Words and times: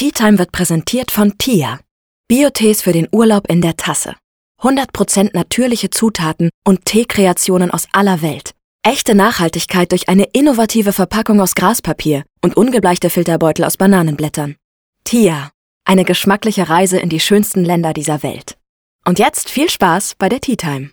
Tea 0.00 0.12
Time 0.12 0.38
wird 0.38 0.50
präsentiert 0.50 1.10
von 1.10 1.36
Tia. 1.36 1.78
Biotees 2.26 2.80
für 2.80 2.92
den 2.92 3.06
Urlaub 3.12 3.50
in 3.50 3.60
der 3.60 3.76
Tasse. 3.76 4.14
100% 4.62 5.32
natürliche 5.34 5.90
Zutaten 5.90 6.48
und 6.64 6.86
Teekreationen 6.86 7.70
aus 7.70 7.86
aller 7.92 8.22
Welt. 8.22 8.52
Echte 8.82 9.14
Nachhaltigkeit 9.14 9.92
durch 9.92 10.08
eine 10.08 10.24
innovative 10.32 10.94
Verpackung 10.94 11.38
aus 11.42 11.54
Graspapier 11.54 12.24
und 12.40 12.56
ungebleichte 12.56 13.10
Filterbeutel 13.10 13.62
aus 13.62 13.76
Bananenblättern. 13.76 14.56
Tia. 15.04 15.50
Eine 15.84 16.06
geschmackliche 16.06 16.70
Reise 16.70 16.98
in 16.98 17.10
die 17.10 17.20
schönsten 17.20 17.62
Länder 17.62 17.92
dieser 17.92 18.22
Welt. 18.22 18.56
Und 19.04 19.18
jetzt 19.18 19.50
viel 19.50 19.68
Spaß 19.68 20.14
bei 20.16 20.30
der 20.30 20.40
Tea 20.40 20.56
Time. 20.56 20.92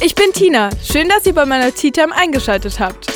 Ich 0.00 0.14
bin 0.14 0.32
Tina. 0.32 0.70
Schön, 0.80 1.08
dass 1.08 1.26
ihr 1.26 1.34
bei 1.34 1.44
meiner 1.44 1.74
Tea 1.74 1.90
Time 1.90 2.14
eingeschaltet 2.14 2.78
habt. 2.78 3.13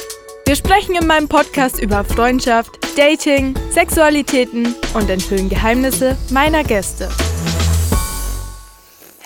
Wir 0.48 0.56
sprechen 0.56 0.94
in 0.94 1.06
meinem 1.06 1.28
Podcast 1.28 1.78
über 1.78 2.04
Freundschaft, 2.04 2.78
Dating, 2.96 3.54
Sexualitäten 3.70 4.74
und 4.94 5.10
enthüllen 5.10 5.50
Geheimnisse 5.50 6.16
meiner 6.30 6.64
Gäste. 6.64 7.10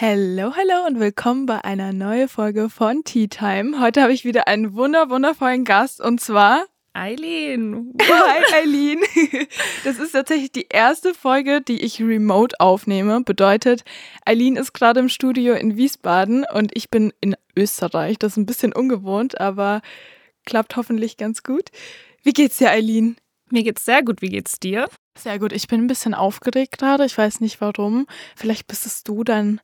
Hallo, 0.00 0.52
hallo 0.56 0.84
und 0.88 0.98
willkommen 0.98 1.46
bei 1.46 1.62
einer 1.62 1.92
neuen 1.92 2.28
Folge 2.28 2.68
von 2.68 3.04
Tea 3.04 3.28
Time. 3.28 3.78
Heute 3.78 4.02
habe 4.02 4.12
ich 4.12 4.24
wieder 4.24 4.48
einen 4.48 4.74
wunder 4.74 5.10
wundervollen 5.10 5.64
Gast 5.64 6.00
und 6.00 6.20
zwar 6.20 6.64
Eileen. 6.92 7.94
Hi 8.02 8.42
Eileen. 8.64 8.98
Das 9.84 10.00
ist 10.00 10.10
tatsächlich 10.10 10.50
die 10.50 10.66
erste 10.70 11.14
Folge, 11.14 11.60
die 11.60 11.82
ich 11.82 12.02
remote 12.02 12.58
aufnehme. 12.58 13.20
Bedeutet, 13.22 13.84
Eileen 14.26 14.56
ist 14.56 14.72
gerade 14.72 14.98
im 14.98 15.08
Studio 15.08 15.54
in 15.54 15.76
Wiesbaden 15.76 16.44
und 16.52 16.72
ich 16.74 16.90
bin 16.90 17.12
in 17.20 17.36
Österreich. 17.56 18.18
Das 18.18 18.32
ist 18.32 18.38
ein 18.38 18.46
bisschen 18.46 18.72
ungewohnt, 18.72 19.40
aber 19.40 19.82
klappt 20.44 20.76
hoffentlich 20.76 21.16
ganz 21.16 21.42
gut. 21.42 21.70
Wie 22.22 22.32
geht's 22.32 22.58
dir, 22.58 22.70
Eileen? 22.70 23.16
Mir 23.50 23.62
geht's 23.62 23.84
sehr 23.84 24.02
gut. 24.02 24.22
Wie 24.22 24.30
geht's 24.30 24.58
dir? 24.58 24.88
Sehr 25.18 25.38
gut. 25.38 25.52
Ich 25.52 25.68
bin 25.68 25.82
ein 25.82 25.86
bisschen 25.86 26.14
aufgeregt 26.14 26.78
gerade. 26.78 27.04
Ich 27.04 27.18
weiß 27.18 27.40
nicht 27.40 27.60
warum. 27.60 28.06
Vielleicht 28.34 28.66
bist 28.66 28.86
es 28.86 29.02
du 29.04 29.24
dann. 29.24 29.60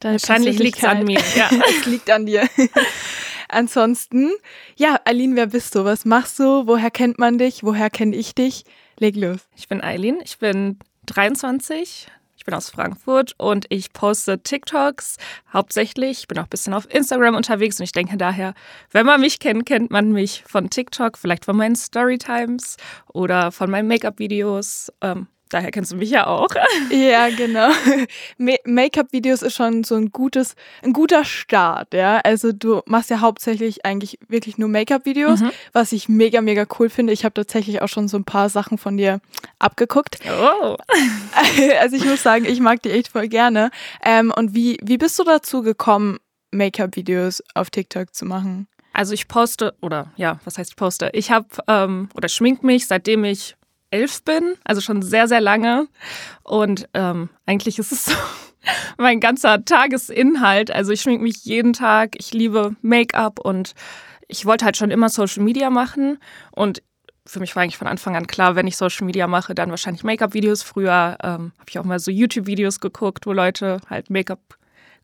Deine 0.00 0.14
Wahrscheinlich 0.14 0.58
liegt's 0.58 0.84
an 0.84 1.04
mir. 1.04 1.20
Ja, 1.36 1.48
es 1.80 1.86
liegt 1.86 2.10
an 2.10 2.26
dir. 2.26 2.48
Ansonsten, 3.48 4.30
ja, 4.76 5.00
Eileen, 5.04 5.36
wer 5.36 5.46
bist 5.46 5.74
du? 5.74 5.84
Was 5.84 6.04
machst 6.04 6.38
du? 6.38 6.66
Woher 6.66 6.90
kennt 6.90 7.18
man 7.18 7.38
dich? 7.38 7.62
Woher 7.62 7.90
kenne 7.90 8.14
ich 8.16 8.34
dich? 8.34 8.64
Leg 8.98 9.16
los. 9.16 9.38
Ich 9.56 9.68
bin 9.68 9.80
Eileen. 9.82 10.18
Ich 10.24 10.38
bin 10.38 10.78
23, 11.06 12.08
bin 12.48 12.54
aus 12.54 12.70
Frankfurt 12.70 13.34
und 13.36 13.66
ich 13.68 13.92
poste 13.92 14.42
TikToks 14.42 15.18
hauptsächlich. 15.52 16.20
Ich 16.20 16.28
bin 16.28 16.38
auch 16.38 16.44
ein 16.44 16.48
bisschen 16.48 16.72
auf 16.72 16.90
Instagram 16.90 17.34
unterwegs 17.34 17.78
und 17.78 17.84
ich 17.84 17.92
denke 17.92 18.16
daher, 18.16 18.54
wenn 18.90 19.04
man 19.04 19.20
mich 19.20 19.38
kennt, 19.38 19.66
kennt 19.66 19.90
man 19.90 20.12
mich 20.12 20.44
von 20.46 20.70
TikTok, 20.70 21.18
vielleicht 21.18 21.44
von 21.44 21.58
meinen 21.58 21.76
Storytimes 21.76 22.78
oder 23.12 23.52
von 23.52 23.70
meinen 23.70 23.86
Make-up-Videos. 23.86 24.90
Ähm, 25.02 25.26
Daher 25.48 25.70
kennst 25.70 25.92
du 25.92 25.96
mich 25.96 26.10
ja 26.10 26.26
auch. 26.26 26.48
Ja, 26.90 27.28
genau. 27.28 27.70
Make-up-Videos 28.64 29.42
ist 29.42 29.54
schon 29.54 29.84
so 29.84 29.94
ein 29.94 30.10
gutes, 30.10 30.54
ein 30.82 30.92
guter 30.92 31.24
Start, 31.24 31.92
ja. 31.92 32.18
Also 32.18 32.52
du 32.52 32.82
machst 32.86 33.10
ja 33.10 33.20
hauptsächlich 33.20 33.84
eigentlich 33.84 34.18
wirklich 34.28 34.58
nur 34.58 34.68
Make-up-Videos, 34.68 35.40
mhm. 35.40 35.50
was 35.72 35.92
ich 35.92 36.08
mega, 36.08 36.40
mega 36.40 36.66
cool 36.78 36.88
finde. 36.88 37.12
Ich 37.12 37.24
habe 37.24 37.34
tatsächlich 37.34 37.82
auch 37.82 37.88
schon 37.88 38.08
so 38.08 38.16
ein 38.16 38.24
paar 38.24 38.48
Sachen 38.48 38.78
von 38.78 38.96
dir 38.96 39.20
abgeguckt. 39.58 40.18
Oh. 40.28 40.76
Also 41.80 41.96
ich 41.96 42.04
muss 42.04 42.22
sagen, 42.22 42.44
ich 42.44 42.60
mag 42.60 42.82
die 42.82 42.90
echt 42.90 43.08
voll 43.08 43.28
gerne. 43.28 43.70
Ähm, 44.04 44.32
und 44.34 44.54
wie, 44.54 44.78
wie 44.82 44.98
bist 44.98 45.18
du 45.18 45.24
dazu 45.24 45.62
gekommen, 45.62 46.18
Make-up-Videos 46.50 47.42
auf 47.54 47.70
TikTok 47.70 48.14
zu 48.14 48.24
machen? 48.24 48.68
Also 48.92 49.14
ich 49.14 49.28
poste, 49.28 49.74
oder 49.80 50.12
ja, 50.16 50.40
was 50.44 50.58
heißt 50.58 50.70
ich 50.70 50.76
poste? 50.76 51.10
Ich 51.12 51.30
habe 51.30 51.46
ähm, 51.68 52.08
oder 52.14 52.28
schmink 52.28 52.64
mich, 52.64 52.86
seitdem 52.86 53.24
ich 53.24 53.56
elf 53.90 54.22
bin, 54.22 54.54
also 54.64 54.80
schon 54.80 55.02
sehr, 55.02 55.28
sehr 55.28 55.40
lange. 55.40 55.88
Und 56.42 56.88
ähm, 56.94 57.28
eigentlich 57.46 57.78
ist 57.78 57.92
es 57.92 58.04
so 58.06 58.14
mein 58.96 59.20
ganzer 59.20 59.64
Tagesinhalt. 59.64 60.70
Also 60.70 60.92
ich 60.92 61.00
schminke 61.00 61.22
mich 61.22 61.44
jeden 61.44 61.72
Tag, 61.72 62.16
ich 62.18 62.32
liebe 62.32 62.76
Make-up 62.82 63.40
und 63.40 63.74
ich 64.28 64.44
wollte 64.44 64.64
halt 64.64 64.76
schon 64.76 64.90
immer 64.90 65.08
Social 65.08 65.42
Media 65.42 65.70
machen. 65.70 66.18
Und 66.52 66.82
für 67.26 67.40
mich 67.40 67.54
war 67.56 67.62
eigentlich 67.62 67.78
von 67.78 67.86
Anfang 67.86 68.16
an 68.16 68.26
klar, 68.26 68.56
wenn 68.56 68.66
ich 68.66 68.76
Social 68.76 69.06
Media 69.06 69.26
mache, 69.26 69.54
dann 69.54 69.70
wahrscheinlich 69.70 70.04
Make-up-Videos. 70.04 70.62
Früher 70.62 71.18
ähm, 71.22 71.52
habe 71.58 71.68
ich 71.68 71.78
auch 71.78 71.84
mal 71.84 71.98
so 71.98 72.10
YouTube-Videos 72.10 72.80
geguckt, 72.80 73.26
wo 73.26 73.32
Leute 73.32 73.80
halt 73.88 74.10
Make-up 74.10 74.58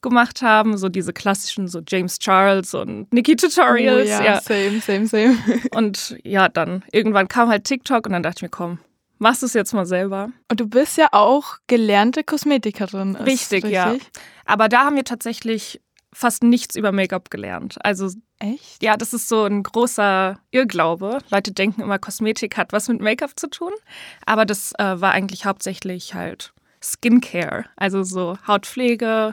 gemacht 0.04 0.42
haben, 0.42 0.76
so 0.76 0.88
diese 0.88 1.12
klassischen, 1.12 1.66
so 1.66 1.81
James 1.87 2.20
Charles 2.20 2.75
und 2.75 3.12
Nikki 3.12 3.34
Tutorials. 3.34 4.06
Oh, 4.06 4.09
ja, 4.09 4.25
ja, 4.25 4.41
same, 4.41 4.81
same, 4.81 5.06
same. 5.09 5.37
Und 5.75 6.16
ja, 6.22 6.48
dann 6.48 6.84
irgendwann 6.92 7.26
kam 7.26 7.48
halt 7.48 7.65
TikTok 7.65 8.06
und 8.06 8.12
dann 8.12 8.22
dachte 8.22 8.38
ich 8.38 8.42
mir, 8.42 8.48
komm, 8.50 8.78
machst 9.19 9.42
du 9.42 9.47
es 9.47 9.54
jetzt 9.54 9.72
mal 9.72 9.87
selber. 9.87 10.31
Und 10.48 10.60
du 10.60 10.69
bist 10.69 10.97
ja 10.97 11.09
auch 11.10 11.56
gelernte 11.66 12.22
Kosmetikerin. 12.22 13.16
Richtig, 13.16 13.65
richtig, 13.65 13.72
ja. 13.72 13.97
Aber 14.44 14.69
da 14.69 14.84
haben 14.84 14.97
wir 14.97 15.04
tatsächlich 15.04 15.81
fast 16.12 16.44
nichts 16.44 16.76
über 16.76 16.92
Make-up 16.92 17.31
gelernt. 17.31 17.76
Also 17.82 18.10
Echt? 18.38 18.82
Ja, 18.82 18.97
das 18.97 19.15
ist 19.15 19.28
so 19.28 19.44
ein 19.44 19.62
großer 19.62 20.38
Irrglaube. 20.50 21.19
Leute 21.31 21.53
denken 21.53 21.81
immer, 21.81 21.98
Kosmetik 21.98 22.56
hat 22.56 22.72
was 22.72 22.88
mit 22.88 23.00
Make-up 23.00 23.32
zu 23.36 23.48
tun. 23.48 23.72
Aber 24.26 24.44
das 24.44 24.72
äh, 24.78 25.00
war 25.00 25.12
eigentlich 25.12 25.47
hauptsächlich 25.47 26.15
halt 26.15 26.53
Skincare, 26.82 27.65
also 27.76 28.03
so 28.03 28.36
Hautpflege 28.47 29.32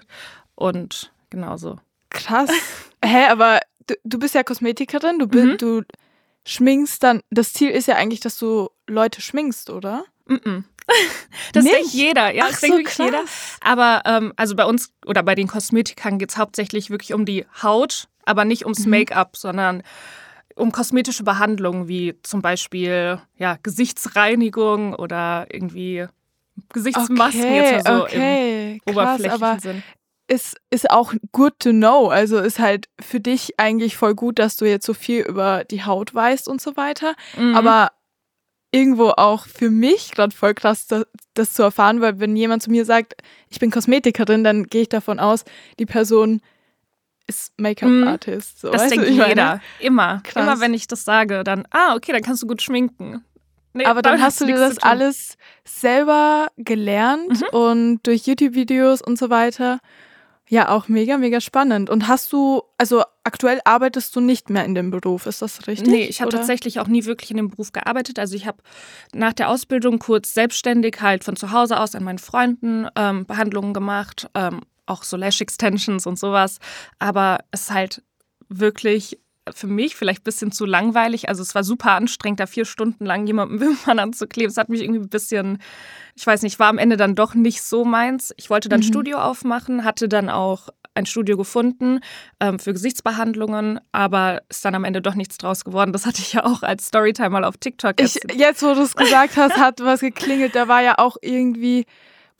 und 0.61 1.11
genauso. 1.29 1.79
Krass. 2.09 2.49
Hä, 3.03 3.25
aber 3.29 3.59
du, 3.87 3.95
du 4.03 4.19
bist 4.19 4.35
ja 4.35 4.43
Kosmetikerin, 4.43 5.19
du, 5.19 5.25
mhm. 5.25 5.57
du 5.57 5.81
schminkst 6.45 7.01
dann. 7.03 7.21
Das 7.29 7.53
Ziel 7.53 7.69
ist 7.69 7.87
ja 7.87 7.95
eigentlich, 7.95 8.19
dass 8.19 8.37
du 8.37 8.69
Leute 8.87 9.21
schminkst, 9.21 9.69
oder? 9.69 10.05
Mhm. 10.27 10.65
Das 11.53 11.63
Nicht? 11.63 11.75
denkt 11.75 11.91
jeder, 11.91 12.33
ja, 12.33 12.45
Ach 12.45 12.49
das 12.49 12.61
so, 12.61 12.67
denkt 12.67 12.79
wirklich 12.79 12.97
jeder. 12.97 13.23
Aber 13.61 14.01
ähm, 14.05 14.33
also 14.35 14.55
bei 14.55 14.65
uns 14.65 14.91
oder 15.05 15.23
bei 15.23 15.35
den 15.35 15.47
Kosmetikern 15.47 16.17
geht 16.17 16.31
es 16.31 16.37
hauptsächlich 16.37 16.89
wirklich 16.89 17.13
um 17.13 17.25
die 17.25 17.45
Haut, 17.61 18.07
aber 18.25 18.43
nicht 18.45 18.63
ums 18.65 18.85
mhm. 18.85 18.91
Make-up, 18.91 19.37
sondern 19.37 19.83
um 20.55 20.71
kosmetische 20.71 21.23
Behandlungen 21.23 21.87
wie 21.87 22.15
zum 22.23 22.41
Beispiel 22.41 23.21
ja, 23.37 23.57
Gesichtsreinigung 23.63 24.93
oder 24.93 25.47
irgendwie 25.49 26.07
Gesichtsmasken 26.73 27.41
okay, 27.41 27.55
jetzt 27.55 27.87
mal 27.87 27.97
so 27.97 28.03
okay, 28.03 28.81
im 28.85 28.93
krass, 28.93 29.19
oberflächlichen 29.19 29.59
Sinn 29.59 29.83
ist, 30.31 30.55
ist 30.69 30.89
auch 30.89 31.13
good 31.33 31.59
to 31.59 31.71
know. 31.71 32.07
Also 32.07 32.39
ist 32.39 32.59
halt 32.59 32.87
für 33.01 33.19
dich 33.19 33.59
eigentlich 33.59 33.97
voll 33.97 34.15
gut, 34.15 34.39
dass 34.39 34.55
du 34.55 34.65
jetzt 34.65 34.85
so 34.85 34.93
viel 34.93 35.23
über 35.23 35.65
die 35.65 35.83
Haut 35.83 36.15
weißt 36.15 36.47
und 36.47 36.61
so 36.61 36.77
weiter. 36.77 37.15
Mhm. 37.37 37.55
Aber 37.55 37.91
irgendwo 38.71 39.09
auch 39.09 39.45
für 39.45 39.69
mich 39.69 40.11
gerade 40.11 40.33
voll 40.33 40.53
krass, 40.53 40.87
das, 40.87 41.05
das, 41.33 41.51
zu 41.51 41.63
erfahren, 41.63 41.99
weil 41.99 42.21
wenn 42.21 42.37
jemand 42.37 42.63
zu 42.63 42.71
mir 42.71 42.85
sagt, 42.85 43.15
ich 43.49 43.59
bin 43.59 43.71
Kosmetikerin, 43.71 44.45
dann 44.45 44.67
gehe 44.67 44.83
ich 44.83 44.89
davon 44.89 45.19
aus, 45.19 45.43
die 45.79 45.85
Person 45.85 46.41
ist 47.27 47.51
Make-up-Artist. 47.57 48.61
So, 48.61 48.71
das 48.71 48.87
denkt 48.87 49.09
jeder. 49.09 49.59
Immer. 49.81 50.21
Krass. 50.23 50.43
Immer 50.43 50.61
wenn 50.61 50.73
ich 50.73 50.87
das 50.87 51.03
sage, 51.03 51.43
dann, 51.43 51.67
ah, 51.71 51.95
okay, 51.95 52.13
dann 52.13 52.21
kannst 52.21 52.41
du 52.41 52.47
gut 52.47 52.61
schminken. 52.61 53.25
Nee, 53.73 53.85
Aber 53.85 54.01
dann 54.01 54.21
hast 54.21 54.39
du 54.39 54.45
dir 54.45 54.57
das 54.57 54.79
alles 54.79 55.37
selber 55.65 56.47
gelernt 56.55 57.41
mhm. 57.41 57.57
und 57.57 57.99
durch 58.03 58.27
YouTube-Videos 58.27 59.01
und 59.01 59.17
so 59.17 59.29
weiter. 59.29 59.79
Ja, 60.51 60.67
auch 60.67 60.89
mega, 60.89 61.17
mega 61.17 61.39
spannend. 61.39 61.89
Und 61.89 62.09
hast 62.09 62.33
du, 62.33 62.61
also 62.77 63.03
aktuell 63.23 63.61
arbeitest 63.63 64.13
du 64.13 64.19
nicht 64.19 64.49
mehr 64.49 64.65
in 64.65 64.75
dem 64.75 64.91
Beruf, 64.91 65.25
ist 65.25 65.41
das 65.41 65.65
richtig? 65.65 65.87
Nee, 65.87 66.03
ich 66.03 66.19
habe 66.19 66.29
tatsächlich 66.29 66.81
auch 66.81 66.87
nie 66.87 67.05
wirklich 67.05 67.31
in 67.31 67.37
dem 67.37 67.47
Beruf 67.47 67.71
gearbeitet. 67.71 68.19
Also 68.19 68.35
ich 68.35 68.45
habe 68.45 68.57
nach 69.13 69.31
der 69.31 69.47
Ausbildung 69.47 69.97
kurz 69.97 70.33
selbstständig 70.33 70.97
halt 70.99 71.23
von 71.23 71.37
zu 71.37 71.53
Hause 71.53 71.79
aus 71.79 71.95
an 71.95 72.03
meinen 72.03 72.19
Freunden 72.19 72.85
ähm, 72.97 73.25
Behandlungen 73.25 73.73
gemacht, 73.73 74.29
ähm, 74.35 74.59
auch 74.87 75.03
so 75.03 75.15
Lash 75.15 75.39
Extensions 75.39 76.05
und 76.05 76.19
sowas. 76.19 76.57
Aber 76.99 77.37
es 77.51 77.61
ist 77.61 77.71
halt 77.71 78.03
wirklich 78.49 79.20
für 79.49 79.67
mich 79.67 79.95
vielleicht 79.95 80.21
ein 80.21 80.23
bisschen 80.23 80.51
zu 80.51 80.65
langweilig. 80.65 81.29
Also 81.29 81.41
es 81.41 81.55
war 81.55 81.63
super 81.63 81.91
anstrengend, 81.93 82.39
da 82.39 82.45
vier 82.45 82.65
Stunden 82.65 83.05
lang 83.05 83.25
jemandem 83.25 83.59
Wimpern 83.61 83.99
anzukleben. 83.99 84.51
Es 84.51 84.57
hat 84.57 84.69
mich 84.69 84.81
irgendwie 84.81 85.01
ein 85.01 85.09
bisschen, 85.09 85.57
ich 86.15 86.25
weiß 86.25 86.43
nicht, 86.43 86.59
war 86.59 86.67
am 86.67 86.77
Ende 86.77 86.97
dann 86.97 87.15
doch 87.15 87.33
nicht 87.33 87.63
so 87.63 87.83
meins. 87.83 88.33
Ich 88.37 88.49
wollte 88.49 88.69
dann 88.69 88.81
mhm. 88.81 88.85
Studio 88.85 89.17
aufmachen, 89.17 89.83
hatte 89.83 90.07
dann 90.07 90.29
auch 90.29 90.69
ein 90.93 91.05
Studio 91.05 91.37
gefunden 91.37 92.01
ähm, 92.39 92.59
für 92.59 92.73
Gesichtsbehandlungen, 92.73 93.79
aber 93.93 94.41
ist 94.49 94.65
dann 94.65 94.75
am 94.75 94.83
Ende 94.83 95.01
doch 95.01 95.15
nichts 95.15 95.37
draus 95.37 95.63
geworden. 95.63 95.93
Das 95.93 96.05
hatte 96.05 96.21
ich 96.21 96.33
ja 96.33 96.43
auch 96.43 96.63
als 96.63 96.87
Storytime 96.87 97.29
mal 97.29 97.45
auf 97.45 97.57
TikTok. 97.57 97.99
Ich, 98.01 98.19
jetzt, 98.35 98.61
wo 98.61 98.73
du 98.73 98.81
es 98.81 98.95
gesagt 98.95 99.37
hast, 99.37 99.57
hat 99.57 99.79
was 99.79 100.01
geklingelt. 100.01 100.53
Da 100.53 100.67
war 100.67 100.81
ja 100.81 100.95
auch 100.97 101.15
irgendwie 101.21 101.85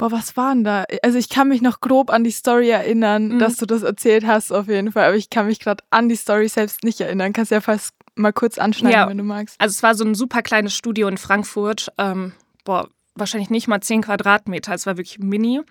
Boah, 0.01 0.12
was 0.12 0.36
war 0.36 0.56
denn 0.56 0.63
da? 0.63 0.86
Also 1.03 1.19
ich 1.19 1.30
kann 1.30 1.48
mich 1.48 1.62
noch 1.62 1.80
grob 1.80 2.09
an 2.09 2.24
die 2.24 2.31
Story 2.31 2.71
erinnern, 2.71 3.36
mhm. 3.36 3.39
dass 3.39 3.57
du 3.57 3.68
das 3.68 3.83
erzählt 3.83 4.25
hast 4.25 4.51
auf 4.51 4.68
jeden 4.68 4.92
Fall, 4.92 5.06
aber 5.06 5.15
ich 5.15 5.30
kann 5.30 5.45
mich 5.45 5.59
gerade 5.59 5.83
an 5.92 6.09
die 6.09 6.15
Story 6.15 6.48
selbst 6.48 6.83
nicht 6.83 7.00
erinnern. 7.00 7.33
Kannst 7.33 7.51
ja 7.51 7.62
fast 7.62 7.94
mal 8.15 8.33
kurz 8.33 8.57
anschneiden, 8.57 8.98
ja. 8.98 9.07
wenn 9.07 9.19
du 9.19 9.24
magst. 9.24 9.62
Also 9.62 9.74
es 9.74 9.83
war 9.83 9.94
so 9.94 10.03
ein 10.03 10.15
super 10.15 10.42
kleines 10.42 10.75
Studio 10.75 11.07
in 11.07 11.19
Frankfurt. 11.19 11.92
Ähm, 12.00 12.31
boah, 12.63 12.89
wahrscheinlich 13.16 13.50
nicht 13.50 13.68
mal 13.68 13.81
10 13.81 14.04
Quadratmeter. 14.04 14.74
Es 14.74 14.86
war 14.86 14.98
wirklich 14.98 15.19
mini. 15.19 15.62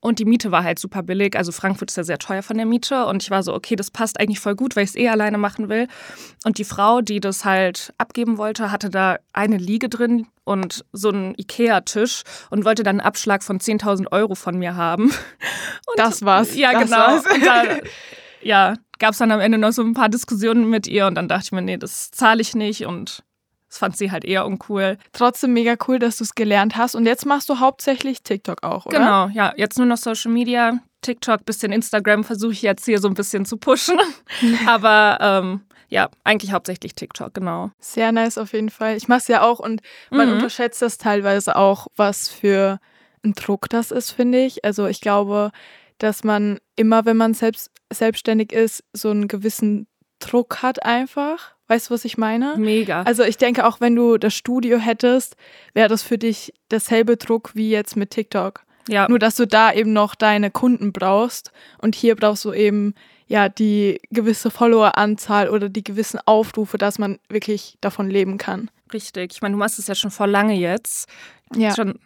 Und 0.00 0.18
die 0.18 0.24
Miete 0.24 0.50
war 0.50 0.62
halt 0.62 0.78
super 0.78 1.02
billig. 1.02 1.36
Also 1.36 1.52
Frankfurt 1.52 1.90
ist 1.90 1.96
ja 1.96 2.04
sehr 2.04 2.18
teuer 2.18 2.42
von 2.42 2.56
der 2.56 2.66
Miete. 2.66 3.06
Und 3.06 3.22
ich 3.22 3.30
war 3.30 3.42
so, 3.42 3.54
okay, 3.54 3.76
das 3.76 3.90
passt 3.90 4.20
eigentlich 4.20 4.40
voll 4.40 4.54
gut, 4.54 4.76
weil 4.76 4.84
ich 4.84 4.90
es 4.90 4.96
eh 4.96 5.08
alleine 5.08 5.38
machen 5.38 5.68
will. 5.68 5.88
Und 6.44 6.58
die 6.58 6.64
Frau, 6.64 7.00
die 7.00 7.20
das 7.20 7.44
halt 7.44 7.92
abgeben 7.98 8.38
wollte, 8.38 8.70
hatte 8.70 8.90
da 8.90 9.18
eine 9.32 9.56
Liege 9.56 9.88
drin 9.88 10.26
und 10.44 10.84
so 10.92 11.08
einen 11.08 11.34
Ikea-Tisch 11.36 12.22
und 12.50 12.64
wollte 12.64 12.82
dann 12.82 13.00
einen 13.00 13.06
Abschlag 13.06 13.42
von 13.42 13.58
10.000 13.58 14.12
Euro 14.12 14.34
von 14.34 14.58
mir 14.58 14.76
haben. 14.76 15.04
Und 15.86 15.98
das 15.98 16.22
war's. 16.22 16.54
Ja, 16.54 16.72
das 16.72 16.84
genau. 16.84 16.96
War's. 16.96 17.26
Und 17.26 17.46
da, 17.46 17.62
ja, 18.42 18.74
gab 18.98 19.12
es 19.12 19.18
dann 19.18 19.32
am 19.32 19.40
Ende 19.40 19.58
noch 19.58 19.72
so 19.72 19.82
ein 19.82 19.94
paar 19.94 20.08
Diskussionen 20.08 20.68
mit 20.68 20.86
ihr 20.86 21.06
und 21.06 21.14
dann 21.14 21.28
dachte 21.28 21.44
ich 21.46 21.52
mir, 21.52 21.62
nee, 21.62 21.76
das 21.76 22.10
zahle 22.10 22.40
ich 22.40 22.54
nicht 22.54 22.86
und 22.86 23.22
das 23.74 23.80
fand 23.80 23.96
sie 23.96 24.12
halt 24.12 24.24
eher 24.24 24.46
uncool. 24.46 24.98
Trotzdem 25.12 25.52
mega 25.52 25.74
cool, 25.88 25.98
dass 25.98 26.18
du 26.18 26.24
es 26.24 26.36
gelernt 26.36 26.76
hast. 26.76 26.94
Und 26.94 27.06
jetzt 27.06 27.26
machst 27.26 27.48
du 27.48 27.58
hauptsächlich 27.58 28.22
TikTok 28.22 28.62
auch, 28.62 28.86
oder? 28.86 28.98
Genau, 28.98 29.28
ja. 29.28 29.52
Jetzt 29.56 29.78
nur 29.78 29.86
noch 29.88 29.96
Social 29.96 30.30
Media, 30.30 30.78
TikTok, 31.02 31.44
bisschen 31.44 31.72
Instagram 31.72 32.22
versuche 32.22 32.52
ich 32.52 32.62
jetzt 32.62 32.84
hier 32.84 33.00
so 33.00 33.08
ein 33.08 33.14
bisschen 33.14 33.44
zu 33.44 33.56
pushen. 33.56 33.98
Aber 34.68 35.18
ähm, 35.20 35.62
ja, 35.88 36.08
eigentlich 36.22 36.52
hauptsächlich 36.52 36.94
TikTok, 36.94 37.34
genau. 37.34 37.72
Sehr 37.80 38.12
nice 38.12 38.38
auf 38.38 38.52
jeden 38.52 38.70
Fall. 38.70 38.96
Ich 38.96 39.08
mache 39.08 39.18
es 39.18 39.28
ja 39.28 39.42
auch 39.42 39.58
und 39.58 39.80
man 40.10 40.28
Mhm. 40.28 40.34
unterschätzt 40.34 40.80
das 40.80 40.96
teilweise 40.96 41.56
auch, 41.56 41.88
was 41.96 42.28
für 42.28 42.78
ein 43.24 43.32
Druck 43.32 43.68
das 43.70 43.90
ist, 43.90 44.12
finde 44.12 44.38
ich. 44.44 44.64
Also 44.64 44.86
ich 44.86 45.00
glaube, 45.00 45.50
dass 45.98 46.22
man 46.22 46.58
immer, 46.76 47.06
wenn 47.06 47.16
man 47.16 47.34
selbst 47.34 47.70
selbstständig 47.92 48.52
ist, 48.52 48.84
so 48.92 49.10
einen 49.10 49.26
gewissen 49.26 49.88
Druck 50.24 50.62
hat 50.62 50.84
einfach. 50.84 51.54
Weißt 51.68 51.88
du, 51.88 51.94
was 51.94 52.04
ich 52.04 52.18
meine? 52.18 52.56
Mega. 52.58 53.02
Also 53.02 53.22
ich 53.22 53.38
denke, 53.38 53.66
auch 53.66 53.80
wenn 53.80 53.96
du 53.96 54.18
das 54.18 54.34
Studio 54.34 54.78
hättest, 54.78 55.36
wäre 55.72 55.88
das 55.88 56.02
für 56.02 56.18
dich 56.18 56.52
derselbe 56.70 57.16
Druck 57.16 57.52
wie 57.54 57.70
jetzt 57.70 57.96
mit 57.96 58.10
TikTok. 58.10 58.62
ja. 58.88 59.08
Nur, 59.08 59.18
dass 59.18 59.36
du 59.36 59.46
da 59.46 59.72
eben 59.72 59.92
noch 59.92 60.14
deine 60.14 60.50
Kunden 60.50 60.92
brauchst 60.92 61.52
und 61.78 61.94
hier 61.94 62.16
brauchst 62.16 62.44
du 62.44 62.52
eben 62.52 62.94
ja 63.26 63.48
die 63.48 64.00
gewisse 64.10 64.50
Followeranzahl 64.50 65.48
oder 65.48 65.70
die 65.70 65.82
gewissen 65.84 66.20
Aufrufe, 66.26 66.76
dass 66.76 66.98
man 66.98 67.18
wirklich 67.30 67.78
davon 67.80 68.10
leben 68.10 68.36
kann. 68.36 68.70
Richtig. 68.92 69.32
Ich 69.32 69.40
meine, 69.42 69.52
du 69.54 69.58
machst 69.58 69.78
es 69.78 69.86
ja 69.86 69.94
schon 69.94 70.10
vor 70.10 70.26
lange 70.26 70.54
jetzt. 70.54 71.08
Ja. 71.56 71.74
Schon, 71.74 71.98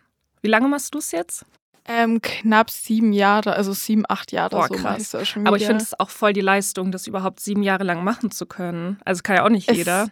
wie 0.42 0.48
lange 0.48 0.68
machst 0.68 0.94
du 0.94 0.98
es 0.98 1.10
jetzt? 1.10 1.44
Ähm, 1.88 2.20
knapp 2.20 2.70
sieben 2.70 3.12
Jahre, 3.14 3.54
also 3.54 3.72
sieben, 3.72 4.04
acht 4.08 4.30
Jahre 4.30 4.50
Boah, 4.56 4.68
so 4.68 4.74
krass. 4.74 5.14
Aber 5.44 5.56
ich 5.56 5.66
finde 5.66 5.82
es 5.82 5.98
auch 5.98 6.10
voll 6.10 6.34
die 6.34 6.42
Leistung, 6.42 6.92
das 6.92 7.06
überhaupt 7.06 7.40
sieben 7.40 7.62
Jahre 7.62 7.82
lang 7.84 8.04
machen 8.04 8.30
zu 8.30 8.44
können. 8.46 8.98
Also 9.04 9.22
kann 9.22 9.36
ja 9.36 9.44
auch 9.44 9.48
nicht 9.48 9.70
Es- 9.70 9.76
jeder. 9.76 10.08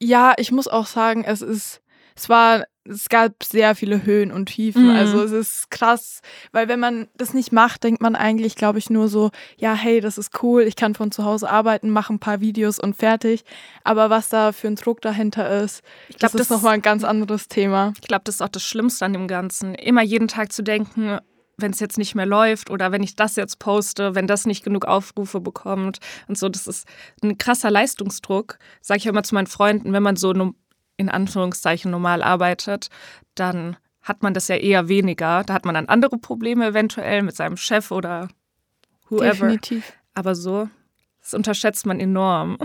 Ja, 0.00 0.34
ich 0.36 0.52
muss 0.52 0.68
auch 0.68 0.86
sagen, 0.86 1.24
es 1.24 1.42
ist, 1.42 1.80
es 2.14 2.28
war, 2.28 2.64
es 2.88 3.08
gab 3.08 3.42
sehr 3.42 3.74
viele 3.74 4.04
Höhen 4.04 4.32
und 4.32 4.46
Tiefen. 4.46 4.84
Mhm. 4.90 4.96
Also 4.96 5.22
es 5.22 5.32
ist 5.32 5.70
krass, 5.70 6.20
weil 6.52 6.68
wenn 6.68 6.80
man 6.80 7.08
das 7.16 7.34
nicht 7.34 7.52
macht, 7.52 7.84
denkt 7.84 8.00
man 8.00 8.16
eigentlich, 8.16 8.56
glaube 8.56 8.78
ich, 8.78 8.90
nur 8.90 9.08
so, 9.08 9.30
ja, 9.56 9.74
hey, 9.74 10.00
das 10.00 10.18
ist 10.18 10.42
cool, 10.42 10.62
ich 10.62 10.76
kann 10.76 10.94
von 10.94 11.10
zu 11.10 11.24
Hause 11.24 11.50
arbeiten, 11.50 11.90
mache 11.90 12.14
ein 12.14 12.18
paar 12.18 12.40
Videos 12.40 12.78
und 12.78 12.96
fertig. 12.96 13.44
Aber 13.84 14.10
was 14.10 14.28
da 14.28 14.52
für 14.52 14.68
ein 14.68 14.76
Druck 14.76 15.00
dahinter 15.00 15.62
ist, 15.62 15.82
Ich 16.08 16.16
glaube, 16.16 16.32
das 16.38 16.46
ist 16.46 16.50
nochmal 16.50 16.74
ein 16.74 16.82
ganz 16.82 17.04
anderes 17.04 17.48
Thema. 17.48 17.92
Ich 18.00 18.08
glaube, 18.08 18.22
das 18.24 18.36
ist 18.36 18.42
auch 18.42 18.48
das 18.48 18.62
Schlimmste 18.62 19.04
an 19.04 19.12
dem 19.12 19.28
Ganzen. 19.28 19.74
Immer 19.74 20.02
jeden 20.02 20.28
Tag 20.28 20.52
zu 20.52 20.62
denken, 20.62 21.18
wenn 21.58 21.70
es 21.72 21.80
jetzt 21.80 21.96
nicht 21.98 22.14
mehr 22.14 22.26
läuft 22.26 22.70
oder 22.70 22.92
wenn 22.92 23.02
ich 23.02 23.16
das 23.16 23.36
jetzt 23.36 23.58
poste, 23.58 24.14
wenn 24.14 24.26
das 24.26 24.44
nicht 24.46 24.62
genug 24.62 24.84
Aufrufe 24.84 25.40
bekommt 25.40 25.98
und 26.28 26.36
so. 26.36 26.48
Das 26.48 26.66
ist 26.66 26.86
ein 27.22 27.38
krasser 27.38 27.70
Leistungsdruck, 27.70 28.58
sage 28.82 28.98
ich 28.98 29.06
immer 29.06 29.22
zu 29.22 29.34
meinen 29.34 29.46
Freunden, 29.46 29.92
wenn 29.92 30.02
man 30.02 30.16
so 30.16 30.32
no- 30.32 30.54
in 30.96 31.08
Anführungszeichen 31.08 31.90
normal 31.90 32.22
arbeitet, 32.22 32.88
dann 33.34 33.76
hat 34.02 34.22
man 34.22 34.34
das 34.34 34.48
ja 34.48 34.56
eher 34.56 34.88
weniger. 34.88 35.42
Da 35.44 35.54
hat 35.54 35.64
man 35.64 35.74
dann 35.74 35.86
andere 35.86 36.18
Probleme 36.18 36.66
eventuell 36.66 37.22
mit 37.22 37.34
seinem 37.36 37.56
Chef 37.56 37.90
oder 37.90 38.28
whoever. 39.10 39.32
Definitiv. 39.48 39.92
Aber 40.14 40.34
so, 40.34 40.68
das 41.20 41.34
unterschätzt 41.34 41.86
man 41.86 42.00
enorm. 42.00 42.56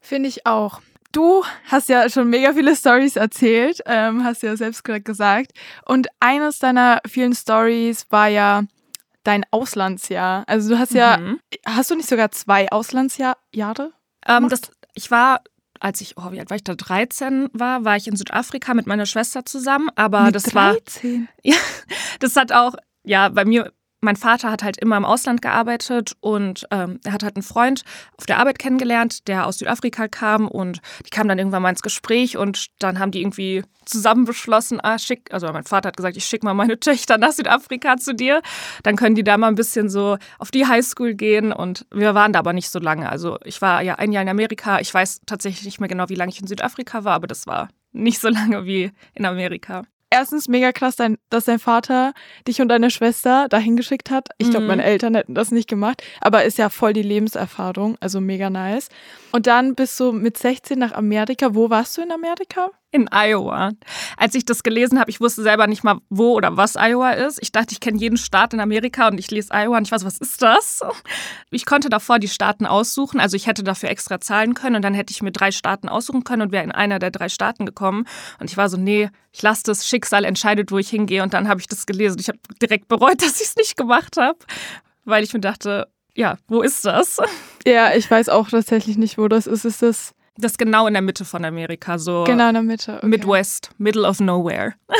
Finde 0.00 0.28
ich 0.28 0.46
auch. 0.46 0.80
Du 1.12 1.44
hast 1.64 1.88
ja 1.88 2.08
schon 2.10 2.28
mega 2.30 2.52
viele 2.52 2.76
Stories 2.76 3.16
erzählt, 3.16 3.80
ähm, 3.86 4.22
hast 4.24 4.42
ja 4.42 4.56
selbst 4.56 4.84
gerade 4.84 5.00
gesagt. 5.00 5.52
Und 5.86 6.08
eines 6.20 6.58
deiner 6.58 7.00
vielen 7.06 7.34
Stories 7.34 8.06
war 8.10 8.28
ja 8.28 8.64
dein 9.24 9.44
Auslandsjahr. 9.50 10.44
Also 10.46 10.70
du 10.70 10.78
hast 10.78 10.92
ja, 10.94 11.16
Mhm. 11.16 11.40
hast 11.66 11.90
du 11.90 11.96
nicht 11.96 12.08
sogar 12.08 12.30
zwei 12.30 12.70
Auslandsjahre? 12.70 13.92
Ähm, 14.26 14.48
das, 14.48 14.62
ich 14.94 15.10
war, 15.10 15.40
als 15.80 16.00
ich, 16.00 16.16
oh, 16.16 16.32
wie 16.32 16.40
alt 16.40 16.50
war 16.50 16.56
ich 16.56 16.64
da, 16.64 16.74
13 16.74 17.48
war, 17.52 17.84
war 17.84 17.96
ich 17.96 18.06
in 18.08 18.16
Südafrika 18.16 18.74
mit 18.74 18.86
meiner 18.86 19.06
Schwester 19.06 19.44
zusammen. 19.44 19.88
Aber 19.96 20.24
Mit 20.24 20.34
das 20.34 20.54
war, 20.54 20.72
13? 20.72 21.28
das 22.20 22.36
hat 22.36 22.52
auch, 22.52 22.74
ja, 23.04 23.28
bei 23.28 23.44
mir, 23.44 23.72
mein 24.06 24.16
Vater 24.16 24.50
hat 24.50 24.62
halt 24.62 24.78
immer 24.78 24.96
im 24.96 25.04
Ausland 25.04 25.42
gearbeitet 25.42 26.16
und 26.20 26.66
ähm, 26.70 27.00
er 27.04 27.12
hat 27.12 27.24
halt 27.24 27.36
einen 27.36 27.42
Freund 27.42 27.82
auf 28.16 28.24
der 28.24 28.38
Arbeit 28.38 28.58
kennengelernt, 28.58 29.26
der 29.26 29.46
aus 29.46 29.58
Südafrika 29.58 30.06
kam 30.06 30.46
und 30.46 30.80
die 31.04 31.10
kamen 31.10 31.28
dann 31.28 31.38
irgendwann 31.38 31.62
mal 31.62 31.70
ins 31.70 31.82
Gespräch 31.82 32.36
und 32.36 32.68
dann 32.78 33.00
haben 33.00 33.10
die 33.10 33.20
irgendwie 33.20 33.64
zusammen 33.84 34.24
beschlossen, 34.24 34.78
ah, 34.82 34.98
schick, 34.98 35.32
also 35.32 35.52
mein 35.52 35.64
Vater 35.64 35.88
hat 35.88 35.96
gesagt, 35.96 36.16
ich 36.16 36.24
schicke 36.24 36.46
mal 36.46 36.54
meine 36.54 36.78
Töchter 36.80 37.18
nach 37.18 37.32
Südafrika 37.32 37.96
zu 37.96 38.14
dir, 38.14 38.42
dann 38.84 38.94
können 38.94 39.16
die 39.16 39.24
da 39.24 39.36
mal 39.36 39.48
ein 39.48 39.56
bisschen 39.56 39.90
so 39.90 40.16
auf 40.38 40.52
die 40.52 40.66
Highschool 40.66 41.14
gehen 41.14 41.52
und 41.52 41.84
wir 41.92 42.14
waren 42.14 42.32
da 42.32 42.38
aber 42.38 42.52
nicht 42.52 42.70
so 42.70 42.78
lange. 42.78 43.10
Also 43.10 43.38
ich 43.44 43.60
war 43.60 43.82
ja 43.82 43.96
ein 43.96 44.12
Jahr 44.12 44.22
in 44.22 44.28
Amerika, 44.28 44.78
ich 44.78 44.94
weiß 44.94 45.22
tatsächlich 45.26 45.64
nicht 45.64 45.80
mehr 45.80 45.88
genau, 45.88 46.08
wie 46.08 46.14
lange 46.14 46.30
ich 46.30 46.40
in 46.40 46.46
Südafrika 46.46 47.02
war, 47.02 47.14
aber 47.14 47.26
das 47.26 47.48
war 47.48 47.68
nicht 47.92 48.20
so 48.20 48.28
lange 48.30 48.64
wie 48.66 48.92
in 49.14 49.26
Amerika. 49.26 49.82
Erstens 50.10 50.46
mega 50.48 50.70
krass, 50.72 50.96
dein, 50.96 51.18
dass 51.30 51.46
dein 51.46 51.58
Vater 51.58 52.14
dich 52.46 52.60
und 52.60 52.68
deine 52.68 52.90
Schwester 52.90 53.48
dahin 53.48 53.76
geschickt 53.76 54.10
hat. 54.10 54.28
Ich 54.38 54.50
glaube, 54.50 54.62
Mhm. 54.62 54.68
meine 54.68 54.84
Eltern 54.84 55.14
hätten 55.16 55.34
das 55.34 55.50
nicht 55.50 55.68
gemacht, 55.68 56.02
aber 56.20 56.44
ist 56.44 56.58
ja 56.58 56.70
voll 56.70 56.92
die 56.92 57.02
Lebenserfahrung, 57.02 57.96
also 58.00 58.20
mega 58.20 58.48
nice. 58.48 58.88
Und 59.32 59.46
dann 59.48 59.74
bist 59.74 59.98
du 59.98 60.12
mit 60.12 60.38
16 60.38 60.78
nach 60.78 60.92
Amerika. 60.92 61.54
Wo 61.54 61.70
warst 61.70 61.96
du 61.98 62.02
in 62.02 62.12
Amerika? 62.12 62.70
In 62.92 63.08
Iowa. 63.12 63.72
Als 64.16 64.34
ich 64.34 64.44
das 64.44 64.62
gelesen 64.62 64.98
habe, 64.98 65.10
ich 65.10 65.20
wusste 65.20 65.42
selber 65.42 65.66
nicht 65.66 65.84
mal, 65.84 65.98
wo 66.08 66.32
oder 66.32 66.56
was 66.56 66.76
Iowa 66.76 67.10
ist. 67.10 67.38
Ich 67.42 67.52
dachte, 67.52 67.72
ich 67.72 67.80
kenne 67.80 67.98
jeden 67.98 68.16
Staat 68.16 68.54
in 68.54 68.60
Amerika 68.60 69.08
und 69.08 69.18
ich 69.18 69.30
lese 69.30 69.52
Iowa 69.52 69.76
und 69.76 69.86
ich 69.86 69.92
weiß, 69.92 70.04
was 70.04 70.18
ist 70.18 70.40
das? 70.42 70.80
Ich 71.50 71.66
konnte 71.66 71.88
davor 71.88 72.18
die 72.18 72.28
Staaten 72.28 72.64
aussuchen, 72.66 73.20
also 73.20 73.36
ich 73.36 73.46
hätte 73.46 73.64
dafür 73.64 73.90
extra 73.90 74.20
zahlen 74.20 74.54
können 74.54 74.76
und 74.76 74.82
dann 74.82 74.94
hätte 74.94 75.12
ich 75.12 75.22
mir 75.22 75.32
drei 75.32 75.50
Staaten 75.50 75.88
aussuchen 75.88 76.24
können 76.24 76.42
und 76.42 76.52
wäre 76.52 76.64
in 76.64 76.72
einer 76.72 76.98
der 76.98 77.10
drei 77.10 77.28
Staaten 77.28 77.66
gekommen. 77.66 78.06
Und 78.40 78.50
ich 78.50 78.56
war 78.56 78.68
so, 78.68 78.76
nee, 78.76 79.10
ich 79.32 79.42
lasse 79.42 79.64
das, 79.64 79.86
Schicksal 79.86 80.24
entscheidet, 80.24 80.70
wo 80.70 80.78
ich 80.78 80.88
hingehe. 80.88 81.22
Und 81.22 81.34
dann 81.34 81.48
habe 81.48 81.60
ich 81.60 81.66
das 81.66 81.86
gelesen. 81.86 82.18
Ich 82.20 82.28
habe 82.28 82.38
direkt 82.60 82.88
bereut, 82.88 83.20
dass 83.22 83.40
ich 83.40 83.48
es 83.48 83.56
nicht 83.56 83.76
gemacht 83.76 84.16
habe, 84.16 84.38
weil 85.04 85.24
ich 85.24 85.32
mir 85.32 85.40
dachte, 85.40 85.88
ja, 86.14 86.38
wo 86.48 86.62
ist 86.62 86.84
das? 86.86 87.20
Ja, 87.66 87.94
ich 87.94 88.10
weiß 88.10 88.30
auch 88.30 88.48
tatsächlich 88.48 88.96
nicht, 88.96 89.18
wo 89.18 89.28
das 89.28 89.46
ist. 89.46 89.66
Ist 89.66 89.82
das 89.82 90.14
Das 90.38 90.52
ist 90.52 90.58
genau 90.58 90.86
in 90.86 90.92
der 90.94 91.02
Mitte 91.02 91.24
von 91.24 91.44
Amerika, 91.44 91.98
so 91.98 92.24
genau 92.24 92.48
in 92.48 92.54
der 92.54 92.62
Mitte? 92.62 92.96
Okay. 92.98 93.06
Midwest, 93.06 93.70
Middle 93.78 94.06
of 94.06 94.20
Nowhere. 94.20 94.74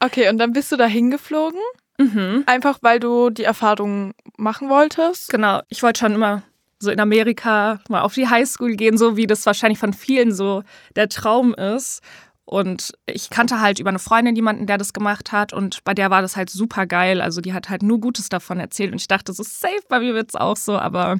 Okay, 0.00 0.28
und 0.28 0.38
dann 0.38 0.52
bist 0.52 0.70
du 0.70 0.76
da 0.76 0.86
hingeflogen, 0.86 1.58
Mhm. 2.00 2.44
einfach 2.46 2.78
weil 2.82 3.00
du 3.00 3.30
die 3.30 3.42
Erfahrung 3.42 4.12
machen 4.36 4.68
wolltest. 4.68 5.30
Genau, 5.30 5.60
ich 5.68 5.82
wollte 5.82 5.98
schon 5.98 6.14
immer 6.14 6.42
so 6.78 6.92
in 6.92 7.00
Amerika 7.00 7.80
mal 7.88 8.02
auf 8.02 8.14
die 8.14 8.28
Highschool 8.28 8.76
gehen, 8.76 8.96
so 8.96 9.16
wie 9.16 9.26
das 9.26 9.44
wahrscheinlich 9.46 9.80
von 9.80 9.92
vielen 9.92 10.32
so 10.32 10.62
der 10.94 11.08
Traum 11.08 11.52
ist. 11.54 12.00
Und 12.50 12.94
ich 13.04 13.28
kannte 13.28 13.60
halt 13.60 13.78
über 13.78 13.90
eine 13.90 13.98
Freundin 13.98 14.34
jemanden, 14.34 14.64
der 14.66 14.78
das 14.78 14.94
gemacht 14.94 15.32
hat 15.32 15.52
und 15.52 15.84
bei 15.84 15.92
der 15.92 16.08
war 16.08 16.22
das 16.22 16.34
halt 16.34 16.48
super 16.48 16.86
geil. 16.86 17.20
Also 17.20 17.42
die 17.42 17.52
hat 17.52 17.68
halt 17.68 17.82
nur 17.82 18.00
Gutes 18.00 18.30
davon 18.30 18.58
erzählt 18.58 18.90
und 18.90 18.98
ich 19.02 19.06
dachte, 19.06 19.34
so 19.34 19.42
safe, 19.42 19.82
bei 19.90 20.00
mir 20.00 20.14
wird's 20.14 20.34
auch 20.34 20.56
so, 20.56 20.78
aber 20.78 21.18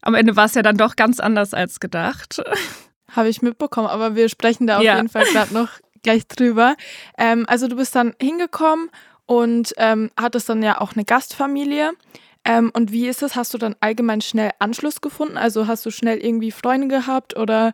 am 0.00 0.14
Ende 0.14 0.34
war 0.34 0.46
es 0.46 0.54
ja 0.54 0.62
dann 0.62 0.78
doch 0.78 0.96
ganz 0.96 1.20
anders 1.20 1.52
als 1.52 1.78
gedacht. 1.78 2.42
Habe 3.10 3.28
ich 3.28 3.42
mitbekommen, 3.42 3.88
aber 3.88 4.14
wir 4.14 4.30
sprechen 4.30 4.66
da 4.66 4.78
auf 4.78 4.82
Ja. 4.82 4.96
jeden 4.96 5.10
Fall 5.10 5.26
gerade 5.26 5.52
noch 5.52 5.68
gleich 6.02 6.26
drüber. 6.26 6.74
Ähm, 7.18 7.44
also 7.48 7.68
du 7.68 7.76
bist 7.76 7.94
dann 7.94 8.14
hingekommen 8.18 8.88
und 9.26 9.74
ähm, 9.76 10.10
hattest 10.18 10.48
dann 10.48 10.62
ja 10.62 10.80
auch 10.80 10.94
eine 10.94 11.04
Gastfamilie. 11.04 11.90
Ähm, 12.44 12.72
und 12.74 12.90
wie 12.90 13.06
ist 13.06 13.22
es? 13.22 13.36
Hast 13.36 13.54
du 13.54 13.58
dann 13.58 13.76
allgemein 13.80 14.20
schnell 14.20 14.50
Anschluss 14.58 15.00
gefunden? 15.00 15.36
Also 15.36 15.68
hast 15.68 15.86
du 15.86 15.90
schnell 15.90 16.18
irgendwie 16.18 16.50
Freunde 16.50 16.88
gehabt 16.88 17.36
oder 17.36 17.72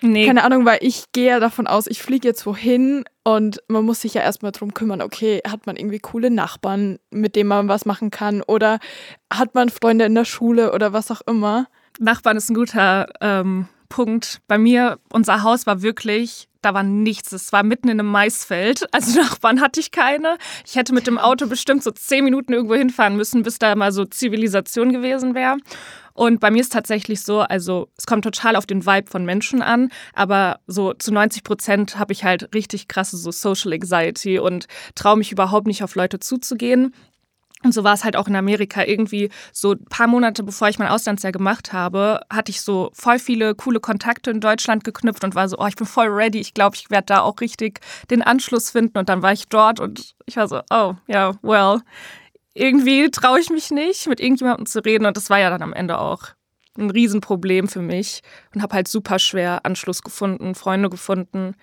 Nee, 0.00 0.26
keine 0.26 0.42
Ahnung, 0.42 0.64
weil 0.64 0.78
ich 0.80 1.04
gehe 1.12 1.28
ja 1.28 1.40
davon 1.40 1.66
aus, 1.66 1.86
ich 1.86 2.02
fliege 2.02 2.26
jetzt 2.26 2.44
wohin 2.44 3.04
und 3.22 3.62
man 3.68 3.84
muss 3.84 4.00
sich 4.00 4.14
ja 4.14 4.22
erstmal 4.22 4.52
drum 4.52 4.74
kümmern, 4.74 5.02
okay, 5.02 5.40
hat 5.48 5.66
man 5.66 5.76
irgendwie 5.76 6.00
coole 6.00 6.30
Nachbarn, 6.30 6.98
mit 7.10 7.36
denen 7.36 7.48
man 7.48 7.68
was 7.68 7.84
machen 7.84 8.10
kann 8.10 8.42
oder 8.42 8.80
hat 9.32 9.54
man 9.54 9.68
Freunde 9.68 10.04
in 10.04 10.14
der 10.14 10.24
Schule 10.24 10.72
oder 10.72 10.92
was 10.92 11.10
auch 11.10 11.20
immer. 11.26 11.66
Nachbarn 12.00 12.36
ist 12.36 12.50
ein 12.50 12.54
guter 12.54 13.06
ähm, 13.20 13.68
Punkt. 13.88 14.40
Bei 14.48 14.58
mir, 14.58 14.98
unser 15.12 15.42
Haus 15.42 15.66
war 15.66 15.82
wirklich 15.82 16.48
da 16.62 16.74
war 16.74 16.82
nichts. 16.82 17.32
Es 17.32 17.52
war 17.52 17.62
mitten 17.62 17.88
in 17.88 18.00
einem 18.00 18.10
Maisfeld. 18.10 18.86
Also 18.98 19.20
Nachbarn 19.20 19.60
hatte 19.60 19.78
ich 19.78 19.92
keine. 19.92 20.38
Ich 20.66 20.74
hätte 20.74 20.92
mit 20.92 21.06
dem 21.06 21.18
Auto 21.18 21.46
bestimmt 21.46 21.84
so 21.84 21.92
zehn 21.92 22.24
Minuten 22.24 22.52
irgendwo 22.52 22.74
hinfahren 22.74 23.16
müssen, 23.16 23.44
bis 23.44 23.58
da 23.58 23.76
mal 23.76 23.92
so 23.92 24.04
Zivilisation 24.04 24.92
gewesen 24.92 25.34
wäre. 25.34 25.58
Und 26.14 26.40
bei 26.40 26.50
mir 26.50 26.60
ist 26.60 26.72
tatsächlich 26.72 27.20
so, 27.20 27.40
also 27.42 27.90
es 27.96 28.06
kommt 28.06 28.24
total 28.24 28.56
auf 28.56 28.66
den 28.66 28.84
Vibe 28.84 29.08
von 29.08 29.24
Menschen 29.24 29.62
an, 29.62 29.90
aber 30.14 30.58
so 30.66 30.92
zu 30.94 31.12
90 31.12 31.44
Prozent 31.44 31.96
habe 31.96 32.12
ich 32.12 32.24
halt 32.24 32.52
richtig 32.54 32.88
krasse 32.88 33.16
so 33.16 33.30
Social 33.30 33.72
Anxiety 33.72 34.40
und 34.40 34.66
traue 34.96 35.16
mich 35.16 35.30
überhaupt 35.30 35.68
nicht 35.68 35.84
auf 35.84 35.94
Leute 35.94 36.18
zuzugehen. 36.18 36.92
Und 37.64 37.72
so 37.72 37.82
war 37.82 37.94
es 37.94 38.04
halt 38.04 38.16
auch 38.16 38.28
in 38.28 38.36
Amerika. 38.36 38.84
Irgendwie 38.84 39.30
so 39.52 39.72
ein 39.72 39.84
paar 39.86 40.06
Monate 40.06 40.42
bevor 40.42 40.68
ich 40.68 40.78
mein 40.78 40.88
Auslandsjahr 40.88 41.32
gemacht 41.32 41.72
habe, 41.72 42.20
hatte 42.30 42.50
ich 42.50 42.60
so 42.60 42.90
voll 42.92 43.18
viele 43.18 43.54
coole 43.54 43.80
Kontakte 43.80 44.30
in 44.30 44.40
Deutschland 44.40 44.84
geknüpft 44.84 45.24
und 45.24 45.34
war 45.34 45.48
so, 45.48 45.58
oh, 45.58 45.66
ich 45.66 45.76
bin 45.76 45.86
voll 45.86 46.08
ready. 46.08 46.38
Ich 46.38 46.54
glaube, 46.54 46.76
ich 46.76 46.90
werde 46.90 47.06
da 47.06 47.20
auch 47.20 47.40
richtig 47.40 47.80
den 48.10 48.22
Anschluss 48.22 48.70
finden. 48.70 48.98
Und 48.98 49.08
dann 49.08 49.22
war 49.22 49.32
ich 49.32 49.48
dort 49.48 49.80
und 49.80 50.14
ich 50.26 50.36
war 50.36 50.46
so, 50.46 50.58
oh, 50.70 50.94
ja, 51.06 51.30
yeah, 51.30 51.38
well, 51.42 51.80
irgendwie 52.54 53.10
traue 53.10 53.40
ich 53.40 53.50
mich 53.50 53.70
nicht, 53.70 54.06
mit 54.08 54.20
irgendjemandem 54.20 54.66
zu 54.66 54.84
reden. 54.84 55.06
Und 55.06 55.16
das 55.16 55.30
war 55.30 55.38
ja 55.38 55.50
dann 55.50 55.62
am 55.62 55.72
Ende 55.72 55.98
auch 55.98 56.28
ein 56.76 56.90
Riesenproblem 56.90 57.68
für 57.68 57.82
mich 57.82 58.22
und 58.54 58.62
habe 58.62 58.74
halt 58.74 58.88
super 58.88 59.18
schwer 59.18 59.64
Anschluss 59.64 60.02
gefunden, 60.02 60.54
Freunde 60.54 60.88
gefunden. 60.90 61.54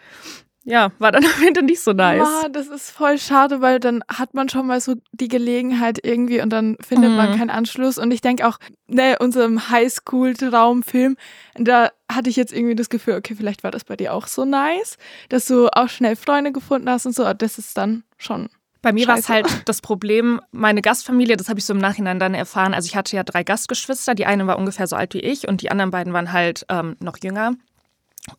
Ja, 0.67 0.91
war 0.97 1.11
dann 1.11 1.23
am 1.37 1.47
Ende 1.47 1.63
nicht 1.63 1.81
so 1.81 1.93
nice. 1.93 2.27
Ja, 2.43 2.49
das 2.49 2.67
ist 2.67 2.89
voll 2.89 3.17
schade, 3.17 3.61
weil 3.61 3.79
dann 3.79 4.03
hat 4.09 4.33
man 4.33 4.49
schon 4.49 4.67
mal 4.67 4.81
so 4.81 4.95
die 5.11 5.27
Gelegenheit 5.27 5.99
irgendwie 6.03 6.41
und 6.41 6.49
dann 6.49 6.77
findet 6.81 7.11
mhm. 7.11 7.17
man 7.17 7.37
keinen 7.37 7.51
Anschluss. 7.51 7.97
Und 7.97 8.11
ich 8.11 8.21
denke 8.21 8.47
auch, 8.47 8.57
ne, 8.87 9.17
unserem 9.19 9.69
Highschool-Traumfilm, 9.69 11.15
da 11.55 11.91
hatte 12.11 12.29
ich 12.29 12.35
jetzt 12.35 12.51
irgendwie 12.51 12.75
das 12.75 12.89
Gefühl, 12.89 13.15
okay, 13.15 13.35
vielleicht 13.35 13.63
war 13.63 13.71
das 13.71 13.83
bei 13.83 13.95
dir 13.95 14.13
auch 14.13 14.27
so 14.27 14.43
nice, 14.43 14.97
dass 15.29 15.45
du 15.45 15.69
auch 15.69 15.87
schnell 15.87 16.15
Freunde 16.15 16.51
gefunden 16.51 16.89
hast 16.89 17.05
und 17.05 17.15
so. 17.15 17.31
Das 17.33 17.57
ist 17.57 17.77
dann 17.77 18.03
schon 18.17 18.49
bei 18.81 18.93
mir 18.93 19.07
war 19.07 19.17
es 19.17 19.29
halt 19.29 19.47
das 19.65 19.81
Problem, 19.81 20.39
meine 20.51 20.83
Gastfamilie, 20.83 21.37
das 21.37 21.49
habe 21.49 21.57
ich 21.57 21.65
so 21.65 21.73
im 21.73 21.79
Nachhinein 21.79 22.19
dann 22.19 22.35
erfahren. 22.35 22.75
Also 22.75 22.85
ich 22.85 22.95
hatte 22.95 23.15
ja 23.15 23.23
drei 23.23 23.43
Gastgeschwister, 23.43 24.13
die 24.13 24.27
eine 24.27 24.45
war 24.45 24.59
ungefähr 24.59 24.85
so 24.85 24.95
alt 24.95 25.15
wie 25.15 25.21
ich 25.21 25.47
und 25.47 25.63
die 25.63 25.71
anderen 25.71 25.89
beiden 25.89 26.13
waren 26.13 26.31
halt 26.31 26.67
ähm, 26.69 26.95
noch 26.99 27.17
jünger. 27.17 27.53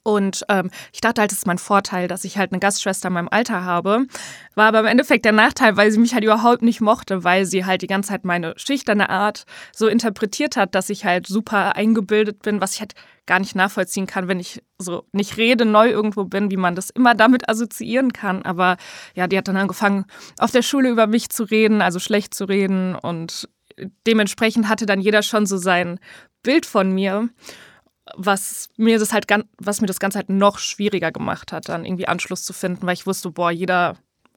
Und 0.02 0.44
ähm, 0.48 0.70
ich 0.92 1.00
dachte 1.00 1.20
halt, 1.20 1.30
das 1.30 1.38
ist 1.38 1.46
mein 1.46 1.58
Vorteil, 1.58 2.08
dass 2.08 2.24
ich 2.24 2.38
halt 2.38 2.52
eine 2.52 2.60
Gastschwester 2.60 3.08
in 3.08 3.14
meinem 3.14 3.28
Alter 3.28 3.64
habe. 3.64 4.06
War 4.54 4.66
aber 4.66 4.80
im 4.80 4.86
Endeffekt 4.86 5.24
der 5.24 5.32
Nachteil, 5.32 5.76
weil 5.76 5.90
sie 5.90 5.98
mich 5.98 6.14
halt 6.14 6.24
überhaupt 6.24 6.62
nicht 6.62 6.80
mochte, 6.80 7.24
weil 7.24 7.46
sie 7.46 7.64
halt 7.64 7.82
die 7.82 7.86
ganze 7.86 8.10
Zeit 8.10 8.24
meine 8.24 8.54
schüchterne 8.56 9.10
Art 9.10 9.44
so 9.74 9.86
interpretiert 9.86 10.56
hat, 10.56 10.74
dass 10.74 10.90
ich 10.90 11.04
halt 11.04 11.26
super 11.26 11.76
eingebildet 11.76 12.42
bin, 12.42 12.60
was 12.60 12.74
ich 12.74 12.80
halt 12.80 12.94
gar 13.26 13.40
nicht 13.40 13.56
nachvollziehen 13.56 14.06
kann, 14.06 14.28
wenn 14.28 14.40
ich 14.40 14.62
so 14.78 15.04
nicht 15.12 15.36
rede, 15.36 15.64
neu 15.64 15.88
irgendwo 15.88 16.24
bin, 16.24 16.50
wie 16.50 16.56
man 16.56 16.76
das 16.76 16.90
immer 16.90 17.14
damit 17.14 17.48
assoziieren 17.48 18.12
kann. 18.12 18.42
Aber 18.42 18.76
ja, 19.14 19.26
die 19.26 19.36
hat 19.36 19.48
dann 19.48 19.56
angefangen, 19.56 20.04
auf 20.38 20.52
der 20.52 20.62
Schule 20.62 20.90
über 20.90 21.06
mich 21.06 21.28
zu 21.30 21.44
reden, 21.44 21.82
also 21.82 21.98
schlecht 21.98 22.34
zu 22.34 22.44
reden. 22.44 22.94
Und 22.94 23.48
dementsprechend 24.06 24.68
hatte 24.68 24.86
dann 24.86 25.00
jeder 25.00 25.22
schon 25.22 25.46
so 25.46 25.56
sein 25.56 25.98
Bild 26.42 26.66
von 26.66 26.92
mir 26.92 27.28
was 28.14 28.70
mir 28.76 28.98
das 28.98 29.12
halt 29.12 29.26
was 29.58 29.80
mir 29.80 29.86
das 29.86 30.00
Ganze 30.00 30.18
halt 30.18 30.28
noch 30.28 30.58
schwieriger 30.58 31.12
gemacht 31.12 31.52
hat, 31.52 31.68
dann 31.68 31.84
irgendwie 31.84 32.08
Anschluss 32.08 32.44
zu 32.44 32.52
finden, 32.52 32.86
weil 32.86 32.94
ich 32.94 33.06
wusste, 33.06 33.30
boah, 33.30 33.50
jeder 33.50 33.96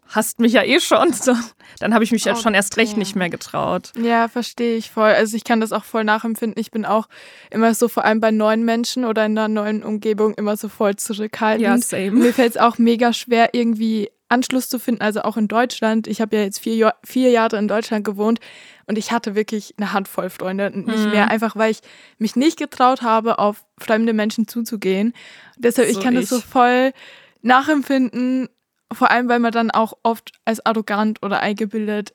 hasst 0.09 0.39
mich 0.39 0.53
ja 0.53 0.63
eh 0.63 0.79
schon. 0.79 1.13
So, 1.13 1.35
dann 1.79 1.93
habe 1.93 2.03
ich 2.03 2.11
mich 2.11 2.23
okay. 2.23 2.35
ja 2.35 2.41
schon 2.41 2.53
erst 2.53 2.77
recht 2.77 2.97
nicht 2.97 3.15
mehr 3.15 3.29
getraut. 3.29 3.91
Ja, 4.01 4.27
verstehe 4.27 4.75
ich 4.75 4.89
voll. 4.89 5.11
Also 5.11 5.38
ich 5.38 5.43
kann 5.43 5.61
das 5.61 5.71
auch 5.71 5.83
voll 5.83 6.03
nachempfinden. 6.03 6.59
Ich 6.59 6.71
bin 6.71 6.85
auch 6.85 7.07
immer 7.51 7.73
so, 7.73 7.88
vor 7.88 8.05
allem 8.05 8.19
bei 8.19 8.31
neuen 8.31 8.65
Menschen 8.65 9.05
oder 9.05 9.25
in 9.25 9.38
einer 9.38 9.47
neuen 9.47 9.83
Umgebung, 9.83 10.33
immer 10.33 10.57
so 10.57 10.67
voll 10.67 10.95
zurückhaltend. 10.95 11.63
Ja, 11.63 11.77
same. 11.77 12.11
Mir 12.11 12.33
fällt 12.33 12.51
es 12.51 12.57
auch 12.57 12.77
mega 12.77 13.13
schwer, 13.13 13.49
irgendwie 13.53 14.09
Anschluss 14.29 14.69
zu 14.69 14.79
finden, 14.79 15.01
also 15.01 15.24
auch 15.24 15.38
in 15.38 15.48
Deutschland. 15.48 16.07
Ich 16.07 16.21
habe 16.21 16.36
ja 16.38 16.43
jetzt 16.43 16.59
vier, 16.59 16.93
vier 17.03 17.31
Jahre 17.31 17.57
in 17.57 17.67
Deutschland 17.67 18.05
gewohnt 18.05 18.39
und 18.86 18.98
ich 18.98 19.12
hatte 19.12 19.36
wirklich 19.36 19.74
eine 19.77 19.91
Handvoll 19.91 20.29
Freunde, 20.29 20.71
nicht 20.74 21.05
mhm. 21.05 21.09
mehr, 21.09 21.29
einfach 21.29 21.55
weil 21.55 21.71
ich 21.71 21.81
mich 22.17 22.36
nicht 22.36 22.57
getraut 22.57 23.01
habe, 23.01 23.39
auf 23.39 23.65
fremde 23.77 24.13
Menschen 24.13 24.48
zuzugehen. 24.48 25.13
deshalb, 25.57 25.89
so 25.89 25.98
ich 25.98 26.03
kann 26.03 26.13
ich. 26.13 26.21
das 26.21 26.29
so 26.29 26.39
voll 26.39 26.93
nachempfinden, 27.41 28.50
vor 28.91 29.12
allem, 29.12 29.29
weil 29.29 29.39
man 29.39 29.51
dann 29.51 29.71
auch 29.71 29.93
oft 30.03 30.31
als 30.45 30.65
arrogant 30.65 31.21
oder 31.24 31.39
eingebildet 31.41 32.13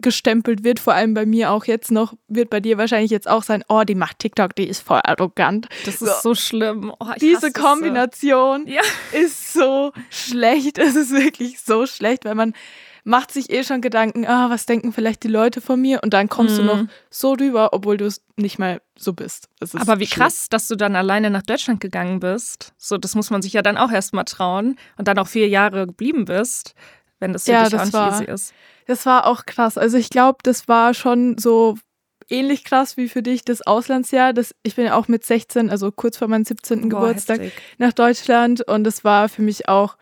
abgestempelt 0.00 0.64
wird, 0.64 0.80
vor 0.80 0.94
allem 0.94 1.14
bei 1.14 1.26
mir 1.26 1.50
auch 1.50 1.66
jetzt 1.66 1.90
noch, 1.90 2.14
wird 2.28 2.50
bei 2.50 2.60
dir 2.60 2.78
wahrscheinlich 2.78 3.10
jetzt 3.10 3.28
auch 3.28 3.42
sein, 3.42 3.62
oh, 3.68 3.82
die 3.82 3.94
macht 3.94 4.18
TikTok, 4.18 4.54
die 4.54 4.66
ist 4.66 4.80
voll 4.80 5.00
arrogant. 5.04 5.68
Das 5.84 6.00
ist 6.00 6.22
so, 6.22 6.30
so 6.30 6.34
schlimm. 6.34 6.92
Oh, 6.98 7.06
Diese 7.20 7.52
Kombination 7.52 8.64
so. 8.66 8.72
Ja. 8.72 8.82
ist 9.12 9.52
so 9.52 9.92
schlecht. 10.08 10.78
Es 10.78 10.96
ist 10.96 11.12
wirklich 11.12 11.60
so 11.60 11.86
schlecht, 11.86 12.24
weil 12.24 12.34
man 12.34 12.54
macht 13.04 13.32
sich 13.32 13.50
eh 13.50 13.64
schon 13.64 13.80
Gedanken, 13.80 14.26
ah, 14.26 14.50
was 14.50 14.66
denken 14.66 14.92
vielleicht 14.92 15.22
die 15.22 15.28
Leute 15.28 15.60
von 15.60 15.80
mir? 15.80 16.00
Und 16.02 16.14
dann 16.14 16.28
kommst 16.28 16.54
mhm. 16.54 16.58
du 16.58 16.64
noch 16.64 16.76
mhm. 16.76 16.88
so 17.10 17.32
rüber, 17.32 17.72
obwohl 17.72 17.96
du 17.96 18.06
es 18.06 18.22
nicht 18.36 18.58
mal 18.58 18.80
so 18.96 19.12
bist. 19.12 19.48
Aber 19.74 20.00
wie 20.00 20.06
schlimm. 20.06 20.22
krass, 20.22 20.48
dass 20.48 20.68
du 20.68 20.76
dann 20.76 20.96
alleine 20.96 21.30
nach 21.30 21.42
Deutschland 21.42 21.80
gegangen 21.80 22.20
bist. 22.20 22.72
So, 22.78 22.98
das 22.98 23.14
muss 23.14 23.30
man 23.30 23.42
sich 23.42 23.52
ja 23.52 23.62
dann 23.62 23.76
auch 23.76 23.90
erstmal 23.90 24.24
trauen 24.24 24.76
und 24.96 25.08
dann 25.08 25.18
auch 25.18 25.28
vier 25.28 25.48
Jahre 25.48 25.86
geblieben 25.86 26.24
bist, 26.24 26.74
wenn 27.18 27.32
das 27.32 27.44
für 27.44 27.52
ja, 27.52 27.62
dich 27.64 27.72
das 27.72 27.80
auch 27.80 27.84
nicht 27.84 27.94
war, 27.94 28.12
easy 28.12 28.24
ist. 28.24 28.54
Das 28.90 29.06
war 29.06 29.28
auch 29.28 29.46
krass. 29.46 29.78
Also 29.78 29.98
ich 29.98 30.10
glaube, 30.10 30.38
das 30.42 30.66
war 30.66 30.94
schon 30.94 31.38
so 31.38 31.78
ähnlich 32.28 32.64
krass 32.64 32.96
wie 32.96 33.08
für 33.08 33.22
dich 33.22 33.44
das 33.44 33.62
Auslandsjahr. 33.62 34.32
Das, 34.32 34.52
ich 34.64 34.74
bin 34.74 34.84
ja 34.84 34.96
auch 34.96 35.06
mit 35.06 35.24
16, 35.24 35.70
also 35.70 35.92
kurz 35.92 36.18
vor 36.18 36.26
meinem 36.26 36.44
17. 36.44 36.80
Boah, 36.80 36.88
Geburtstag, 36.88 37.38
heftig. 37.38 37.62
nach 37.78 37.92
Deutschland 37.92 38.66
und 38.66 38.82
das 38.82 39.04
war 39.04 39.28
für 39.28 39.42
mich 39.42 39.68
auch, 39.68 39.96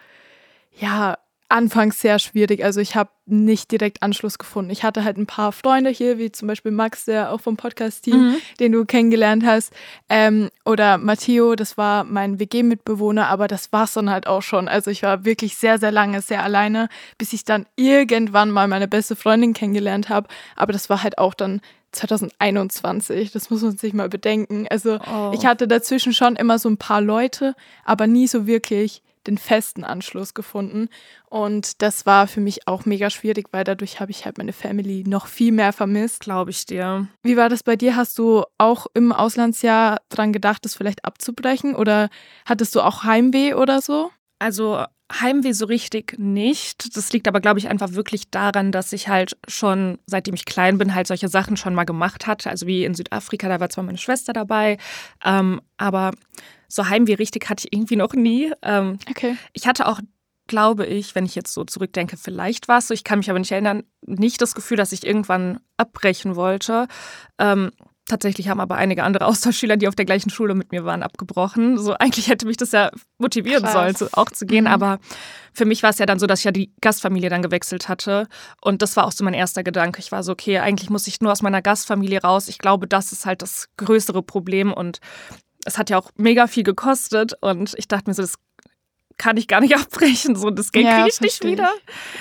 ja, 0.73 1.19
anfangs 1.49 2.01
sehr 2.01 2.19
schwierig. 2.19 2.63
Also 2.63 2.81
ich 2.81 2.95
habe 2.95 3.11
nicht 3.25 3.71
direkt 3.71 4.03
Anschluss 4.03 4.39
gefunden. 4.39 4.71
Ich 4.71 4.83
hatte 4.83 5.05
halt 5.05 5.17
ein 5.17 5.27
paar 5.27 5.53
Freunde 5.53 5.91
hier, 5.91 6.19
wie 6.19 6.31
zum 6.31 6.49
Beispiel 6.49 6.73
Max, 6.73 7.07
der 7.07 7.33
auch 7.33 7.41
vom 7.41 7.57
Podcast-Team, 7.57 8.31
mhm. 8.31 8.37
den 8.61 8.73
du 8.73 8.85
kennengelernt 8.85 9.45
hast, 9.47 9.73
ähm, 10.09 10.51
oder 10.65 10.99
Matteo, 10.99 11.55
das 11.55 11.79
war 11.79 12.05
mein 12.05 12.39
WG-Mitbewohner, 12.39 13.29
aber 13.29 13.49
das 13.49 13.73
war 13.73 13.85
es 13.85 13.95
dann 13.95 14.11
halt 14.11 14.27
auch 14.27 14.43
schon. 14.43 14.69
Also 14.69 14.91
ich 14.91 15.03
war 15.03 15.25
wirklich 15.25 15.57
sehr, 15.57 15.79
sehr 15.79 15.93
lange 15.93 16.21
sehr 16.21 16.43
alleine, 16.43 16.89
bis 17.17 17.33
ich 17.33 17.45
dann 17.45 17.67
irgendwann 17.77 18.51
mal 18.51 18.69
meine 18.69 18.89
beste 18.89 19.17
Freundin 19.17 19.55
kennengelernt 19.55 20.09
habe. 20.09 20.29
Aber 20.55 20.73
das 20.73 20.91
war 20.91 21.03
halt 21.03 21.19
auch 21.19 21.35
dann 21.35 21.61
2021, 21.93 23.33
das 23.33 23.49
muss 23.49 23.63
man 23.63 23.77
sich 23.77 23.95
mal 23.95 24.11
bedenken. 24.11 24.67
Also 24.69 24.99
oh. 25.11 25.33
ich 25.35 25.47
hatte 25.47 25.67
dazwischen 25.67 26.13
schon 26.13 26.37
immer 26.37 26.59
so 26.59 26.69
ein 26.69 26.77
paar 26.77 27.01
Leute, 27.01 27.55
aber 27.85 28.07
nie 28.07 28.27
so 28.27 28.47
wirklich 28.47 29.03
den 29.29 29.39
festen 29.39 29.85
Anschluss 29.85 30.35
gefunden. 30.35 30.89
Und 31.31 31.83
das 31.83 32.07
war 32.07 32.27
für 32.27 32.41
mich 32.41 32.67
auch 32.67 32.87
mega 32.87 33.11
schwierig, 33.11 33.49
weil 33.53 33.65
dadurch 33.65 34.01
habe 34.01 34.11
ich 34.11 34.25
halt 34.25 34.39
meine 34.39 34.53
Family 34.53 35.05
noch 35.07 35.27
viel 35.27 35.53
mehr 35.53 35.73
vermisst. 35.73 36.21
Glaube 36.21 36.51
ich 36.51 36.67
dir. 36.67 37.07
Wie 37.23 37.37
war 37.37 37.49
das 37.49 37.63
bei 37.63 37.77
dir? 37.77 37.95
Hast 37.95 38.19
du 38.19 38.45
auch 38.59 38.87
im 38.95 39.13
Auslandsjahr 39.13 39.99
dran 40.09 40.33
gedacht, 40.33 40.65
das 40.65 40.75
vielleicht 40.75 41.05
abzubrechen? 41.05 41.77
Oder 41.77 42.09
hattest 42.47 42.75
du 42.75 42.81
auch 42.81 43.05
Heimweh 43.05 43.55
oder 43.55 43.81
so? 43.81 44.11
Also 44.39 44.85
Heimweh 45.13 45.53
so 45.53 45.67
richtig 45.67 46.19
nicht. 46.19 46.97
Das 46.97 47.13
liegt 47.13 47.29
aber, 47.29 47.41
glaube 47.41 47.59
ich, 47.59 47.69
einfach 47.69 47.93
wirklich 47.93 48.31
daran, 48.31 48.73
dass 48.73 48.93
ich 48.93 49.09
halt 49.09 49.37
schon, 49.47 49.99
seitdem 50.07 50.35
ich 50.35 50.45
klein 50.45 50.77
bin, 50.77 50.95
halt 50.95 51.07
solche 51.07 51.29
Sachen 51.29 51.57
schon 51.57 51.75
mal 51.75 51.85
gemacht 51.85 52.27
hatte. 52.27 52.51
Also 52.51 52.67
wie 52.67 52.85
in 52.85 52.95
Südafrika, 52.95 53.49
da 53.49 53.59
war 53.59 53.71
zwar 53.71 53.85
meine 53.85 53.99
Schwester 53.99 54.33
dabei, 54.33 54.77
ähm, 55.25 55.61
aber 55.79 56.13
so 56.69 56.89
Heimweh 56.89 57.15
richtig 57.15 57.49
hatte 57.49 57.67
ich 57.67 57.73
irgendwie 57.73 57.97
noch 57.97 58.13
nie. 58.13 58.53
Ähm, 58.63 58.99
okay. 59.09 59.37
Ich 59.55 59.67
hatte 59.67 59.87
auch, 59.87 60.01
glaube 60.47 60.85
ich, 60.85 61.15
wenn 61.15 61.25
ich 61.25 61.35
jetzt 61.35 61.55
so 61.55 61.65
zurückdenke, 61.65 62.19
vielleicht 62.19 62.69
war 62.69 62.79
es 62.79 62.89
so, 62.89 62.95
ich 62.95 63.05
kann 63.05 63.19
mich 63.19 63.31
aber 63.31 63.39
nicht 63.39 63.53
erinnern, 63.53 63.85
nicht 64.03 64.43
das 64.43 64.55
Gefühl, 64.55 64.77
dass 64.77 64.93
ich 64.93 65.07
irgendwann 65.07 65.61
abbrechen 65.79 66.37
wollte. 66.37 66.87
Ähm, 67.39 67.71
Tatsächlich 68.09 68.49
haben 68.49 68.59
aber 68.59 68.77
einige 68.77 69.05
andere 69.05 69.27
Austauschschüler, 69.27 69.77
die 69.77 69.87
auf 69.87 69.95
der 69.95 70.07
gleichen 70.07 70.31
Schule 70.31 70.55
mit 70.55 70.73
mir 70.73 70.85
waren, 70.85 71.03
abgebrochen. 71.03 71.79
So 71.79 71.93
eigentlich 71.93 72.29
hätte 72.29 72.47
mich 72.47 72.57
das 72.57 72.73
ja 72.73 72.91
motivieren 73.19 73.63
Krass. 73.63 73.75
sollen, 73.75 73.95
so 73.95 74.09
auch 74.13 74.31
zu 74.31 74.47
gehen. 74.47 74.65
Mhm. 74.65 74.71
Aber 74.71 74.99
für 75.53 75.67
mich 75.67 75.83
war 75.83 75.91
es 75.91 75.99
ja 75.99 76.07
dann 76.07 76.19
so, 76.19 76.27
dass 76.27 76.41
ich 76.41 76.45
ja 76.45 76.51
die 76.51 76.73
Gastfamilie 76.81 77.29
dann 77.29 77.43
gewechselt 77.43 77.89
hatte. 77.89 78.27
Und 78.63 78.81
das 78.81 78.97
war 78.97 79.07
auch 79.07 79.13
so 79.13 79.25
mein 79.25 79.35
erster 79.35 79.63
Gedanke. 79.63 80.01
Ich 80.01 80.11
war 80.11 80.23
so, 80.23 80.33
okay, 80.33 80.59
eigentlich 80.59 80.89
muss 80.89 81.07
ich 81.07 81.21
nur 81.21 81.33
aus 81.33 81.43
meiner 81.43 81.61
Gastfamilie 81.61 82.23
raus. 82.23 82.49
Ich 82.49 82.59
glaube, 82.59 82.87
das 82.87 83.13
ist 83.13 83.27
halt 83.27 83.43
das 83.43 83.69
größere 83.77 84.23
Problem. 84.23 84.73
Und 84.73 85.01
es 85.67 85.77
hat 85.77 85.91
ja 85.91 85.99
auch 85.99 86.11
mega 86.17 86.47
viel 86.47 86.63
gekostet 86.63 87.35
und 87.41 87.75
ich 87.77 87.89
dachte 87.89 88.09
mir 88.09 88.15
so, 88.15 88.23
das 88.23 88.37
kann 89.19 89.37
ich 89.37 89.49
gar 89.49 89.61
nicht 89.61 89.77
abbrechen, 89.77 90.35
so 90.35 90.51
das 90.51 90.73
Geld 90.73 90.87
ja, 90.87 90.97
kriege 90.97 91.09
ich 91.11 91.21
nicht 91.21 91.45
wieder. 91.45 91.71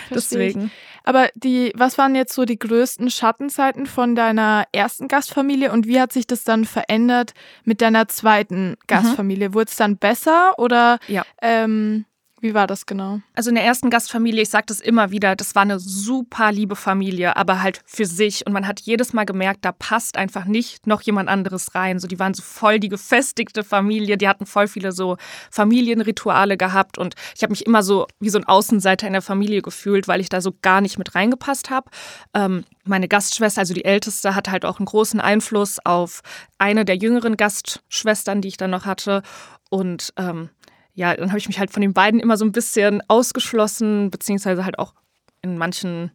Deswegen. 0.09 0.71
Aber 1.07 1.29
die, 1.35 1.71
was 1.73 1.97
waren 1.97 2.15
jetzt 2.15 2.33
so 2.33 2.43
die 2.43 2.59
größten 2.59 3.09
Schattenzeiten 3.09 3.85
von 3.85 4.13
deiner 4.13 4.65
ersten 4.73 5.07
Gastfamilie 5.07 5.71
und 5.71 5.87
wie 5.87 6.01
hat 6.01 6.11
sich 6.11 6.27
das 6.27 6.43
dann 6.43 6.65
verändert 6.65 7.33
mit 7.63 7.79
deiner 7.79 8.09
zweiten 8.09 8.71
mhm. 8.71 8.75
Gastfamilie? 8.87 9.47
Mhm. 9.47 9.53
Wurde 9.53 9.69
es 9.69 9.77
dann 9.77 9.95
besser 9.95 10.59
oder 10.59 10.99
ja. 11.07 11.23
ähm, 11.41 12.03
Wie 12.39 12.53
war 12.53 12.67
das 12.67 12.85
genau? 12.85 13.19
Also 13.33 13.49
in 13.49 13.55
der 13.55 13.65
ersten 13.65 13.89
Gastfamilie, 13.89 14.43
ich 14.43 14.49
sage 14.49 14.65
das 14.67 14.79
immer 14.79 15.09
wieder, 15.09 15.35
das 15.35 15.55
war 15.55 15.63
eine 15.63 15.79
super 15.79 16.51
liebe 16.51 16.75
Familie, 16.75 17.35
aber 17.35 17.63
halt 17.63 17.81
für 17.85 18.05
sich. 18.05 18.45
Und 18.45 18.53
man 18.53 18.67
hat 18.67 18.79
jedes 18.81 19.11
Mal 19.11 19.25
gemerkt, 19.25 19.65
da 19.65 19.71
passt 19.71 20.17
einfach 20.17 20.45
nicht 20.45 20.85
noch 20.85 21.01
jemand 21.01 21.29
anderes 21.29 21.73
rein. 21.73 21.97
So, 21.97 22.07
die 22.07 22.19
waren 22.19 22.35
so 22.35 22.43
voll 22.43 22.79
die 22.79 22.89
gefestigte 22.89 23.63
Familie, 23.63 24.17
die 24.17 24.27
hatten 24.27 24.45
voll 24.45 24.67
viele 24.67 24.91
so 24.91 25.17
Familienrituale 25.49 26.57
gehabt. 26.57 26.99
Und 26.99 27.15
ich 27.35 27.41
habe 27.41 27.51
mich 27.51 27.65
immer 27.65 27.81
so 27.81 28.05
wie 28.19 28.29
so 28.29 28.37
ein 28.37 28.45
Außenseiter 28.45 29.07
in 29.07 29.13
der 29.13 29.23
Familie 29.23 29.63
gefühlt, 29.63 30.07
weil 30.07 30.21
ich 30.21 30.29
da 30.29 30.39
so 30.39 30.53
gar 30.61 30.81
nicht 30.81 30.99
mit 30.99 31.15
reingepasst 31.15 31.71
habe. 31.71 31.89
Ähm, 32.35 32.65
meine 32.83 33.07
Gastschwester, 33.07 33.61
also 33.61 33.73
die 33.73 33.85
älteste, 33.85 34.35
hat 34.35 34.49
halt 34.49 34.63
auch 34.63 34.77
einen 34.77 34.85
großen 34.85 35.19
Einfluss 35.19 35.79
auf 35.83 36.21
eine 36.59 36.85
der 36.85 36.97
jüngeren 36.97 37.35
Gastschwestern, 37.35 38.41
die 38.41 38.49
ich 38.49 38.57
dann 38.57 38.71
noch 38.71 38.85
hatte. 38.85 39.23
Und 39.69 40.13
ähm, 40.17 40.49
ja, 40.97 41.15
dann 41.15 41.29
habe 41.29 41.37
ich 41.37 41.47
mich 41.47 41.59
halt 41.59 41.69
von 41.69 41.81
den 41.81 41.93
beiden 41.93 42.19
immer 42.19 42.37
so 42.37 42.43
ein 42.43 42.51
bisschen 42.51 43.03
ausgeschlossen, 43.07 44.09
beziehungsweise 44.09 44.65
halt 44.65 44.79
auch 44.79 44.95
in 45.43 45.55
manchen, 45.59 46.11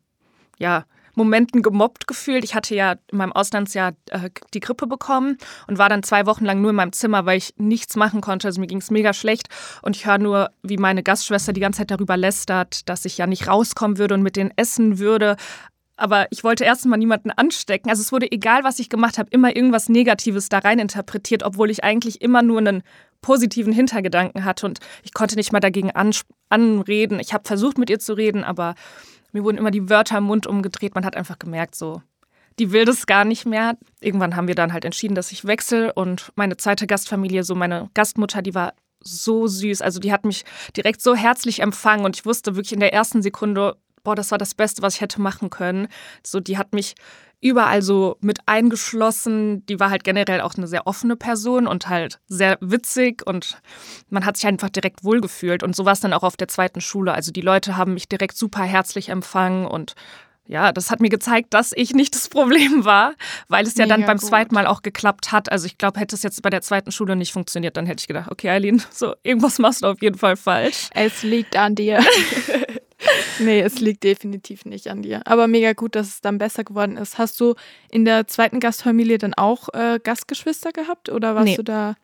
ja, 0.58 0.84
Momenten 1.14 1.62
gemobbt 1.62 2.08
gefühlt. 2.08 2.42
Ich 2.42 2.56
hatte 2.56 2.74
ja 2.74 2.96
in 3.12 3.18
meinem 3.18 3.32
Auslandsjahr 3.32 3.92
äh, 4.10 4.30
die 4.54 4.60
Grippe 4.60 4.88
bekommen 4.88 5.38
und 5.68 5.78
war 5.78 5.88
dann 5.88 6.02
zwei 6.02 6.26
Wochen 6.26 6.44
lang 6.44 6.60
nur 6.60 6.70
in 6.70 6.76
meinem 6.76 6.92
Zimmer, 6.92 7.26
weil 7.26 7.38
ich 7.38 7.54
nichts 7.58 7.94
machen 7.94 8.22
konnte. 8.22 8.48
Also 8.48 8.60
mir 8.60 8.66
ging 8.66 8.78
es 8.78 8.90
mega 8.90 9.12
schlecht 9.12 9.48
und 9.82 9.94
ich 9.94 10.04
höre 10.04 10.18
nur, 10.18 10.50
wie 10.62 10.78
meine 10.78 11.04
Gastschwester 11.04 11.52
die 11.52 11.60
ganze 11.60 11.78
Zeit 11.78 11.92
darüber 11.92 12.16
lästert, 12.16 12.88
dass 12.88 13.04
ich 13.04 13.18
ja 13.18 13.28
nicht 13.28 13.46
rauskommen 13.46 13.98
würde 13.98 14.14
und 14.14 14.22
mit 14.22 14.34
denen 14.34 14.52
essen 14.56 14.98
würde. 14.98 15.36
Aber 15.96 16.26
ich 16.30 16.42
wollte 16.42 16.64
erst 16.64 16.86
mal 16.86 16.96
niemanden 16.96 17.30
anstecken. 17.30 17.88
Also 17.88 18.00
es 18.00 18.10
wurde 18.10 18.32
egal, 18.32 18.64
was 18.64 18.80
ich 18.80 18.88
gemacht 18.88 19.18
habe, 19.18 19.30
immer 19.30 19.54
irgendwas 19.54 19.88
Negatives 19.88 20.48
da 20.48 20.58
rein 20.58 20.80
interpretiert, 20.80 21.44
obwohl 21.44 21.70
ich 21.70 21.84
eigentlich 21.84 22.20
immer 22.20 22.42
nur 22.42 22.58
einen 22.58 22.82
positiven 23.23 23.73
Hintergedanken 23.73 24.45
hatte 24.45 24.67
und 24.67 24.81
ich 25.02 25.14
konnte 25.14 25.37
nicht 25.37 25.52
mal 25.52 25.61
dagegen 25.61 25.93
anreden. 26.49 27.21
Ich 27.21 27.33
habe 27.33 27.47
versucht, 27.47 27.79
mit 27.79 27.88
ihr 27.88 27.99
zu 27.99 28.12
reden, 28.14 28.45
aber 28.45 28.75
mir 29.33 29.45
wurden 29.45 29.57
immer 29.57 29.71
die 29.71 29.88
Wörter 29.88 30.19
im 30.19 30.25
Mund 30.25 30.47
umgedreht. 30.47 30.95
Man 30.95 31.07
hat 31.07 31.17
einfach 31.17 31.38
gemerkt, 31.38 31.75
so, 31.75 32.02
die 32.59 32.73
will 32.73 32.85
das 32.85 33.07
gar 33.07 33.25
nicht 33.25 33.47
mehr. 33.47 33.79
Irgendwann 34.00 34.37
haben 34.37 34.49
wir 34.49 34.55
dann 34.55 34.73
halt 34.73 34.85
entschieden, 34.85 35.14
dass 35.14 35.33
ich 35.33 35.47
wechsle 35.47 35.93
und 35.95 36.33
meine 36.35 36.57
zweite 36.57 36.87
Gastfamilie, 36.87 37.45
so 37.45 37.55
meine 37.55 37.88
Gastmutter, 37.95 38.43
die 38.43 38.55
war 38.55 38.75
so 39.00 39.47
süß. 39.47 39.83
Also 39.83 40.00
die 40.00 40.12
hat 40.12 40.25
mich 40.25 40.45
direkt 40.76 41.00
so 41.00 41.14
herzlich 41.14 41.61
empfangen 41.61 42.05
und 42.05 42.17
ich 42.17 42.26
wusste 42.26 42.55
wirklich 42.55 42.73
in 42.73 42.81
der 42.81 42.93
ersten 42.93 43.23
Sekunde, 43.23 43.76
boah, 44.05 44.14
das 44.14 44.31
war 44.31 44.38
das 44.38 44.55
Beste, 44.55 44.83
was 44.83 44.97
ich 44.97 45.00
hätte 45.00 45.21
machen 45.21 45.50
können. 45.50 45.88
So, 46.25 46.41
die 46.41 46.59
hat 46.59 46.73
mich 46.75 46.95
überall 47.42 47.82
so 47.82 48.16
mit 48.20 48.38
eingeschlossen. 48.46 49.66
Die 49.66 49.78
war 49.78 49.90
halt 49.90 50.04
generell 50.04 50.40
auch 50.40 50.54
eine 50.54 50.66
sehr 50.66 50.87
offene 50.87 51.16
Person 51.16 51.66
und 51.66 51.88
halt 51.88 52.20
sehr 52.28 52.56
witzig 52.61 53.26
und 53.26 53.58
man 54.08 54.25
hat 54.25 54.37
sich 54.37 54.46
einfach 54.46 54.70
direkt 54.70 55.04
wohlgefühlt. 55.04 55.62
Und 55.62 55.76
so 55.76 55.84
war 55.84 55.92
es 55.92 56.00
dann 56.00 56.14
auch 56.14 56.22
auf 56.22 56.37
der 56.37 56.49
zweiten 56.49 56.80
Schule. 56.80 57.12
Also 57.12 57.32
die 57.32 57.40
Leute 57.40 57.76
haben 57.76 57.94
mich 57.94 58.08
direkt 58.08 58.37
super 58.37 58.62
herzlich 58.62 59.08
empfangen 59.11 59.66
und 59.66 59.94
ja, 60.46 60.72
das 60.72 60.90
hat 60.90 61.00
mir 61.00 61.08
gezeigt, 61.08 61.54
dass 61.54 61.72
ich 61.75 61.94
nicht 61.94 62.14
das 62.14 62.28
Problem 62.28 62.84
war, 62.84 63.14
weil 63.49 63.64
es 63.64 63.76
ja 63.76 63.84
Mega 63.84 63.96
dann 63.96 64.06
beim 64.06 64.18
gut. 64.18 64.28
zweiten 64.28 64.54
Mal 64.54 64.66
auch 64.66 64.82
geklappt 64.82 65.30
hat. 65.32 65.50
Also 65.50 65.66
ich 65.66 65.78
glaube, 65.78 66.00
hätte 66.00 66.16
es 66.16 66.22
jetzt 66.22 66.42
bei 66.42 66.50
der 66.50 66.62
zweiten 66.62 66.90
Schule 66.90 67.16
nicht 67.16 67.32
funktioniert, 67.32 67.76
dann 67.76 67.87
hätte 67.87 68.02
ich 68.02 68.08
gedacht, 68.08 68.30
okay, 68.30 68.50
Eileen, 68.50 68.82
so 68.90 69.14
irgendwas 69.22 69.58
machst 69.58 69.82
du 69.82 69.87
auf 69.87 70.02
jeden 70.02 70.18
Fall 70.18 70.37
falsch. 70.37 70.90
Es 70.94 71.22
liegt 71.22 71.56
an 71.56 71.75
dir. 71.75 72.00
nee, 73.38 73.61
es 73.61 73.80
liegt 73.80 74.04
definitiv 74.04 74.64
nicht 74.64 74.88
an 74.88 75.02
dir. 75.02 75.23
Aber 75.26 75.47
mega 75.49 75.73
gut, 75.73 75.94
dass 75.94 76.09
es 76.09 76.21
dann 76.21 76.38
besser 76.38 76.64
geworden 76.64 76.97
ist. 76.97 77.18
Hast 77.18 77.40
du 77.40 77.54
in 77.90 78.04
der 78.04 78.26
zweiten 78.26 78.61
Gastfamilie 78.61 79.18
dann 79.18 79.35
auch 79.35 79.68
äh, 79.75 79.99
Gastgeschwister 80.02 80.73
gehabt 80.73 81.09
oder 81.09 81.35
warst 81.35 81.47
nee. 81.47 81.56
du 81.56 81.64
da? 81.64 81.97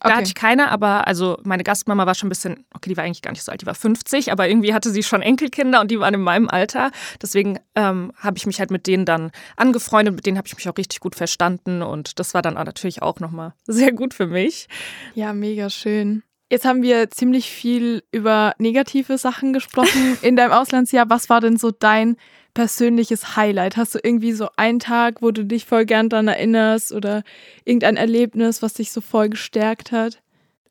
Da 0.00 0.08
okay. 0.08 0.16
hatte 0.18 0.26
ich 0.28 0.34
keine, 0.34 0.70
aber 0.70 1.06
also 1.06 1.38
meine 1.42 1.64
Gastmama 1.64 2.06
war 2.06 2.14
schon 2.14 2.28
ein 2.28 2.30
bisschen, 2.30 2.64
okay, 2.74 2.90
die 2.90 2.96
war 2.96 3.04
eigentlich 3.04 3.22
gar 3.22 3.32
nicht 3.32 3.42
so 3.42 3.50
alt, 3.50 3.62
die 3.62 3.66
war 3.66 3.74
50, 3.74 4.30
aber 4.30 4.48
irgendwie 4.48 4.72
hatte 4.74 4.90
sie 4.90 5.02
schon 5.02 5.22
Enkelkinder 5.22 5.80
und 5.80 5.90
die 5.90 5.98
waren 5.98 6.14
in 6.14 6.20
meinem 6.20 6.48
Alter. 6.48 6.90
Deswegen 7.20 7.58
ähm, 7.74 8.12
habe 8.16 8.36
ich 8.36 8.46
mich 8.46 8.60
halt 8.60 8.70
mit 8.70 8.86
denen 8.86 9.04
dann 9.04 9.30
angefreundet, 9.56 10.14
mit 10.14 10.26
denen 10.26 10.38
habe 10.38 10.46
ich 10.46 10.54
mich 10.54 10.68
auch 10.68 10.76
richtig 10.76 11.00
gut 11.00 11.14
verstanden 11.14 11.82
und 11.82 12.18
das 12.18 12.34
war 12.34 12.42
dann 12.42 12.54
natürlich 12.54 13.02
auch 13.02 13.20
nochmal 13.20 13.54
sehr 13.66 13.92
gut 13.92 14.14
für 14.14 14.26
mich. 14.26 14.68
Ja, 15.14 15.32
mega 15.32 15.70
schön. 15.70 16.22
Jetzt 16.50 16.66
haben 16.66 16.82
wir 16.82 17.10
ziemlich 17.10 17.50
viel 17.50 18.02
über 18.12 18.54
negative 18.58 19.18
Sachen 19.18 19.52
gesprochen 19.52 20.18
in 20.22 20.36
deinem 20.36 20.52
Auslandsjahr. 20.52 21.08
Was 21.08 21.28
war 21.30 21.40
denn 21.40 21.56
so 21.56 21.70
dein 21.70 22.16
persönliches 22.52 23.36
Highlight? 23.36 23.76
Hast 23.76 23.94
du 23.94 23.98
irgendwie 24.02 24.32
so 24.32 24.48
einen 24.56 24.78
Tag, 24.78 25.22
wo 25.22 25.30
du 25.30 25.44
dich 25.44 25.64
voll 25.64 25.86
gern 25.86 26.08
daran 26.08 26.28
erinnerst 26.28 26.92
oder 26.92 27.22
irgendein 27.64 27.96
Erlebnis, 27.96 28.62
was 28.62 28.74
dich 28.74 28.92
so 28.92 29.00
voll 29.00 29.30
gestärkt 29.30 29.90
hat? 29.90 30.20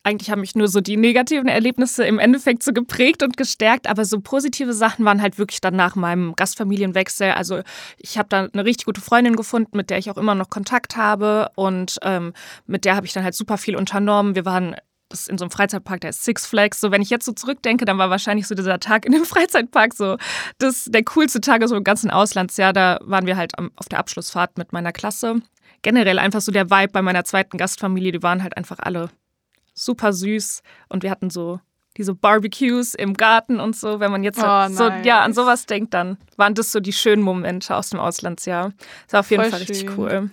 Eigentlich 0.06 0.30
haben 0.30 0.42
mich 0.42 0.53
nur 0.53 0.68
so 0.68 0.82
die 0.82 0.98
negativen 0.98 1.48
Erlebnisse 1.48 2.06
im 2.06 2.20
Endeffekt 2.20 2.62
so 2.62 2.74
geprägt 2.74 3.24
und 3.24 3.38
gestärkt, 3.38 3.88
aber 3.88 4.03
so 4.03 4.20
positive 4.20 4.74
Sachen 4.74 5.06
waren 5.06 5.22
halt 5.22 5.38
wirklich 5.38 5.62
dann 5.62 5.77
nach 5.77 5.96
meinem 5.96 6.34
Gastfamilienwechsel. 6.36 7.32
Also 7.32 7.62
ich 7.98 8.18
habe 8.18 8.27
da 8.27 8.50
eine 8.51 8.65
richtig 8.65 8.86
gute 8.86 9.00
Freundin 9.00 9.38
gefunden, 9.38 9.77
mit 9.77 9.89
der 9.89 9.98
ich 9.98 10.12
auch 10.12 10.18
immer 10.18 10.36
noch 10.36 10.50
Kontakt 10.50 10.98
habe 10.98 11.50
und 11.56 12.00
ähm, 12.03 12.34
mit 12.68 12.84
der 12.84 12.98
habe 12.98 13.06
ich 13.06 13.13
dann 13.13 13.24
halt 13.24 13.34
super 13.34 13.58
viel 13.58 13.77
unternommen. 13.77 14.36
Wir 14.36 14.44
waren 14.44 14.75
ist 15.13 15.29
in 15.29 15.38
so 15.38 15.46
einem 15.46 15.51
Freizeitpark, 15.51 16.01
der 16.01 16.10
ist 16.10 16.24
Six 16.24 16.46
Flags. 16.46 16.79
So, 16.79 16.91
wenn 16.91 17.01
ich 17.01 17.10
jetzt 17.10 17.25
so 17.25 17.32
zurückdenke, 17.32 17.86
dann 17.86 17.98
war 17.98 18.10
wahrscheinlich 18.10 18.48
so 18.48 18.55
dieser 18.55 18.79
Tag 18.79 19.05
in 19.05 19.12
dem 19.12 19.25
Freizeitpark 19.25 19.93
so 19.93 20.17
das, 20.58 20.86
der 20.86 21.03
coolste 21.03 21.41
Tag 21.41 21.65
so 21.67 21.75
im 21.75 21.84
ganzen 21.84 22.12
Auslandsjahr. 22.12 22.73
Da 22.73 22.99
waren 23.02 23.26
wir 23.26 23.38
halt 23.38 23.54
auf 23.58 23.88
der 23.89 23.99
Abschlussfahrt 23.99 24.58
mit 24.58 24.73
meiner 24.73 24.91
Klasse. 24.91 25.41
Generell 25.82 26.19
einfach 26.19 26.41
so 26.41 26.52
der 26.52 26.69
Vibe 26.69 26.91
bei 26.91 27.02
meiner 27.02 27.23
zweiten 27.23 27.58
Gastfamilie, 27.58 28.12
die 28.12 28.23
waren 28.23 28.43
halt 28.43 28.58
einfach 28.58 28.80
alle 28.80 29.10
super 29.73 30.13
süß 30.13 30.62
und 30.89 31.04
wir 31.04 31.12
hatten 31.12 31.30
so 31.30 31.60
diese 31.97 32.15
Barbecues 32.15 32.95
im 32.95 33.13
Garten 33.13 33.60
und 33.60 33.76
so. 33.76 33.99
Wenn 33.99 34.12
man 34.12 34.23
jetzt 34.23 34.39
oh, 34.39 34.43
halt 34.43 34.76
so 34.76 34.89
nice. 34.89 35.06
ja, 35.06 35.21
an 35.21 35.34
sowas 35.34 35.65
denkt, 35.65 35.93
dann 35.93 36.17
waren 36.38 36.56
das 36.56 36.71
so 36.71 36.80
die 36.80 36.93
schönen 36.93 37.21
Momente 37.21 37.76
aus 37.76 37.89
dem 37.89 37.99
Auslandsjahr. 37.99 38.71
Das 39.06 39.13
war 39.13 39.19
auf 39.21 39.32
jeden 39.32 39.43
voll 39.43 39.52
Fall 39.52 39.60
schön. 39.60 39.67
richtig 39.67 39.97
cool. 39.97 40.32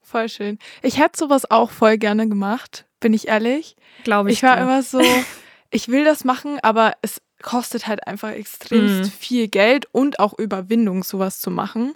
Voll 0.00 0.28
schön. 0.28 0.58
Ich 0.82 0.98
hätte 0.98 1.18
sowas 1.18 1.50
auch 1.50 1.70
voll 1.70 1.98
gerne 1.98 2.28
gemacht, 2.28 2.86
bin 3.02 3.12
ich 3.12 3.28
ehrlich. 3.28 3.76
Glaube 4.04 4.30
ich. 4.30 4.38
Ich 4.38 4.42
war 4.42 4.56
dir. 4.56 4.62
immer 4.62 4.82
so, 4.82 5.02
ich 5.70 5.88
will 5.88 6.04
das 6.04 6.24
machen, 6.24 6.58
aber 6.62 6.94
es 7.02 7.20
kostet 7.42 7.86
halt 7.86 8.06
einfach 8.06 8.30
extremst 8.30 9.10
mm. 9.10 9.14
viel 9.18 9.48
Geld 9.48 9.86
und 9.92 10.20
auch 10.20 10.38
Überwindung, 10.38 11.02
sowas 11.02 11.40
zu 11.40 11.50
machen. 11.50 11.94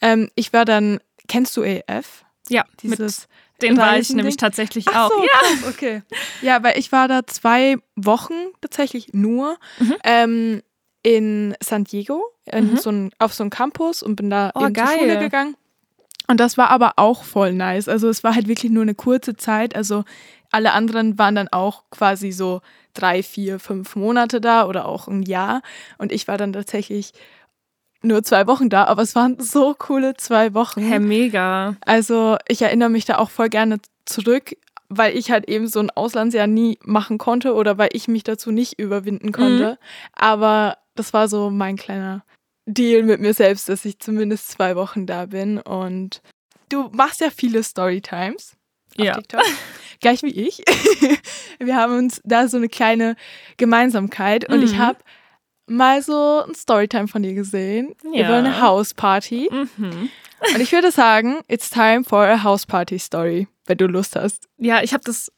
Ähm, 0.00 0.30
ich 0.36 0.52
war 0.52 0.64
dann, 0.64 1.00
kennst 1.28 1.56
du 1.56 1.62
EF? 1.62 2.24
Ja, 2.48 2.64
dieses 2.80 3.26
den 3.62 3.76
war 3.76 3.98
ich 3.98 4.10
nämlich 4.10 4.36
tatsächlich 4.36 4.86
Ach 4.88 5.06
auch. 5.06 5.10
So, 5.10 5.22
ja, 5.22 5.68
okay. 5.68 6.02
Ja, 6.42 6.62
weil 6.62 6.78
ich 6.78 6.92
war 6.92 7.08
da 7.08 7.26
zwei 7.26 7.76
Wochen 7.96 8.34
tatsächlich 8.60 9.12
nur 9.12 9.56
mhm. 9.78 9.94
ähm, 10.04 10.62
in 11.02 11.54
San 11.62 11.84
Diego, 11.84 12.22
in 12.46 12.72
mhm. 12.72 12.76
so 12.76 12.90
ein, 12.90 13.10
auf 13.18 13.32
so 13.32 13.42
einem 13.42 13.50
Campus 13.50 14.02
und 14.02 14.16
bin 14.16 14.30
da 14.30 14.50
oh, 14.54 14.64
in 14.64 14.74
die 14.74 14.80
Schule 14.80 15.18
gegangen. 15.18 15.56
Und 16.26 16.40
das 16.40 16.56
war 16.56 16.70
aber 16.70 16.94
auch 16.96 17.22
voll 17.22 17.52
nice. 17.52 17.88
Also 17.88 18.08
es 18.08 18.24
war 18.24 18.34
halt 18.34 18.48
wirklich 18.48 18.72
nur 18.72 18.82
eine 18.82 18.94
kurze 18.94 19.36
Zeit. 19.36 19.76
Also 19.76 20.04
alle 20.54 20.72
anderen 20.72 21.18
waren 21.18 21.34
dann 21.34 21.48
auch 21.48 21.82
quasi 21.90 22.30
so 22.30 22.60
drei, 22.94 23.24
vier, 23.24 23.58
fünf 23.58 23.96
Monate 23.96 24.40
da 24.40 24.66
oder 24.66 24.86
auch 24.86 25.08
ein 25.08 25.24
Jahr. 25.24 25.62
Und 25.98 26.12
ich 26.12 26.28
war 26.28 26.38
dann 26.38 26.52
tatsächlich 26.52 27.12
nur 28.02 28.22
zwei 28.22 28.46
Wochen 28.46 28.68
da, 28.68 28.84
aber 28.84 29.02
es 29.02 29.16
waren 29.16 29.40
so 29.40 29.74
coole 29.76 30.14
zwei 30.16 30.54
Wochen. 30.54 30.80
Herr 30.80 31.00
mega. 31.00 31.76
Also 31.84 32.36
ich 32.46 32.62
erinnere 32.62 32.88
mich 32.88 33.04
da 33.04 33.18
auch 33.18 33.30
voll 33.30 33.48
gerne 33.48 33.78
zurück, 34.04 34.56
weil 34.88 35.16
ich 35.16 35.32
halt 35.32 35.48
eben 35.48 35.66
so 35.66 35.80
ein 35.80 35.90
Auslandsjahr 35.90 36.46
nie 36.46 36.78
machen 36.84 37.18
konnte 37.18 37.54
oder 37.54 37.76
weil 37.76 37.88
ich 37.92 38.06
mich 38.06 38.22
dazu 38.22 38.52
nicht 38.52 38.78
überwinden 38.78 39.32
konnte. 39.32 39.72
Mhm. 39.72 39.86
Aber 40.12 40.78
das 40.94 41.12
war 41.12 41.26
so 41.26 41.50
mein 41.50 41.76
kleiner 41.76 42.24
Deal 42.64 43.02
mit 43.02 43.20
mir 43.20 43.34
selbst, 43.34 43.68
dass 43.68 43.84
ich 43.84 43.98
zumindest 43.98 44.50
zwei 44.50 44.76
Wochen 44.76 45.04
da 45.04 45.26
bin. 45.26 45.58
Und 45.58 46.22
du 46.68 46.90
machst 46.92 47.20
ja 47.20 47.30
viele 47.30 47.64
Storytimes 47.64 48.56
auf 48.98 49.04
ja. 49.04 49.14
TikTok. 49.14 49.42
Gleich 50.00 50.22
wie 50.22 50.32
ich. 50.32 50.58
Wir 51.58 51.76
haben 51.76 51.96
uns 51.96 52.20
da 52.24 52.48
so 52.48 52.56
eine 52.56 52.68
kleine 52.68 53.16
Gemeinsamkeit 53.56 54.48
und 54.48 54.58
mhm. 54.58 54.64
ich 54.64 54.76
habe 54.76 54.98
mal 55.66 56.02
so 56.02 56.42
ein 56.46 56.54
Storytime 56.54 57.08
von 57.08 57.22
dir 57.22 57.32
gesehen 57.32 57.94
ja. 58.12 58.26
über 58.26 58.36
eine 58.36 58.60
Hausparty. 58.60 59.48
Mhm. 59.50 60.10
Und 60.54 60.60
ich 60.60 60.72
würde 60.72 60.90
sagen, 60.90 61.38
it's 61.48 61.70
time 61.70 62.04
for 62.04 62.24
a 62.24 62.42
House 62.42 62.66
Party 62.66 62.98
Story, 62.98 63.48
wenn 63.64 63.78
du 63.78 63.86
Lust 63.86 64.14
hast. 64.16 64.46
Ja, 64.58 64.82
ich 64.82 64.92
habe 64.92 65.04
das 65.04 65.32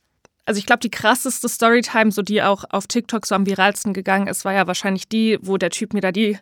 also 0.47 0.59
ich 0.59 0.67
glaube, 0.67 0.81
die 0.81 0.91
krasseste 0.91 1.49
Storytime, 1.49 2.13
so 2.13 2.23
die 2.23 2.41
auch 2.41 2.65
auf 2.71 2.87
TikTok 2.87 3.27
so 3.27 3.35
am 3.35 3.47
viralsten 3.47 3.93
gegangen 3.93 4.29
ist, 4.29 4.45
war 4.45 4.53
ja 4.53 4.67
wahrscheinlich 4.69 5.09
die, 5.09 5.39
wo 5.43 5.57
der 5.59 5.71
Typ 5.71 5.93
mir 5.93 6.01
da 6.01 6.13
die, 6.13 6.39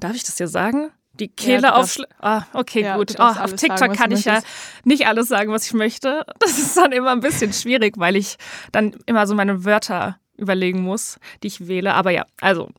darf 0.00 0.16
ich 0.16 0.24
das 0.24 0.38
hier 0.38 0.48
sagen? 0.48 0.90
Die 1.14 1.28
Kehle 1.28 1.68
ja, 1.68 1.74
aufschl... 1.74 2.06
Ah, 2.20 2.44
okay, 2.54 2.82
ja, 2.82 2.96
gut. 2.96 3.14
Oh, 3.18 3.22
auf 3.22 3.54
TikTok 3.54 3.78
sagen, 3.78 3.94
kann 3.94 4.10
ich 4.12 4.24
ja 4.24 4.40
nicht 4.84 5.06
alles 5.06 5.28
sagen, 5.28 5.52
was 5.52 5.66
ich 5.66 5.74
möchte. 5.74 6.24
Das 6.38 6.58
ist 6.58 6.76
dann 6.76 6.92
immer 6.92 7.10
ein 7.10 7.20
bisschen 7.20 7.52
schwierig, 7.52 7.94
weil 7.98 8.16
ich 8.16 8.36
dann 8.72 8.96
immer 9.06 9.26
so 9.26 9.34
meine 9.34 9.64
Wörter 9.64 10.18
überlegen 10.36 10.82
muss, 10.82 11.18
die 11.42 11.48
ich 11.48 11.68
wähle. 11.68 11.94
Aber 11.94 12.10
ja, 12.10 12.24
also 12.40 12.70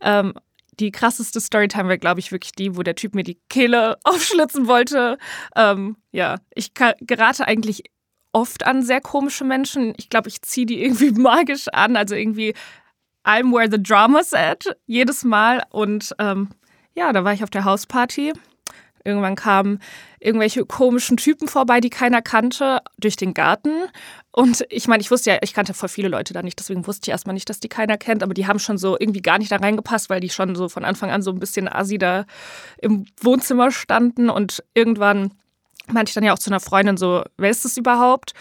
ähm, 0.00 0.34
die 0.80 0.90
krasseste 0.90 1.40
Storytime 1.40 1.88
wäre, 1.88 1.98
glaube 1.98 2.20
ich, 2.20 2.32
wirklich 2.32 2.52
die, 2.52 2.76
wo 2.76 2.82
der 2.82 2.96
Typ 2.96 3.14
mir 3.14 3.22
die 3.22 3.38
Kehle 3.48 3.98
aufschlitzen 4.04 4.66
wollte. 4.66 5.18
Ähm, 5.56 5.96
ja, 6.10 6.36
ich 6.54 6.72
gerate 6.74 7.46
eigentlich 7.46 7.84
oft 8.32 8.66
an 8.66 8.82
sehr 8.82 9.00
komische 9.00 9.44
Menschen. 9.44 9.94
Ich 9.96 10.10
glaube, 10.10 10.28
ich 10.28 10.42
ziehe 10.42 10.66
die 10.66 10.82
irgendwie 10.84 11.12
magisch 11.12 11.68
an. 11.68 11.96
Also 11.96 12.14
irgendwie 12.14 12.54
I'm 13.24 13.52
where 13.52 13.70
the 13.70 13.82
drama's 13.82 14.34
at, 14.34 14.76
jedes 14.86 15.24
Mal. 15.24 15.62
Und 15.70 16.14
ähm, 16.18 16.50
ja, 16.94 17.12
da 17.12 17.24
war 17.24 17.32
ich 17.32 17.42
auf 17.42 17.50
der 17.50 17.64
Hausparty. 17.64 18.32
Irgendwann 19.04 19.34
kamen 19.34 19.80
irgendwelche 20.18 20.64
komischen 20.64 21.18
Typen 21.18 21.46
vorbei, 21.46 21.80
die 21.80 21.90
keiner 21.90 22.22
kannte, 22.22 22.80
durch 22.98 23.16
den 23.16 23.34
Garten. 23.34 23.70
Und 24.32 24.64
ich 24.70 24.88
meine, 24.88 25.02
ich 25.02 25.10
wusste 25.10 25.30
ja, 25.30 25.38
ich 25.42 25.52
kannte 25.52 25.74
voll 25.74 25.90
viele 25.90 26.08
Leute 26.08 26.32
da 26.32 26.42
nicht, 26.42 26.58
deswegen 26.58 26.86
wusste 26.86 27.08
ich 27.08 27.12
erstmal 27.12 27.34
nicht, 27.34 27.50
dass 27.50 27.60
die 27.60 27.68
keiner 27.68 27.98
kennt, 27.98 28.22
aber 28.22 28.32
die 28.32 28.46
haben 28.46 28.58
schon 28.58 28.78
so 28.78 28.96
irgendwie 28.98 29.20
gar 29.20 29.38
nicht 29.38 29.52
da 29.52 29.56
reingepasst, 29.56 30.08
weil 30.08 30.20
die 30.20 30.30
schon 30.30 30.56
so 30.56 30.70
von 30.70 30.84
Anfang 30.84 31.10
an 31.10 31.20
so 31.20 31.30
ein 31.30 31.38
bisschen 31.38 31.68
assi 31.68 31.98
da 31.98 32.24
im 32.80 33.04
Wohnzimmer 33.20 33.70
standen. 33.70 34.30
Und 34.30 34.64
irgendwann 34.72 35.32
meinte 35.92 36.08
ich 36.08 36.14
dann 36.14 36.24
ja 36.24 36.32
auch 36.32 36.38
zu 36.38 36.48
einer 36.48 36.60
Freundin 36.60 36.96
so, 36.96 37.24
wer 37.36 37.50
ist 37.50 37.66
das 37.66 37.76
überhaupt? 37.76 38.32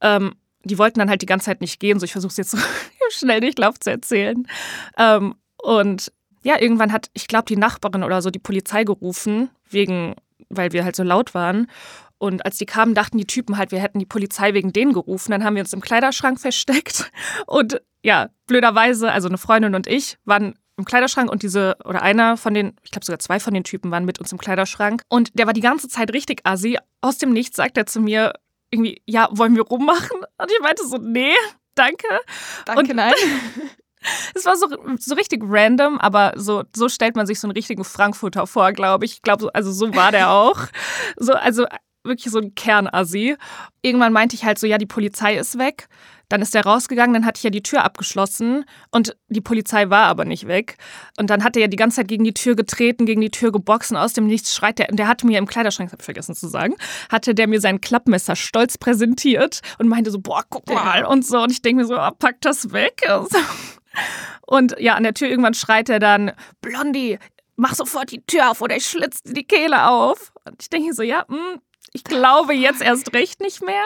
Ähm, 0.00 0.34
die 0.64 0.78
wollten 0.78 0.98
dann 0.98 1.08
halt 1.08 1.22
die 1.22 1.26
ganze 1.26 1.46
Zeit 1.46 1.60
nicht 1.60 1.78
gehen, 1.78 2.00
so 2.00 2.04
ich 2.04 2.12
versuche 2.12 2.32
es 2.32 2.36
jetzt 2.36 2.50
so 2.50 2.58
schnell 3.10 3.40
Durchlauf 3.40 3.78
zu 3.78 3.90
erzählen. 3.90 4.46
Ähm, 4.96 5.36
und 5.62 6.12
ja, 6.42 6.60
irgendwann 6.60 6.92
hat, 6.92 7.10
ich 7.12 7.28
glaube, 7.28 7.46
die 7.46 7.56
Nachbarin 7.56 8.04
oder 8.04 8.22
so 8.22 8.30
die 8.30 8.38
Polizei 8.38 8.84
gerufen, 8.84 9.50
wegen, 9.68 10.14
weil 10.48 10.72
wir 10.72 10.84
halt 10.84 10.96
so 10.96 11.02
laut 11.02 11.34
waren. 11.34 11.68
Und 12.18 12.44
als 12.44 12.58
die 12.58 12.66
kamen, 12.66 12.94
dachten 12.94 13.18
die 13.18 13.26
Typen 13.26 13.58
halt, 13.58 13.70
wir 13.70 13.80
hätten 13.80 13.98
die 13.98 14.06
Polizei 14.06 14.52
wegen 14.54 14.72
denen 14.72 14.92
gerufen. 14.92 15.30
Dann 15.30 15.44
haben 15.44 15.54
wir 15.54 15.62
uns 15.62 15.72
im 15.72 15.80
Kleiderschrank 15.80 16.40
versteckt. 16.40 17.10
Und 17.46 17.80
ja, 18.02 18.28
blöderweise, 18.46 19.10
also 19.12 19.28
eine 19.28 19.38
Freundin 19.38 19.74
und 19.74 19.88
ich 19.88 20.18
waren 20.24 20.54
im 20.76 20.84
Kleiderschrank 20.84 21.28
und 21.30 21.42
diese, 21.42 21.76
oder 21.84 22.02
einer 22.02 22.36
von 22.36 22.54
den, 22.54 22.76
ich 22.84 22.92
glaube 22.92 23.04
sogar 23.04 23.18
zwei 23.18 23.40
von 23.40 23.52
den 23.52 23.64
Typen 23.64 23.90
waren 23.90 24.04
mit 24.04 24.20
uns 24.20 24.30
im 24.30 24.38
Kleiderschrank. 24.38 25.02
Und 25.08 25.36
der 25.36 25.46
war 25.46 25.52
die 25.52 25.60
ganze 25.60 25.88
Zeit 25.88 26.12
richtig 26.12 26.42
assi. 26.44 26.78
Aus 27.00 27.18
dem 27.18 27.32
Nichts 27.32 27.56
sagt 27.56 27.76
er 27.76 27.86
zu 27.86 28.00
mir 28.00 28.34
irgendwie, 28.70 29.02
ja, 29.04 29.28
wollen 29.32 29.56
wir 29.56 29.64
rummachen? 29.64 30.18
Und 30.38 30.50
ich 30.50 30.60
meinte 30.62 30.86
so, 30.86 30.98
nee, 30.98 31.34
danke. 31.74 32.06
Danke, 32.64 32.80
und, 32.80 32.94
nein. 32.94 33.12
Es 34.34 34.44
war 34.44 34.56
so, 34.56 34.66
so 34.98 35.14
richtig 35.14 35.42
random, 35.44 35.98
aber 35.98 36.32
so, 36.36 36.64
so 36.74 36.88
stellt 36.88 37.16
man 37.16 37.26
sich 37.26 37.40
so 37.40 37.46
einen 37.46 37.56
richtigen 37.56 37.84
Frankfurter 37.84 38.46
vor, 38.46 38.72
glaube 38.72 39.04
ich. 39.04 39.14
Ich 39.14 39.22
glaube, 39.22 39.50
also 39.54 39.72
so 39.72 39.94
war 39.94 40.12
der 40.12 40.30
auch. 40.30 40.58
So, 41.16 41.32
also 41.32 41.64
wirklich 42.04 42.32
so 42.32 42.38
ein 42.38 42.54
Kernassi. 42.54 43.36
Irgendwann 43.82 44.12
meinte 44.12 44.34
ich 44.34 44.44
halt 44.44 44.58
so, 44.58 44.66
ja, 44.66 44.78
die 44.78 44.86
Polizei 44.86 45.36
ist 45.36 45.58
weg. 45.58 45.88
Dann 46.28 46.42
ist 46.42 46.54
er 46.54 46.64
rausgegangen, 46.64 47.14
dann 47.14 47.24
hatte 47.24 47.38
ich 47.38 47.44
ja 47.44 47.50
die 47.50 47.62
Tür 47.62 47.84
abgeschlossen 47.84 48.66
und 48.90 49.16
die 49.28 49.40
Polizei 49.40 49.88
war 49.88 50.04
aber 50.04 50.26
nicht 50.26 50.46
weg. 50.46 50.76
Und 51.18 51.30
dann 51.30 51.42
hat 51.42 51.56
er 51.56 51.62
ja 51.62 51.68
die 51.68 51.76
ganze 51.76 51.96
Zeit 51.96 52.08
gegen 52.08 52.24
die 52.24 52.34
Tür 52.34 52.54
getreten, 52.54 53.06
gegen 53.06 53.22
die 53.22 53.30
Tür 53.30 53.50
geboxt 53.50 53.92
und 53.92 53.96
aus 53.96 54.12
dem 54.12 54.26
Nichts 54.26 54.54
schreit 54.54 54.78
er. 54.78 54.90
Und 54.90 54.98
der 54.98 55.08
hatte 55.08 55.26
mir 55.26 55.38
im 55.38 55.46
Kleiderschrank, 55.46 55.90
habe 55.90 56.02
ich 56.02 56.04
vergessen 56.04 56.34
zu 56.34 56.48
sagen, 56.48 56.74
hatte 57.10 57.34
der 57.34 57.48
mir 57.48 57.62
sein 57.62 57.80
Klappmesser 57.80 58.36
stolz 58.36 58.76
präsentiert 58.76 59.62
und 59.78 59.88
meinte 59.88 60.10
so, 60.10 60.20
boah, 60.20 60.42
guck 60.50 60.68
mal 60.68 61.06
und 61.06 61.24
so. 61.24 61.40
Und 61.40 61.50
ich 61.50 61.62
denke 61.62 61.82
mir 61.82 61.86
so, 61.86 61.98
oh, 61.98 62.10
pack 62.18 62.42
das 62.42 62.72
weg. 62.72 63.02
Und 64.46 64.76
ja, 64.78 64.94
an 64.94 65.02
der 65.02 65.14
Tür 65.14 65.28
irgendwann 65.28 65.54
schreit 65.54 65.88
er 65.88 65.98
dann, 65.98 66.32
Blondie, 66.60 67.18
mach 67.56 67.74
sofort 67.74 68.10
die 68.10 68.24
Tür 68.24 68.50
auf 68.50 68.60
oder 68.62 68.76
ich 68.76 68.86
schlitze 68.86 69.22
die 69.32 69.44
Kehle 69.44 69.88
auf. 69.88 70.32
Und 70.44 70.62
ich 70.62 70.70
denke 70.70 70.94
so, 70.94 71.02
ja, 71.02 71.24
mh, 71.28 71.36
hm, 71.36 71.60
ich 71.92 72.04
glaube 72.04 72.54
jetzt 72.54 72.82
erst 72.82 73.12
recht 73.14 73.40
nicht 73.40 73.62
mehr. 73.62 73.84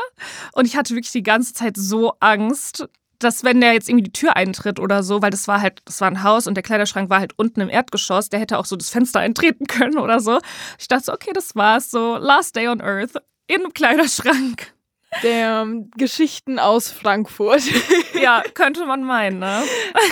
Und 0.52 0.66
ich 0.66 0.76
hatte 0.76 0.94
wirklich 0.94 1.12
die 1.12 1.22
ganze 1.22 1.54
Zeit 1.54 1.76
so 1.76 2.14
Angst, 2.20 2.88
dass 3.18 3.44
wenn 3.44 3.60
der 3.60 3.72
jetzt 3.72 3.88
irgendwie 3.88 4.04
die 4.04 4.12
Tür 4.12 4.36
eintritt 4.36 4.80
oder 4.80 5.02
so, 5.02 5.22
weil 5.22 5.30
das 5.30 5.46
war 5.48 5.60
halt, 5.60 5.80
das 5.84 6.00
war 6.00 6.08
ein 6.08 6.22
Haus 6.22 6.46
und 6.46 6.54
der 6.54 6.62
Kleiderschrank 6.62 7.08
war 7.10 7.20
halt 7.20 7.32
unten 7.38 7.60
im 7.60 7.68
Erdgeschoss, 7.68 8.28
der 8.28 8.40
hätte 8.40 8.58
auch 8.58 8.64
so 8.64 8.76
das 8.76 8.90
Fenster 8.90 9.20
eintreten 9.20 9.66
können 9.66 9.98
oder 9.98 10.20
so. 10.20 10.38
Ich 10.78 10.88
dachte 10.88 11.04
so, 11.04 11.12
okay, 11.12 11.30
das 11.32 11.54
war's 11.54 11.90
so, 11.90 12.16
last 12.16 12.56
day 12.56 12.68
on 12.68 12.80
earth 12.80 13.16
in 13.46 13.60
einem 13.60 13.72
Kleiderschrank. 13.72 14.74
Der 15.22 15.66
Geschichten 15.96 16.58
aus 16.58 16.90
Frankfurt. 16.90 17.62
ja, 18.20 18.42
könnte 18.54 18.86
man 18.86 19.04
meinen, 19.04 19.38
ne? 19.38 19.62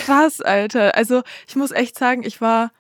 Krass, 0.05 0.41
Alter. 0.41 0.95
Also, 0.95 1.23
ich 1.49 1.57
muss 1.57 1.71
echt 1.71 1.99
sagen, 1.99 2.23
ich 2.23 2.41
war 2.41 2.71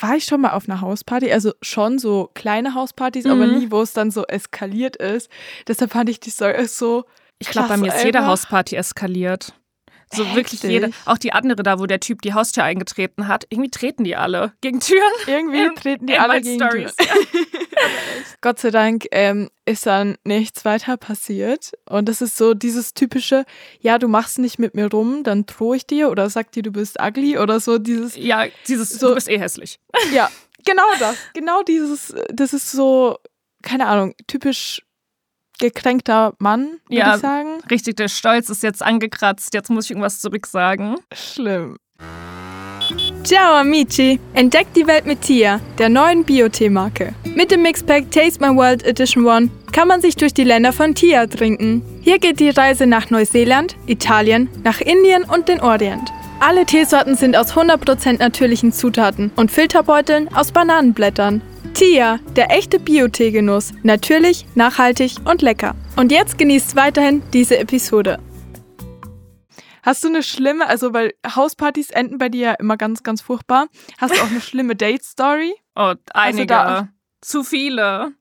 war 0.00 0.16
ich 0.16 0.24
schon 0.24 0.40
mal 0.40 0.52
auf 0.52 0.68
einer 0.68 0.80
Hausparty, 0.80 1.30
also 1.32 1.52
schon 1.60 1.98
so 1.98 2.30
kleine 2.32 2.74
Hauspartys, 2.74 3.24
mhm. 3.24 3.30
aber 3.30 3.46
nie, 3.46 3.70
wo 3.70 3.82
es 3.82 3.92
dann 3.92 4.10
so 4.10 4.24
eskaliert 4.24 4.96
ist. 4.96 5.30
Deshalb 5.68 5.92
fand 5.92 6.08
ich 6.08 6.18
die 6.18 6.30
Story 6.30 6.66
so. 6.66 7.04
Ich 7.38 7.48
glaube, 7.48 7.68
bei 7.68 7.76
mir 7.76 7.94
ist 7.94 8.04
jede 8.04 8.24
Hausparty 8.24 8.76
eskaliert. 8.76 9.52
So 10.12 10.34
wirklich 10.34 10.62
jede. 10.62 10.90
Auch 11.04 11.18
die 11.18 11.32
andere 11.32 11.62
da, 11.62 11.78
wo 11.78 11.86
der 11.86 12.00
Typ 12.00 12.22
die 12.22 12.34
Haustür 12.34 12.64
eingetreten 12.64 13.28
hat. 13.28 13.46
Irgendwie 13.48 13.70
treten 13.70 14.04
die 14.04 14.16
alle 14.16 14.52
gegen 14.60 14.80
Türen. 14.80 15.00
Irgendwie 15.26 15.62
in, 15.62 15.74
treten 15.74 16.06
die 16.06 16.18
alle 16.18 16.40
gegen 16.40 16.62
Stories. 16.62 16.94
Türen. 16.96 17.26
Gott 18.40 18.58
sei 18.58 18.70
Dank 18.70 19.06
ähm, 19.10 19.48
ist 19.64 19.86
dann 19.86 20.16
nichts 20.24 20.64
weiter 20.64 20.96
passiert. 20.96 21.72
Und 21.88 22.08
das 22.08 22.20
ist 22.20 22.36
so 22.36 22.54
dieses 22.54 22.94
typische, 22.94 23.44
ja, 23.80 23.98
du 23.98 24.08
machst 24.08 24.38
nicht 24.38 24.58
mit 24.58 24.74
mir 24.74 24.90
rum, 24.90 25.22
dann 25.24 25.46
drohe 25.46 25.76
ich 25.76 25.86
dir 25.86 26.10
oder 26.10 26.28
sag 26.28 26.52
dir, 26.52 26.62
du 26.62 26.72
bist 26.72 27.00
ugly 27.00 27.38
oder 27.38 27.60
so 27.60 27.78
dieses. 27.78 28.16
Ja, 28.16 28.46
dieses, 28.68 28.90
so, 28.90 29.08
du 29.08 29.14
bist 29.14 29.28
eh 29.28 29.38
hässlich. 29.38 29.78
Ja, 30.12 30.30
genau 30.64 30.82
das. 30.98 31.16
Genau 31.34 31.62
dieses, 31.62 32.14
das 32.28 32.52
ist 32.52 32.70
so, 32.70 33.18
keine 33.62 33.86
Ahnung, 33.86 34.14
typisch 34.26 34.82
gekränkter 35.62 36.34
Mann, 36.38 36.80
würde 36.88 36.96
ja, 36.96 37.14
ich 37.14 37.20
sagen. 37.20 37.48
Richtig, 37.70 37.96
der 37.96 38.08
Stolz 38.08 38.50
ist 38.50 38.62
jetzt 38.62 38.82
angekratzt, 38.82 39.54
jetzt 39.54 39.70
muss 39.70 39.86
ich 39.86 39.92
irgendwas 39.92 40.20
zurücksagen. 40.20 40.96
Schlimm. 41.12 41.76
Ciao 43.22 43.54
amici! 43.54 44.18
Entdeckt 44.34 44.76
die 44.76 44.86
Welt 44.86 45.06
mit 45.06 45.22
Tia, 45.22 45.60
der 45.78 45.88
neuen 45.88 46.24
Bio-Tee-Marke. 46.24 47.14
Mit 47.36 47.52
dem 47.52 47.62
Mixpack 47.62 48.10
Taste 48.10 48.40
My 48.40 48.54
World 48.54 48.84
Edition 48.84 49.24
One 49.24 49.50
kann 49.70 49.86
man 49.86 50.00
sich 50.00 50.16
durch 50.16 50.34
die 50.34 50.44
Länder 50.44 50.72
von 50.72 50.94
Tia 50.94 51.26
trinken. 51.28 51.82
Hier 52.02 52.18
geht 52.18 52.40
die 52.40 52.50
Reise 52.50 52.86
nach 52.86 53.10
Neuseeland, 53.10 53.76
Italien, 53.86 54.48
nach 54.64 54.80
Indien 54.80 55.22
und 55.22 55.48
den 55.48 55.60
Orient. 55.60 56.10
Alle 56.40 56.66
Teesorten 56.66 57.14
sind 57.14 57.36
aus 57.36 57.54
100% 57.54 58.18
natürlichen 58.18 58.72
Zutaten 58.72 59.30
und 59.36 59.52
Filterbeuteln 59.52 60.28
aus 60.34 60.50
Bananenblättern. 60.50 61.40
Tia, 61.74 62.18
der 62.36 62.50
echte 62.50 62.78
Bio-Tee-Genuss. 62.78 63.72
Natürlich, 63.82 64.44
nachhaltig 64.54 65.16
und 65.24 65.40
lecker. 65.40 65.74
Und 65.96 66.12
jetzt 66.12 66.36
genießt 66.36 66.76
weiterhin 66.76 67.22
diese 67.32 67.58
Episode. 67.58 68.18
Hast 69.82 70.04
du 70.04 70.08
eine 70.08 70.22
schlimme, 70.22 70.66
also 70.68 70.92
weil 70.92 71.14
Hauspartys 71.26 71.90
enden 71.90 72.18
bei 72.18 72.28
dir 72.28 72.40
ja 72.40 72.52
immer 72.52 72.76
ganz, 72.76 73.02
ganz 73.02 73.22
furchtbar. 73.22 73.68
Hast 73.98 74.14
du 74.14 74.20
auch 74.20 74.30
eine 74.30 74.40
schlimme 74.40 74.76
Date-Story? 74.76 75.54
Oh, 75.74 75.94
einige. 76.12 76.88
Zu 77.22 77.42
viele. 77.42 78.12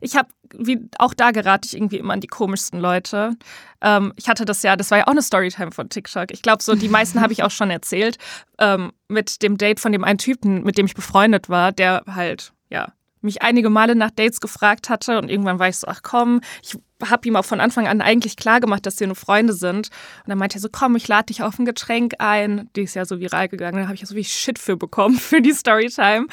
Ich 0.00 0.16
habe, 0.16 0.28
wie 0.56 0.80
auch 0.98 1.14
da 1.14 1.30
gerate 1.30 1.66
ich 1.66 1.76
irgendwie 1.76 1.98
immer 1.98 2.14
an 2.14 2.20
die 2.20 2.26
komischsten 2.26 2.80
Leute. 2.80 3.36
Ähm, 3.80 4.12
ich 4.16 4.28
hatte 4.28 4.44
das 4.44 4.62
ja, 4.62 4.76
das 4.76 4.90
war 4.90 4.98
ja 4.98 5.06
auch 5.06 5.12
eine 5.12 5.22
Storytime 5.22 5.72
von 5.72 5.88
TikTok. 5.88 6.30
Ich 6.32 6.42
glaube, 6.42 6.62
so 6.62 6.74
die 6.74 6.88
meisten 6.88 7.20
habe 7.20 7.32
ich 7.32 7.42
auch 7.42 7.50
schon 7.50 7.70
erzählt. 7.70 8.18
Ähm, 8.58 8.92
mit 9.08 9.42
dem 9.42 9.58
Date 9.58 9.80
von 9.80 9.92
dem 9.92 10.04
einen 10.04 10.18
Typen, 10.18 10.62
mit 10.62 10.78
dem 10.78 10.86
ich 10.86 10.94
befreundet 10.94 11.48
war, 11.48 11.72
der 11.72 12.02
halt, 12.06 12.52
ja, 12.68 12.92
mich 13.22 13.42
einige 13.42 13.70
Male 13.70 13.94
nach 13.94 14.10
Dates 14.10 14.40
gefragt 14.40 14.88
hatte 14.88 15.18
und 15.18 15.30
irgendwann 15.30 15.58
war 15.58 15.68
ich 15.68 15.76
so, 15.76 15.86
ach 15.86 16.00
komm, 16.02 16.40
ich 16.62 16.76
habe 17.04 17.28
ihm 17.28 17.36
auch 17.36 17.44
von 17.44 17.60
Anfang 17.60 17.86
an 17.86 18.00
eigentlich 18.00 18.36
klar 18.36 18.60
gemacht, 18.60 18.86
dass 18.86 19.00
wir 19.00 19.06
nur 19.06 19.16
Freunde 19.16 19.52
sind. 19.52 19.88
Und 20.24 20.28
dann 20.28 20.38
meinte 20.38 20.58
er 20.58 20.60
so, 20.60 20.68
komm, 20.70 20.96
ich 20.96 21.08
lade 21.08 21.26
dich 21.26 21.42
auf 21.42 21.58
ein 21.58 21.64
Getränk 21.64 22.14
ein. 22.18 22.68
Die 22.76 22.82
ist 22.82 22.94
ja 22.94 23.04
so 23.04 23.20
viral 23.20 23.48
gegangen. 23.48 23.78
Da 23.78 23.84
habe 23.84 23.94
ich 23.94 24.06
so 24.06 24.14
wie 24.14 24.24
Shit 24.24 24.58
für 24.58 24.76
bekommen 24.76 25.16
für 25.16 25.40
die 25.40 25.52
Storytime. 25.52 26.26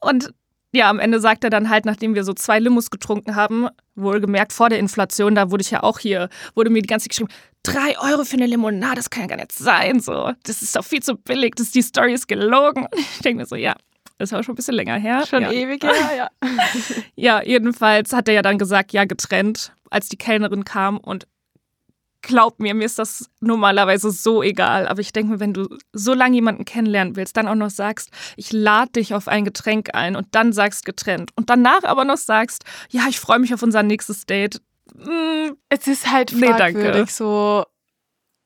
Und 0.00 0.32
ja, 0.72 0.90
am 0.90 0.98
Ende 0.98 1.20
sagt 1.20 1.44
er 1.44 1.50
dann 1.50 1.70
halt, 1.70 1.86
nachdem 1.86 2.14
wir 2.14 2.24
so 2.24 2.34
zwei 2.34 2.58
Limos 2.58 2.90
getrunken 2.90 3.36
haben, 3.36 3.68
wohlgemerkt 3.94 4.52
vor 4.52 4.68
der 4.68 4.78
Inflation, 4.78 5.34
da 5.34 5.50
wurde 5.50 5.62
ich 5.62 5.70
ja 5.70 5.82
auch 5.82 5.98
hier, 5.98 6.28
wurde 6.54 6.70
mir 6.70 6.82
die 6.82 6.86
ganze 6.88 7.04
Zeit 7.04 7.10
geschrieben, 7.10 7.30
drei 7.62 7.98
Euro 7.98 8.24
für 8.24 8.36
eine 8.36 8.46
Limonade, 8.46 8.96
das 8.96 9.10
kann 9.10 9.22
ja 9.22 9.28
gar 9.28 9.36
nicht 9.36 9.52
sein, 9.52 10.00
so. 10.00 10.32
Das 10.44 10.62
ist 10.62 10.76
doch 10.76 10.84
viel 10.84 11.02
zu 11.02 11.16
billig, 11.16 11.54
das, 11.56 11.70
die 11.70 11.82
Story 11.82 12.12
ist 12.12 12.28
gelogen. 12.28 12.84
Und 12.84 12.94
ich 12.98 13.20
denke 13.20 13.40
mir 13.40 13.46
so, 13.46 13.56
ja, 13.56 13.74
ist 14.18 14.34
auch 14.34 14.42
schon 14.42 14.54
ein 14.54 14.56
bisschen 14.56 14.74
länger 14.74 14.96
her. 14.96 15.24
Schon 15.26 15.42
ja. 15.42 15.52
ewig 15.52 15.82
her, 15.82 15.94
ja. 16.16 16.28
ja, 17.14 17.42
jedenfalls 17.42 18.12
hat 18.12 18.28
er 18.28 18.34
ja 18.34 18.42
dann 18.42 18.58
gesagt, 18.58 18.92
ja, 18.92 19.04
getrennt, 19.04 19.72
als 19.90 20.08
die 20.08 20.16
Kellnerin 20.16 20.64
kam 20.64 20.98
und 20.98 21.26
glaub 22.22 22.60
mir, 22.60 22.74
mir 22.74 22.84
ist 22.84 22.98
das 22.98 23.30
normalerweise 23.40 24.10
so 24.10 24.42
egal. 24.42 24.86
Aber 24.86 25.00
ich 25.00 25.12
denke 25.12 25.32
mir, 25.32 25.40
wenn 25.40 25.54
du 25.54 25.68
so 25.92 26.14
lange 26.14 26.34
jemanden 26.34 26.64
kennenlernen 26.64 27.16
willst, 27.16 27.36
dann 27.36 27.48
auch 27.48 27.54
noch 27.54 27.70
sagst, 27.70 28.10
ich 28.36 28.52
lade 28.52 28.92
dich 28.92 29.14
auf 29.14 29.28
ein 29.28 29.44
Getränk 29.44 29.94
ein 29.94 30.16
und 30.16 30.28
dann 30.32 30.52
sagst 30.52 30.84
getrennt 30.84 31.30
und 31.36 31.50
danach 31.50 31.84
aber 31.84 32.04
noch 32.04 32.16
sagst, 32.16 32.64
ja, 32.90 33.06
ich 33.08 33.20
freue 33.20 33.38
mich 33.38 33.54
auf 33.54 33.62
unser 33.62 33.82
nächstes 33.82 34.26
Date. 34.26 34.60
Mm, 34.94 35.52
es 35.68 35.86
ist 35.86 36.10
halt 36.10 36.30
fragwürdig 36.30 37.06
nee, 37.06 37.10
so. 37.10 37.64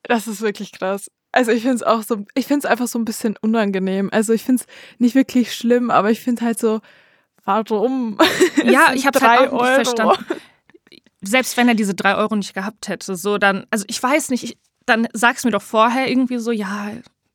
Das 0.03 0.27
ist 0.27 0.41
wirklich 0.41 0.71
krass. 0.71 1.09
Also 1.31 1.51
ich 1.51 1.63
finde 1.63 1.77
es 1.77 1.83
auch 1.83 2.03
so, 2.03 2.25
ich 2.35 2.45
finde 2.45 2.67
es 2.67 2.71
einfach 2.71 2.87
so 2.87 2.99
ein 2.99 3.05
bisschen 3.05 3.35
unangenehm. 3.41 4.09
Also 4.11 4.33
ich 4.33 4.43
finde 4.43 4.63
es 4.63 4.67
nicht 4.99 5.15
wirklich 5.15 5.55
schlimm, 5.55 5.89
aber 5.89 6.11
ich 6.11 6.19
finde 6.19 6.45
halt 6.45 6.59
so, 6.59 6.81
warum? 7.43 8.17
Ja, 8.63 8.93
ich 8.93 9.07
habe 9.07 9.19
halt 9.19 9.51
auch 9.51 9.61
nicht 9.61 9.73
verstanden 9.73 10.25
selbst 11.23 11.57
wenn 11.57 11.67
er 11.67 11.75
diese 11.75 11.95
drei 11.95 12.15
Euro 12.15 12.35
nicht 12.35 12.53
gehabt 12.53 12.87
hätte, 12.87 13.15
so 13.15 13.37
dann, 13.37 13.65
also 13.69 13.85
ich 13.87 14.01
weiß 14.01 14.29
nicht, 14.29 14.43
ich, 14.43 14.57
dann 14.85 15.07
sag's 15.13 15.45
mir 15.45 15.51
doch 15.51 15.61
vorher 15.61 16.09
irgendwie 16.09 16.37
so, 16.37 16.51
ja, 16.51 16.91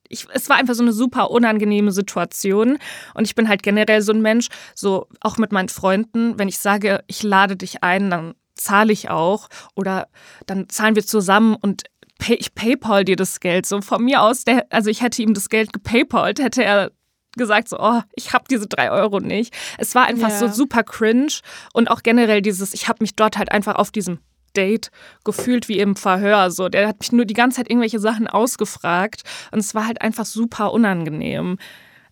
ich, 0.09 0.27
es 0.33 0.49
war 0.49 0.57
einfach 0.57 0.75
so 0.75 0.83
eine 0.83 0.93
super 0.93 1.31
unangenehme 1.31 1.93
Situation. 1.93 2.79
Und 3.15 3.27
ich 3.27 3.35
bin 3.35 3.49
halt 3.49 3.63
generell 3.63 4.03
so 4.03 4.13
ein 4.13 4.23
Mensch, 4.23 4.49
so 4.75 5.07
auch 5.21 5.37
mit 5.37 5.53
meinen 5.53 5.69
Freunden, 5.69 6.39
wenn 6.39 6.49
ich 6.49 6.59
sage, 6.59 7.05
ich 7.07 7.23
lade 7.23 7.57
dich 7.57 7.83
ein, 7.83 8.11
dann 8.11 8.35
zahle 8.55 8.93
ich 8.93 9.11
auch. 9.11 9.49
Oder 9.75 10.09
dann 10.47 10.69
zahlen 10.69 10.97
wir 10.97 11.05
zusammen 11.05 11.57
und 11.61 11.85
pay, 12.19 12.35
ich 12.35 12.55
paypal 12.55 13.05
dir 13.05 13.17
das 13.17 13.41
Geld. 13.41 13.67
So 13.67 13.81
von 13.81 14.05
mir 14.05 14.23
aus, 14.23 14.45
der, 14.45 14.67
also 14.71 14.91
ich 14.91 15.03
hätte 15.03 15.23
ihm 15.23 15.35
das 15.35 15.49
Geld 15.49 15.73
gepaypalt, 15.73 16.41
hätte 16.41 16.65
er 16.65 16.91
gesagt, 17.37 17.69
so, 17.69 17.79
oh, 17.79 18.01
ich 18.15 18.33
habe 18.33 18.45
diese 18.51 18.67
drei 18.67 18.91
Euro 18.91 19.21
nicht. 19.21 19.55
Es 19.79 19.95
war 19.95 20.07
einfach 20.07 20.31
ja. 20.31 20.39
so 20.39 20.49
super 20.49 20.83
cringe 20.83 21.41
und 21.73 21.91
auch 21.91 22.03
generell 22.03 22.43
dieses, 22.43 22.75
ich 22.75 22.89
habe 22.89 22.99
mich 23.01 23.15
dort 23.15 23.39
halt 23.39 23.53
einfach 23.53 23.77
auf 23.77 23.91
diesem 23.91 24.19
Date 24.57 24.91
gefühlt 25.25 25.69
wie 25.69 25.79
im 25.79 25.95
Verhör. 25.95 26.51
So, 26.51 26.69
der 26.69 26.89
hat 26.89 27.01
mich 27.01 27.13
nur 27.13 27.25
die 27.25 27.35
ganze 27.35 27.59
Zeit 27.59 27.71
irgendwelche 27.71 28.01
Sachen 28.01 28.27
ausgefragt 28.27 29.23
und 29.53 29.59
es 29.59 29.75
war 29.75 29.87
halt 29.87 30.01
einfach 30.03 30.25
super 30.25 30.73
unangenehm. 30.73 31.59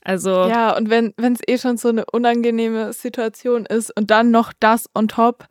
Also 0.03 0.31
ja, 0.31 0.77
und 0.77 0.89
wenn 0.89 1.15
es 1.19 1.41
eh 1.49 1.59
schon 1.59 1.79
so 1.79 1.89
eine 1.89 2.05
unangenehme 2.07 2.93
Situation 2.93 3.67
ist 3.67 3.91
und 3.97 4.11
dann 4.13 4.31
noch 4.31 4.53
das 4.61 4.89
on 4.95 5.09
top, 5.09 5.47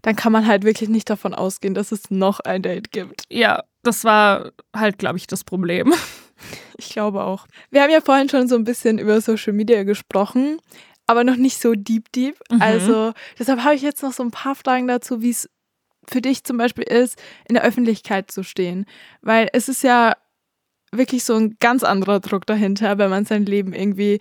dann 0.00 0.16
kann 0.16 0.32
man 0.32 0.46
halt 0.46 0.64
wirklich 0.64 0.88
nicht 0.88 1.10
davon 1.10 1.34
ausgehen, 1.34 1.74
dass 1.74 1.92
es 1.92 2.10
noch 2.10 2.40
ein 2.40 2.62
Date 2.62 2.92
gibt. 2.92 3.24
Ja, 3.28 3.64
das 3.82 4.04
war 4.04 4.52
halt, 4.74 4.98
glaube 4.98 5.18
ich, 5.18 5.26
das 5.26 5.44
Problem. 5.44 5.92
Ich 6.78 6.90
glaube 6.90 7.24
auch. 7.24 7.46
Wir 7.70 7.82
haben 7.82 7.90
ja 7.90 8.00
vorhin 8.00 8.28
schon 8.28 8.48
so 8.48 8.56
ein 8.56 8.64
bisschen 8.64 8.98
über 8.98 9.20
Social 9.20 9.52
Media 9.52 9.82
gesprochen, 9.84 10.58
aber 11.06 11.24
noch 11.24 11.36
nicht 11.36 11.60
so 11.60 11.74
deep, 11.74 12.10
deep. 12.12 12.36
Mhm. 12.50 12.62
Also 12.62 13.12
deshalb 13.38 13.64
habe 13.64 13.74
ich 13.74 13.82
jetzt 13.82 14.02
noch 14.02 14.12
so 14.12 14.22
ein 14.22 14.30
paar 14.30 14.54
Fragen 14.54 14.86
dazu, 14.86 15.22
wie 15.22 15.30
es 15.30 15.48
für 16.08 16.20
dich 16.20 16.44
zum 16.44 16.56
Beispiel 16.56 16.84
ist, 16.84 17.20
in 17.48 17.54
der 17.54 17.64
Öffentlichkeit 17.64 18.30
zu 18.30 18.42
stehen. 18.42 18.86
Weil 19.20 19.48
es 19.52 19.68
ist 19.68 19.82
ja 19.82 20.14
wirklich 20.92 21.24
so 21.24 21.36
ein 21.36 21.56
ganz 21.60 21.84
anderer 21.84 22.20
Druck 22.20 22.46
dahinter, 22.46 22.98
wenn 22.98 23.10
man 23.10 23.24
sein 23.24 23.46
Leben 23.46 23.72
irgendwie 23.72 24.20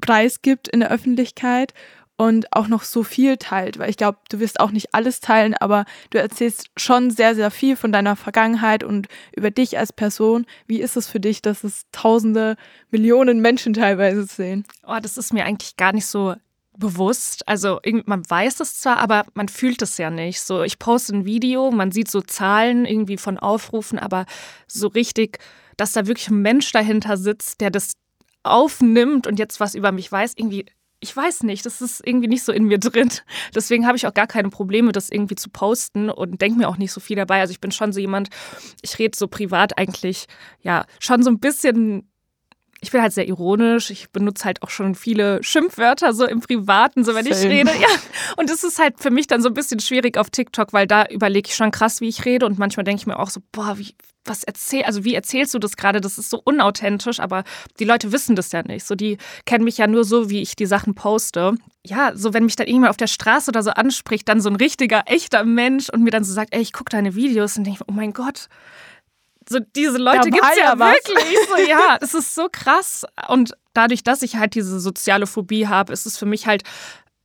preisgibt 0.00 0.68
in 0.68 0.80
der 0.80 0.90
Öffentlichkeit 0.90 1.74
und 2.18 2.52
auch 2.52 2.66
noch 2.66 2.82
so 2.82 3.04
viel 3.04 3.36
teilt, 3.36 3.78
weil 3.78 3.88
ich 3.88 3.96
glaube, 3.96 4.18
du 4.28 4.40
wirst 4.40 4.58
auch 4.58 4.72
nicht 4.72 4.92
alles 4.92 5.20
teilen, 5.20 5.54
aber 5.54 5.84
du 6.10 6.18
erzählst 6.18 6.68
schon 6.76 7.10
sehr, 7.10 7.36
sehr 7.36 7.52
viel 7.52 7.76
von 7.76 7.92
deiner 7.92 8.16
Vergangenheit 8.16 8.82
und 8.82 9.06
über 9.34 9.52
dich 9.52 9.78
als 9.78 9.92
Person. 9.92 10.44
Wie 10.66 10.80
ist 10.80 10.96
es 10.96 11.06
für 11.06 11.20
dich, 11.20 11.42
dass 11.42 11.62
es 11.62 11.86
tausende, 11.92 12.56
Millionen 12.90 13.40
Menschen 13.40 13.72
teilweise 13.72 14.24
sehen? 14.24 14.64
Oh, 14.84 14.98
das 15.00 15.16
ist 15.16 15.32
mir 15.32 15.44
eigentlich 15.44 15.76
gar 15.76 15.92
nicht 15.92 16.06
so 16.06 16.34
bewusst. 16.76 17.46
Also 17.46 17.80
man 18.06 18.28
weiß 18.28 18.58
es 18.60 18.80
zwar, 18.80 18.96
aber 18.96 19.24
man 19.34 19.48
fühlt 19.48 19.80
es 19.80 19.96
ja 19.96 20.10
nicht. 20.10 20.40
So, 20.40 20.64
ich 20.64 20.80
poste 20.80 21.14
ein 21.16 21.24
Video, 21.24 21.70
man 21.70 21.92
sieht 21.92 22.10
so 22.10 22.20
Zahlen 22.20 22.84
irgendwie 22.84 23.16
von 23.16 23.38
Aufrufen, 23.38 23.98
aber 23.98 24.26
so 24.66 24.88
richtig, 24.88 25.38
dass 25.76 25.92
da 25.92 26.08
wirklich 26.08 26.30
ein 26.30 26.42
Mensch 26.42 26.72
dahinter 26.72 27.16
sitzt, 27.16 27.60
der 27.60 27.70
das 27.70 27.92
aufnimmt 28.42 29.28
und 29.28 29.38
jetzt 29.38 29.60
was 29.60 29.76
über 29.76 29.92
mich 29.92 30.10
weiß, 30.10 30.32
irgendwie 30.36 30.66
ich 31.00 31.16
weiß 31.16 31.44
nicht, 31.44 31.64
das 31.64 31.80
ist 31.80 32.04
irgendwie 32.04 32.28
nicht 32.28 32.44
so 32.44 32.52
in 32.52 32.64
mir 32.64 32.78
drin. 32.78 33.10
Deswegen 33.54 33.86
habe 33.86 33.96
ich 33.96 34.06
auch 34.06 34.14
gar 34.14 34.26
keine 34.26 34.50
Probleme, 34.50 34.92
das 34.92 35.10
irgendwie 35.10 35.36
zu 35.36 35.48
posten 35.50 36.10
und 36.10 36.40
denke 36.40 36.58
mir 36.58 36.68
auch 36.68 36.76
nicht 36.76 36.92
so 36.92 37.00
viel 37.00 37.16
dabei. 37.16 37.40
Also 37.40 37.52
ich 37.52 37.60
bin 37.60 37.70
schon 37.70 37.92
so 37.92 38.00
jemand, 38.00 38.30
ich 38.82 38.98
rede 38.98 39.16
so 39.16 39.28
privat 39.28 39.78
eigentlich, 39.78 40.26
ja, 40.60 40.86
schon 40.98 41.22
so 41.22 41.30
ein 41.30 41.38
bisschen 41.38 42.07
ich 42.80 42.92
bin 42.92 43.02
halt 43.02 43.12
sehr 43.12 43.26
ironisch. 43.26 43.90
Ich 43.90 44.10
benutze 44.10 44.44
halt 44.44 44.62
auch 44.62 44.70
schon 44.70 44.94
viele 44.94 45.42
Schimpfwörter 45.42 46.12
so 46.12 46.26
im 46.26 46.40
Privaten, 46.40 47.04
so 47.04 47.14
wenn 47.14 47.24
Same. 47.24 47.36
ich 47.36 47.44
rede. 47.44 47.70
Ja. 47.78 47.86
Und 48.36 48.50
es 48.50 48.64
ist 48.64 48.78
halt 48.78 48.98
für 48.98 49.10
mich 49.10 49.26
dann 49.26 49.40
so 49.40 49.48
ein 49.48 49.54
bisschen 49.54 49.78
schwierig 49.78 50.16
auf 50.16 50.30
TikTok, 50.30 50.72
weil 50.72 50.86
da 50.86 51.06
überlege 51.06 51.48
ich 51.48 51.54
schon 51.54 51.70
krass, 51.70 52.00
wie 52.00 52.08
ich 52.08 52.24
rede. 52.24 52.46
Und 52.46 52.58
manchmal 52.58 52.82
denke 52.82 53.00
ich 53.00 53.06
mir 53.06 53.18
auch 53.18 53.30
so, 53.30 53.40
boah, 53.52 53.78
wie, 53.78 53.94
was 54.24 54.42
erzähl, 54.42 54.82
also 54.82 55.04
wie 55.04 55.14
erzählst 55.14 55.54
du 55.54 55.58
das 55.58 55.76
gerade? 55.76 56.00
Das 56.00 56.18
ist 56.18 56.30
so 56.30 56.40
unauthentisch, 56.42 57.20
aber 57.20 57.44
die 57.78 57.84
Leute 57.84 58.10
wissen 58.10 58.36
das 58.36 58.50
ja 58.52 58.62
nicht. 58.62 58.84
So, 58.84 58.94
die 58.94 59.18
kennen 59.44 59.64
mich 59.64 59.78
ja 59.78 59.86
nur 59.86 60.04
so, 60.04 60.30
wie 60.30 60.42
ich 60.42 60.56
die 60.56 60.66
Sachen 60.66 60.94
poste. 60.94 61.54
Ja, 61.86 62.12
so 62.16 62.34
wenn 62.34 62.44
mich 62.44 62.56
dann 62.56 62.66
irgendjemand 62.66 62.90
auf 62.90 62.96
der 62.96 63.06
Straße 63.06 63.50
oder 63.50 63.62
so 63.62 63.70
anspricht, 63.70 64.28
dann 64.28 64.40
so 64.40 64.50
ein 64.50 64.56
richtiger, 64.56 65.02
echter 65.06 65.44
Mensch 65.44 65.88
und 65.88 66.02
mir 66.02 66.10
dann 66.10 66.24
so 66.24 66.32
sagt, 66.32 66.52
ey, 66.52 66.60
ich 66.60 66.72
gucke 66.72 66.90
deine 66.90 67.14
Videos 67.14 67.56
und 67.56 67.64
denke, 67.64 67.84
oh 67.86 67.92
mein 67.92 68.12
Gott, 68.12 68.48
so 69.48 69.58
diese 69.74 69.98
Leute 69.98 70.30
gibt 70.30 70.44
es 70.44 70.58
ja, 70.58 70.78
wirklich. 70.78 71.38
So, 71.48 71.56
ja, 71.68 71.98
es 72.00 72.14
ist 72.14 72.34
so 72.34 72.48
krass. 72.50 73.04
Und 73.28 73.52
dadurch, 73.74 74.02
dass 74.02 74.22
ich 74.22 74.36
halt 74.36 74.54
diese 74.54 74.80
soziale 74.80 75.26
Phobie 75.26 75.66
habe, 75.66 75.92
ist 75.92 76.06
es 76.06 76.18
für 76.18 76.26
mich 76.26 76.46
halt 76.46 76.62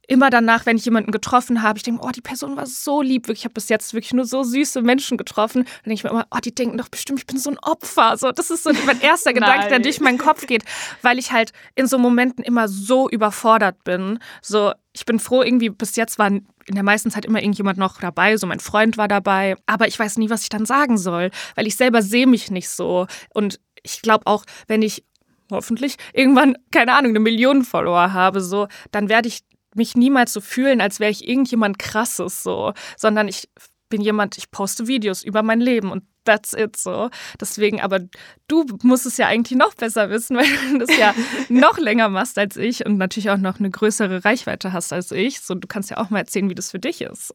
immer 0.08 0.30
danach, 0.30 0.66
wenn 0.66 0.78
ich 0.78 0.86
jemanden 0.86 1.12
getroffen 1.12 1.62
habe, 1.62 1.78
ich 1.78 1.84
denke, 1.84 2.04
oh, 2.04 2.12
die 2.12 2.22
Person 2.22 2.58
war 2.58 2.66
so 2.66 3.02
lieb, 3.02 3.30
ich 3.30 3.46
habe 3.46 3.54
bis 3.54 3.70
jetzt 3.70 3.94
wirklich 3.94 4.14
nur 4.14 4.26
so 4.26 4.44
süße 4.44 4.82
Menschen 4.82 5.18
getroffen. 5.18 5.64
Dann 5.64 5.84
denke 5.86 5.94
ich 5.94 6.04
mir 6.04 6.10
immer, 6.10 6.28
oh, 6.30 6.40
die 6.44 6.54
denken 6.54 6.78
doch 6.78 6.90
bestimmt, 6.90 7.20
ich 7.20 7.26
bin 7.26 7.38
so 7.38 7.52
ein 7.52 7.60
Opfer. 7.60 8.18
So, 8.18 8.32
das 8.32 8.52
ist 8.52 8.64
so 8.64 8.72
mein 8.86 9.00
erster 9.02 9.34
Gedanke, 9.34 9.70
der 9.70 9.80
durch 9.80 10.02
meinen 10.02 10.18
Kopf 10.18 10.46
geht, 10.46 10.64
weil 11.02 11.20
ich 11.20 11.32
halt 11.32 11.54
in 11.76 11.88
so 11.88 11.98
Momenten 11.98 12.44
immer 12.44 12.68
so 12.68 13.10
überfordert 13.10 13.84
bin. 13.84 14.20
So, 14.42 14.74
ich 14.94 15.06
bin 15.06 15.20
froh, 15.20 15.42
irgendwie 15.42 15.70
bis 15.70 15.96
jetzt 15.96 16.20
war 16.20 16.32
in 16.66 16.76
der 16.76 16.84
meisten 16.84 17.12
Zeit 17.12 17.26
immer 17.26 17.40
irgendjemand 17.40 17.78
noch 17.78 18.00
dabei, 18.00 18.38
so 18.38 18.48
mein 18.48 18.60
Freund 18.60 18.98
war 18.98 19.08
dabei, 19.08 19.56
aber 19.66 19.88
ich 19.88 19.98
weiß 19.98 20.18
nie, 20.18 20.30
was 20.30 20.44
ich 20.44 20.50
dann 20.50 20.66
sagen 20.66 20.98
soll, 20.98 21.32
weil 21.56 21.68
ich 21.68 21.76
selber 21.76 22.02
sehe 22.02 22.28
mich 22.28 22.52
nicht 22.52 22.70
so. 22.70 23.08
Und 23.34 23.60
ich 23.82 24.02
glaube 24.02 24.28
auch, 24.28 24.46
wenn 24.68 24.82
ich 24.82 25.04
hoffentlich 25.52 25.98
irgendwann, 26.14 26.58
keine 26.72 26.94
Ahnung, 26.94 27.12
eine 27.12 27.20
Million 27.20 27.64
Follower 27.64 28.14
habe, 28.14 28.42
so, 28.42 28.68
dann 28.92 29.10
werde 29.10 29.28
ich 29.28 29.42
mich 29.76 29.96
niemals 29.96 30.34
so 30.34 30.42
fühlen, 30.42 30.82
als 30.82 31.00
wäre 31.00 31.12
ich 31.12 31.28
irgendjemand 31.28 31.80
krasses 31.80 32.44
so, 32.44 32.74
sondern 32.98 33.28
ich 33.28 33.50
bin 33.90 34.02
jemand, 34.02 34.38
ich 34.38 34.52
poste 34.52 34.88
Videos 34.88 35.24
über 35.24 35.44
mein 35.44 35.62
Leben 35.62 35.92
und 35.92 36.04
that's 36.24 36.54
it 36.54 36.76
so. 36.76 37.10
Deswegen, 37.40 37.82
aber 37.82 38.00
du 38.48 38.66
musst 38.82 39.06
es 39.06 39.18
ja 39.18 39.28
eigentlich 39.28 39.58
noch 39.58 39.74
besser 39.74 40.10
wissen, 40.10 40.38
weil 40.38 40.46
du 40.72 40.86
das 40.86 40.98
ja 40.98 41.14
noch 41.50 41.78
länger 41.78 42.10
machst 42.10 42.38
als 42.38 42.58
ich 42.58 42.86
und 42.86 42.98
natürlich 42.98 43.30
auch 43.30 43.38
noch 43.38 43.60
eine 43.60 43.70
größere 43.70 44.26
Reichweite 44.26 44.74
hast 44.74 44.94
als 44.94 45.12
ich. 45.12 45.42
So, 45.42 45.56
du 45.56 45.68
kannst 45.68 45.90
ja 45.90 45.98
auch 45.98 46.10
mal 46.10 46.20
erzählen, 46.20 46.50
wie 46.50 46.56
das 46.56 46.72
für 46.72 46.80
dich 46.80 47.02
ist. 47.02 47.34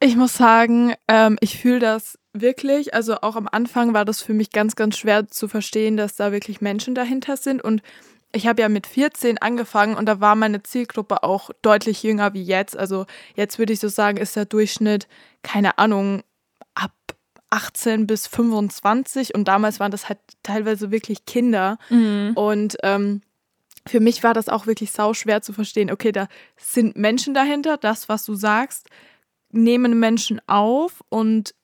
Ich 0.00 0.16
muss 0.16 0.34
sagen, 0.34 0.94
ähm, 1.08 1.36
ich 1.40 1.58
fühle 1.58 1.78
das 1.78 2.18
wirklich. 2.32 2.94
Also 2.94 3.16
auch 3.20 3.36
am 3.36 3.48
Anfang 3.50 3.92
war 3.92 4.04
das 4.04 4.22
für 4.22 4.32
mich 4.32 4.50
ganz, 4.50 4.76
ganz 4.76 4.96
schwer 4.96 5.28
zu 5.28 5.48
verstehen, 5.48 5.96
dass 5.96 6.16
da 6.16 6.32
wirklich 6.32 6.60
Menschen 6.60 6.94
dahinter 6.94 7.36
sind 7.36 7.62
und 7.62 7.82
ich 8.32 8.46
habe 8.46 8.62
ja 8.62 8.68
mit 8.68 8.86
14 8.86 9.38
angefangen 9.38 9.96
und 9.96 10.06
da 10.06 10.20
war 10.20 10.36
meine 10.36 10.62
Zielgruppe 10.62 11.24
auch 11.24 11.50
deutlich 11.62 12.02
jünger 12.02 12.32
wie 12.32 12.42
jetzt. 12.42 12.76
Also 12.76 13.06
jetzt 13.34 13.58
würde 13.58 13.72
ich 13.72 13.80
so 13.80 13.88
sagen, 13.88 14.18
ist 14.18 14.36
der 14.36 14.44
Durchschnitt, 14.44 15.08
keine 15.42 15.78
Ahnung, 15.78 16.22
18 17.50 18.06
bis 18.06 18.26
25 18.26 19.34
und 19.34 19.48
damals 19.48 19.80
waren 19.80 19.90
das 19.90 20.08
halt 20.08 20.18
teilweise 20.42 20.90
wirklich 20.90 21.26
Kinder. 21.26 21.78
Mhm. 21.88 22.32
Und 22.34 22.76
ähm, 22.82 23.22
für 23.86 24.00
mich 24.00 24.22
war 24.22 24.34
das 24.34 24.48
auch 24.48 24.66
wirklich 24.66 24.92
sau 24.92 25.14
schwer 25.14 25.42
zu 25.42 25.52
verstehen. 25.52 25.90
Okay, 25.90 26.12
da 26.12 26.28
sind 26.56 26.96
Menschen 26.96 27.34
dahinter, 27.34 27.76
das, 27.76 28.08
was 28.08 28.24
du 28.24 28.34
sagst, 28.34 28.88
nehmen 29.50 29.98
Menschen 29.98 30.40
auf 30.46 31.02
und 31.08 31.54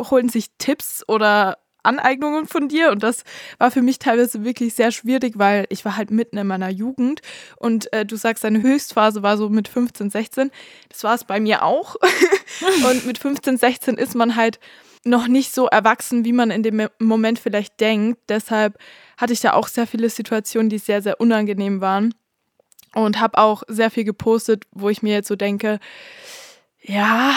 holen 0.00 0.28
sich 0.28 0.48
Tipps 0.58 1.04
oder 1.06 1.58
Aneignungen 1.84 2.46
von 2.46 2.68
dir 2.68 2.90
und 2.92 3.02
das 3.02 3.24
war 3.58 3.70
für 3.70 3.82
mich 3.82 3.98
teilweise 3.98 4.44
wirklich 4.44 4.74
sehr 4.74 4.92
schwierig, 4.92 5.34
weil 5.36 5.66
ich 5.68 5.84
war 5.84 5.96
halt 5.96 6.10
mitten 6.10 6.38
in 6.38 6.46
meiner 6.46 6.68
Jugend 6.68 7.20
und 7.56 7.92
äh, 7.92 8.06
du 8.06 8.16
sagst, 8.16 8.44
deine 8.44 8.62
Höchstphase 8.62 9.22
war 9.22 9.36
so 9.36 9.48
mit 9.48 9.68
15, 9.68 10.10
16. 10.10 10.50
Das 10.88 11.02
war 11.02 11.14
es 11.14 11.24
bei 11.24 11.40
mir 11.40 11.64
auch. 11.64 11.96
und 12.86 13.04
mit 13.04 13.18
15, 13.18 13.56
16 13.56 13.96
ist 13.96 14.14
man 14.14 14.36
halt 14.36 14.60
noch 15.04 15.26
nicht 15.26 15.52
so 15.52 15.66
erwachsen, 15.66 16.24
wie 16.24 16.32
man 16.32 16.50
in 16.50 16.62
dem 16.62 16.88
Moment 16.98 17.38
vielleicht 17.38 17.80
denkt. 17.80 18.20
Deshalb 18.28 18.78
hatte 19.16 19.32
ich 19.32 19.40
da 19.40 19.54
auch 19.54 19.68
sehr 19.68 19.86
viele 19.86 20.08
Situationen, 20.08 20.68
die 20.68 20.78
sehr, 20.78 21.02
sehr 21.02 21.20
unangenehm 21.20 21.80
waren 21.80 22.14
und 22.94 23.20
habe 23.20 23.38
auch 23.38 23.62
sehr 23.68 23.90
viel 23.90 24.04
gepostet, 24.04 24.64
wo 24.70 24.88
ich 24.88 25.02
mir 25.02 25.14
jetzt 25.14 25.28
so 25.28 25.36
denke, 25.36 25.80
ja, 26.84 27.32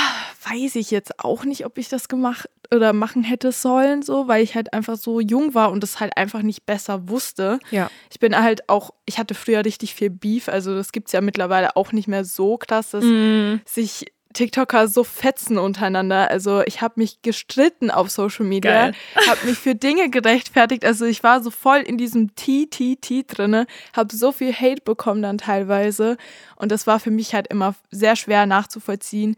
weiß 0.49 0.75
ich 0.75 0.91
jetzt 0.91 1.23
auch 1.23 1.45
nicht, 1.45 1.65
ob 1.65 1.77
ich 1.77 1.87
das 1.87 2.07
gemacht 2.07 2.49
oder 2.73 2.93
machen 2.93 3.23
hätte 3.23 3.51
sollen, 3.51 4.01
so, 4.01 4.27
weil 4.27 4.43
ich 4.43 4.55
halt 4.55 4.73
einfach 4.73 4.97
so 4.97 5.19
jung 5.19 5.53
war 5.53 5.71
und 5.71 5.81
das 5.83 5.99
halt 5.99 6.17
einfach 6.17 6.41
nicht 6.41 6.65
besser 6.65 7.09
wusste. 7.09 7.59
Ja. 7.69 7.89
Ich 8.11 8.19
bin 8.19 8.35
halt 8.35 8.69
auch, 8.69 8.91
ich 9.05 9.19
hatte 9.19 9.35
früher 9.35 9.63
richtig 9.63 9.93
viel 9.93 10.09
Beef, 10.09 10.49
also 10.49 10.75
das 10.75 10.91
gibt 10.91 11.07
es 11.07 11.13
ja 11.13 11.21
mittlerweile 11.21 11.75
auch 11.75 11.91
nicht 11.91 12.07
mehr 12.07 12.25
so 12.25 12.57
krass, 12.57 12.91
dass 12.91 13.03
mm. 13.03 13.61
sich 13.65 14.07
TikToker 14.35 14.87
so 14.87 15.03
fetzen 15.03 15.57
untereinander. 15.57 16.29
Also 16.29 16.61
ich 16.65 16.81
habe 16.81 16.95
mich 16.97 17.21
gestritten 17.21 17.89
auf 17.89 18.11
Social 18.11 18.45
Media, 18.45 18.91
habe 19.27 19.45
mich 19.45 19.57
für 19.57 19.73
Dinge 19.73 20.09
gerechtfertigt. 20.09 20.85
Also 20.85 21.05
ich 21.05 21.23
war 21.23 21.41
so 21.41 21.49
voll 21.49 21.79
in 21.79 21.97
diesem 21.97 22.35
TTT 22.35 23.25
drinne, 23.27 23.65
habe 23.93 24.15
so 24.15 24.31
viel 24.31 24.53
Hate 24.53 24.81
bekommen 24.83 25.21
dann 25.21 25.37
teilweise 25.37 26.17
und 26.57 26.71
das 26.71 26.85
war 26.85 26.99
für 26.99 27.11
mich 27.11 27.33
halt 27.33 27.47
immer 27.47 27.75
sehr 27.89 28.15
schwer 28.15 28.45
nachzuvollziehen, 28.45 29.35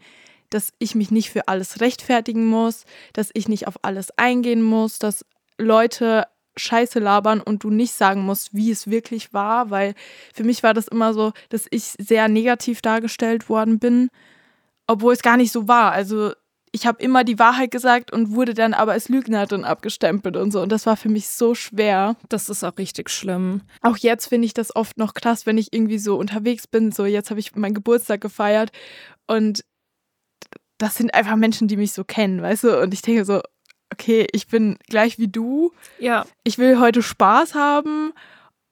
dass 0.50 0.72
ich 0.78 0.94
mich 0.94 1.10
nicht 1.10 1.30
für 1.30 1.48
alles 1.48 1.80
rechtfertigen 1.80 2.46
muss, 2.46 2.84
dass 3.12 3.30
ich 3.34 3.48
nicht 3.48 3.66
auf 3.66 3.76
alles 3.82 4.10
eingehen 4.16 4.62
muss, 4.62 4.98
dass 4.98 5.24
Leute 5.58 6.26
Scheiße 6.56 6.98
labern 6.98 7.40
und 7.40 7.62
du 7.62 7.70
nicht 7.70 7.92
sagen 7.92 8.22
musst, 8.22 8.54
wie 8.54 8.70
es 8.70 8.90
wirklich 8.90 9.32
war, 9.32 9.70
weil 9.70 9.94
für 10.34 10.44
mich 10.44 10.62
war 10.62 10.74
das 10.74 10.88
immer 10.88 11.14
so, 11.14 11.32
dass 11.50 11.66
ich 11.70 11.94
sehr 11.98 12.28
negativ 12.28 12.82
dargestellt 12.82 13.48
worden 13.48 13.78
bin, 13.78 14.08
obwohl 14.88 15.12
es 15.12 15.22
gar 15.22 15.36
nicht 15.36 15.52
so 15.52 15.68
war. 15.68 15.92
Also 15.92 16.32
ich 16.72 16.86
habe 16.86 17.02
immer 17.02 17.24
die 17.24 17.38
Wahrheit 17.38 17.70
gesagt 17.70 18.12
und 18.12 18.34
wurde 18.34 18.54
dann 18.54 18.74
aber 18.74 18.92
als 18.92 19.08
Lügnerin 19.08 19.64
abgestempelt 19.64 20.36
und 20.36 20.50
so. 20.50 20.60
Und 20.60 20.70
das 20.70 20.86
war 20.86 20.96
für 20.96 21.08
mich 21.08 21.28
so 21.28 21.54
schwer. 21.54 22.16
Das 22.28 22.48
ist 22.48 22.64
auch 22.64 22.76
richtig 22.78 23.10
schlimm. 23.10 23.62
Auch 23.80 23.96
jetzt 23.96 24.26
finde 24.26 24.46
ich 24.46 24.54
das 24.54 24.74
oft 24.74 24.98
noch 24.98 25.14
krass, 25.14 25.46
wenn 25.46 25.58
ich 25.58 25.72
irgendwie 25.72 25.98
so 25.98 26.16
unterwegs 26.16 26.66
bin. 26.66 26.90
So, 26.90 27.06
jetzt 27.06 27.30
habe 27.30 27.40
ich 27.40 27.54
meinen 27.54 27.74
Geburtstag 27.74 28.20
gefeiert 28.20 28.70
und 29.26 29.64
das 30.78 30.94
sind 30.94 31.14
einfach 31.14 31.36
Menschen, 31.36 31.68
die 31.68 31.76
mich 31.76 31.92
so 31.92 32.04
kennen, 32.04 32.40
weißt 32.40 32.64
du? 32.64 32.80
Und 32.80 32.94
ich 32.94 33.02
denke 33.02 33.24
so, 33.24 33.40
okay, 33.92 34.26
ich 34.32 34.46
bin 34.46 34.78
gleich 34.88 35.18
wie 35.18 35.28
du. 35.28 35.72
Ja. 35.98 36.24
Ich 36.44 36.58
will 36.58 36.78
heute 36.78 37.02
Spaß 37.02 37.54
haben 37.54 38.12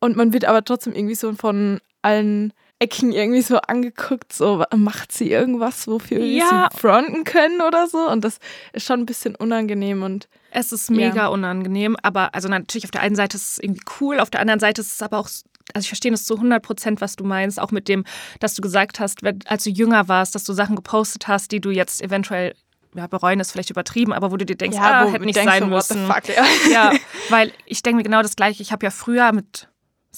und 0.00 0.16
man 0.16 0.32
wird 0.32 0.44
aber 0.44 0.64
trotzdem 0.64 0.94
irgendwie 0.94 1.16
so 1.16 1.32
von 1.34 1.80
allen 2.02 2.52
Ecken 2.78 3.12
irgendwie 3.12 3.42
so 3.42 3.56
angeguckt, 3.58 4.32
so 4.32 4.62
macht 4.76 5.10
sie 5.10 5.30
irgendwas, 5.30 5.88
wofür 5.88 6.22
ja. 6.22 6.68
sie 6.72 6.78
fronten 6.78 7.24
können 7.24 7.62
oder 7.62 7.86
so. 7.86 8.10
Und 8.10 8.22
das 8.22 8.38
ist 8.72 8.86
schon 8.86 9.00
ein 9.00 9.06
bisschen 9.06 9.34
unangenehm 9.34 10.02
und 10.02 10.28
es 10.50 10.72
ist 10.72 10.90
mega 10.90 11.22
ja. 11.22 11.28
unangenehm, 11.28 11.96
aber 12.02 12.34
also 12.34 12.48
natürlich 12.48 12.84
auf 12.84 12.90
der 12.90 13.02
einen 13.02 13.16
Seite 13.16 13.36
ist 13.36 13.52
es 13.52 13.58
irgendwie 13.58 13.82
cool, 14.00 14.20
auf 14.20 14.30
der 14.30 14.40
anderen 14.40 14.60
Seite 14.60 14.80
ist 14.80 14.92
es 14.92 15.02
aber 15.02 15.18
auch 15.18 15.28
also 15.74 15.84
ich 15.84 15.88
verstehe 15.88 16.12
das 16.12 16.24
zu 16.24 16.36
100 16.36 16.62
Prozent, 16.62 17.00
was 17.00 17.16
du 17.16 17.24
meinst, 17.24 17.60
auch 17.60 17.72
mit 17.72 17.88
dem, 17.88 18.04
dass 18.38 18.54
du 18.54 18.62
gesagt 18.62 19.00
hast, 19.00 19.18
als 19.46 19.64
du 19.64 19.70
jünger 19.70 20.06
warst, 20.06 20.36
dass 20.36 20.44
du 20.44 20.52
Sachen 20.52 20.76
gepostet 20.76 21.26
hast, 21.26 21.50
die 21.50 21.60
du 21.60 21.70
jetzt 21.70 22.00
eventuell 22.00 22.54
ja, 22.94 23.06
bereuen 23.06 23.40
ist 23.40 23.52
vielleicht 23.52 23.70
übertrieben, 23.70 24.12
aber 24.12 24.30
wo 24.32 24.36
du 24.36 24.46
dir 24.46 24.56
denkst, 24.56 24.76
ja, 24.76 25.02
ah, 25.02 25.10
hätte 25.10 25.24
nicht 25.24 25.34
sein 25.34 25.64
so, 25.64 25.66
müssen. 25.66 26.06
Fuck, 26.06 26.28
ja. 26.28 26.44
ja, 26.70 26.92
weil 27.28 27.52
ich 27.66 27.82
denke 27.82 27.98
mir 27.98 28.02
genau 28.04 28.22
das 28.22 28.36
Gleiche. 28.36 28.62
Ich 28.62 28.72
habe 28.72 28.86
ja 28.86 28.90
früher 28.90 29.32
mit 29.32 29.68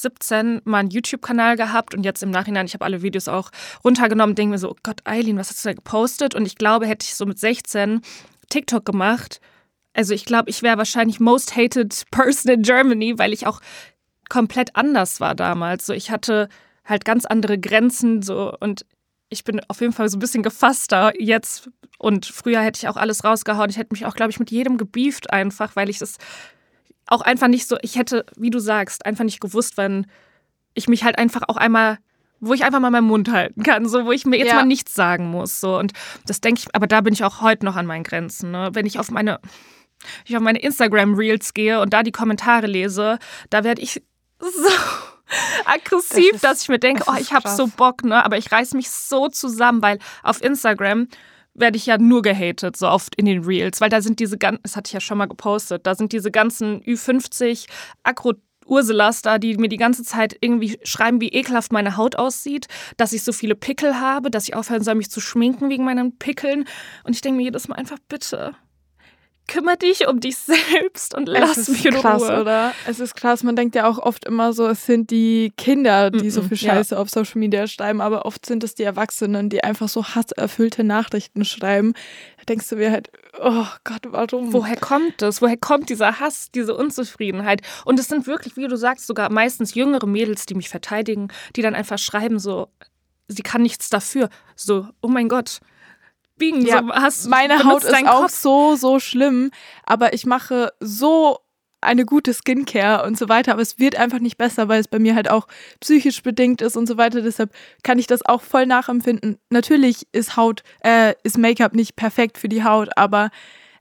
17 0.03 0.63
mal 0.65 0.79
einen 0.79 0.91
YouTube-Kanal 0.91 1.57
gehabt 1.57 1.95
und 1.95 2.05
jetzt 2.05 2.23
im 2.23 2.31
Nachhinein, 2.31 2.67
ich 2.67 2.75
habe 2.75 2.85
alle 2.85 3.03
Videos 3.03 3.29
auch 3.29 3.51
runtergenommen, 3.85 4.35
denke 4.35 4.53
mir 4.53 4.59
so, 4.59 4.71
oh 4.71 4.77
Gott, 4.83 5.01
Eileen, 5.05 5.39
was 5.39 5.51
hast 5.51 5.65
du 5.65 5.69
da 5.69 5.75
gepostet? 5.75 6.35
Und 6.35 6.47
ich 6.47 6.57
glaube, 6.57 6.87
hätte 6.87 7.05
ich 7.05 7.15
so 7.15 7.27
mit 7.27 7.39
16 7.39 8.01
TikTok 8.49 8.85
gemacht, 8.85 9.41
also 9.95 10.15
ich 10.15 10.25
glaube, 10.25 10.49
ich 10.49 10.63
wäre 10.63 10.79
wahrscheinlich 10.79 11.19
most 11.19 11.57
hated 11.57 12.05
person 12.13 12.53
in 12.53 12.63
Germany, 12.63 13.19
weil 13.19 13.33
ich 13.33 13.47
auch 13.49 13.61
komplett 14.29 14.77
anders 14.77 15.21
war 15.21 15.35
damals. 15.35 15.87
So, 15.87 15.93
ich 15.93 16.11
hatte 16.11 16.49
halt 16.85 17.05
ganz 17.05 17.25
andere 17.25 17.59
Grenzen 17.59 18.23
so 18.23 18.55
und 18.61 18.87
ich 19.29 19.45
bin 19.45 19.61
auf 19.69 19.81
jeden 19.81 19.93
Fall 19.93 20.09
so 20.09 20.17
ein 20.17 20.21
bisschen 20.21 20.43
gefasster 20.43 21.13
jetzt 21.21 21.69
und 21.99 22.27
früher 22.27 22.61
hätte 22.61 22.79
ich 22.79 22.89
auch 22.89 22.97
alles 22.97 23.25
rausgehauen. 23.25 23.71
Ich 23.71 23.77
hätte 23.77 23.93
mich 23.93 24.07
auch, 24.07 24.15
glaube 24.15 24.31
ich, 24.31 24.39
mit 24.39 24.51
jedem 24.51 24.79
gebieft 24.79 25.31
einfach, 25.33 25.77
weil 25.77 25.91
ich 25.91 25.99
das 25.99 26.17
auch 27.09 27.23
einfach 27.23 27.49
nicht 27.49 27.67
so, 27.67 27.77
ich 27.83 27.97
hätte, 27.97 28.25
wie 28.37 28.51
du 28.51 28.59
sagst, 28.59 29.05
einfach 29.07 29.25
nicht 29.25 29.41
gewusst, 29.41 29.77
wenn 29.77 30.07
ich 30.75 30.89
mich 30.89 31.05
halt 31.05 31.19
einfach 31.19 31.43
auch 31.49 31.57
einmal, 31.57 31.99
wo 32.41 32.55
ich 32.55 32.65
einfach 32.65 32.81
mal 32.81 32.91
meinen 32.91 33.07
Mund 33.07 33.31
halten 33.31 33.63
kann, 33.63 33.89
so 33.89 34.05
wo 34.05 34.13
ich 34.13 34.25
mir 34.25 34.39
jetzt 34.39 34.49
ja. 34.49 34.55
mal 34.55 34.67
nichts 34.67 34.95
sagen 34.95 35.31
muss. 35.31 35.61
So. 35.61 35.77
Und 35.79 35.93
das 36.27 36.41
denke 36.41 36.61
ich, 36.61 36.75
aber 36.75 36.87
da 36.87 37.01
bin 37.01 37.13
ich 37.13 37.25
auch 37.25 37.41
heute 37.41 37.65
noch 37.65 37.77
an 37.77 37.87
meinen 37.87 38.05
Grenzen. 38.05 38.51
Ne? 38.51 38.71
Wenn 38.73 38.87
ich 38.87 38.99
auf 38.99 39.11
meine, 39.11 39.41
ich 40.25 40.37
auf 40.37 40.43
meine 40.43 40.61
Instagram-Reels 40.61 41.55
gehe 41.55 41.81
und 41.81 41.93
da 41.93 42.03
die 42.03 42.13
Kommentare 42.13 42.67
lese, 42.67 43.19
da 43.51 43.65
werde 43.65 43.83
ich 43.83 44.03
so 44.39 44.69
aggressiv, 45.65 46.31
das 46.33 46.35
ist, 46.35 46.45
dass 46.45 46.63
ich 46.63 46.69
mir 46.69 46.79
denke, 46.79 47.05
oh, 47.07 47.17
ich 47.19 47.33
habe 47.33 47.49
so 47.49 47.67
Bock, 47.67 48.05
ne? 48.05 48.25
Aber 48.25 48.39
ich 48.39 48.53
reiß 48.53 48.75
mich 48.75 48.91
so 48.91 49.29
zusammen, 49.29 49.83
weil 49.83 49.99
auf 50.23 50.43
Instagram 50.43 51.09
werde 51.61 51.77
ich 51.77 51.87
ja 51.87 51.99
nur 51.99 52.23
gehatet, 52.23 52.77
so 52.77 52.89
oft 52.89 53.15
in 53.17 53.27
den 53.27 53.45
Reels, 53.45 53.81
weil 53.81 53.91
da 53.91 54.01
sind 54.01 54.21
diese 54.21 54.39
ganzen, 54.39 54.63
das 54.63 54.77
hatte 54.77 54.89
ich 54.89 54.93
ja 54.93 55.01
schon 55.01 55.19
mal 55.19 55.27
gepostet, 55.27 55.87
da 55.87 55.95
sind 55.95 56.13
diese 56.13 56.31
ganzen 56.31 56.83
Ü50 56.83 57.67
Agro 58.03 58.35
Ursulas 58.69 59.23
da, 59.23 59.39
die 59.39 59.57
mir 59.57 59.69
die 59.69 59.77
ganze 59.79 60.03
Zeit 60.03 60.37
irgendwie 60.41 60.79
schreiben, 60.83 61.21
wie 61.21 61.29
ekelhaft 61.29 61.73
meine 61.73 61.97
Haut 61.97 62.17
aussieht, 62.17 62.67
dass 62.97 63.13
ich 63.13 63.23
so 63.23 63.33
viele 63.33 63.55
Pickel 63.55 63.99
habe, 63.99 64.31
dass 64.31 64.47
ich 64.47 64.55
aufhören 64.55 64.83
soll, 64.83 64.95
mich 64.95 65.11
zu 65.11 65.21
schminken 65.21 65.71
wegen 65.71 65.85
meinen 65.85 66.19
Pickeln. 66.19 66.67
Und 67.05 67.15
ich 67.15 67.23
denke 67.23 67.39
mir 67.39 67.45
jedes 67.45 67.69
Mal 67.69 67.77
einfach, 67.77 67.99
bitte, 68.09 68.55
kümmere 69.49 69.79
dich 69.79 70.07
um 70.07 70.21
dich 70.21 70.37
selbst 70.39 71.15
und 71.15 71.29
lass 71.29 71.69
mich 71.69 71.85
in 71.85 71.95
krass, 71.95 72.23
Ruhe. 72.23 72.43
oder? 72.43 72.73
Es 72.87 73.01
ist 73.01 73.17
krass. 73.17 73.43
Man 73.43 73.57
denkt 73.57 73.75
ja 73.75 73.89
auch 73.89 73.99
oft 73.99 74.25
immer 74.25 74.53
so, 74.53 74.69
es 74.69 74.87
sind 74.87 75.11
die 75.11 75.53
Kinder, 75.57 76.11
die 76.11 76.19
mm 76.19 76.29
-mm, 76.29 76.31
so 76.31 76.43
viel 76.43 76.57
Scheiße 76.57 76.95
ja. 76.95 77.01
auf 77.01 77.11
Social 77.11 77.41
Media 77.41 77.67
schreiben, 77.67 78.01
aber 78.01 78.27
oft 78.27 78.47
sind 78.47 78.63
es 78.63 78.75
die 78.77 78.85
Erwachsenen, 78.85 79.49
die 79.49 79.65
einfach 79.65 79.89
so 79.89 80.05
hasserfüllte 80.05 80.85
Nachrichten 80.85 81.45
schreiben. 81.45 81.95
Da 82.37 82.45
denkst 82.45 82.69
du 82.69 82.77
mir 82.77 82.93
halt, 82.93 83.11
oh 83.43 83.67
Gott, 83.83 84.03
warum? 84.07 84.53
Woher 84.53 84.77
kommt 84.77 85.21
das? 85.23 85.43
Woher 85.43 85.57
kommt 85.57 85.89
dieser 85.89 86.21
Hass, 86.21 86.51
diese 86.55 86.77
Unzufriedenheit? 86.77 87.63
Und 87.85 87.99
es 87.99 88.09
sind 88.09 88.27
wirklich, 88.27 88.57
wie 88.57 88.69
du 88.69 88.77
sagst, 88.77 89.07
sogar 89.07 89.33
meistens 89.33 89.75
jüngere 89.75 90.07
Mädels, 90.07 90.47
die 90.47 90.55
mich 90.55 90.69
verteidigen, 90.69 91.29
die 91.57 91.63
dann 91.63 91.75
einfach 91.75 91.99
schreiben 91.99 92.39
so, 92.39 92.69
sie 93.27 93.43
kann 93.43 93.63
nichts 93.63 93.91
dafür. 93.91 94.29
So, 94.55 94.89
oh 95.01 95.09
mein 95.09 95.29
Gott 95.29 95.61
biegen. 96.39 96.63
Ja, 96.63 96.83
so, 96.83 96.93
hast, 96.93 97.29
meine 97.29 97.65
Haut 97.65 97.85
ist 97.85 97.95
auch 98.07 98.23
Kopf. 98.23 98.31
so, 98.33 98.77
so 98.77 99.01
schlimm, 99.01 99.51
aber 99.85 100.13
ich 100.13 100.27
mache 100.27 100.73
so 100.81 101.39
eine 101.81 102.05
gute 102.05 102.35
Skincare 102.35 103.07
und 103.07 103.17
so 103.17 103.29
weiter, 103.29 103.53
aber 103.53 103.63
es 103.63 103.79
wird 103.79 103.97
einfach 103.97 104.19
nicht 104.19 104.37
besser, 104.37 104.69
weil 104.69 104.81
es 104.81 104.89
bei 104.89 104.99
mir 104.99 105.15
halt 105.15 105.31
auch 105.31 105.47
psychisch 105.81 106.23
bedingt 106.23 106.61
ist 106.61 106.77
und 106.77 106.87
so 106.87 106.97
weiter. 106.97 107.23
Deshalb 107.23 107.53
kann 107.85 107.99
ich 107.99 108.07
das 108.07 108.25
auch 108.27 108.43
voll 108.43 108.67
nachempfinden. 108.67 109.39
Natürlich 109.51 110.07
ist 110.13 110.37
Haut, 110.37 110.63
äh, 110.81 111.15
ist 111.23 111.39
Make-up 111.39 111.75
nicht 111.75 111.95
perfekt 111.95 112.39
für 112.39 112.49
die 112.49 112.65
Haut, 112.65 112.89
aber 112.97 113.31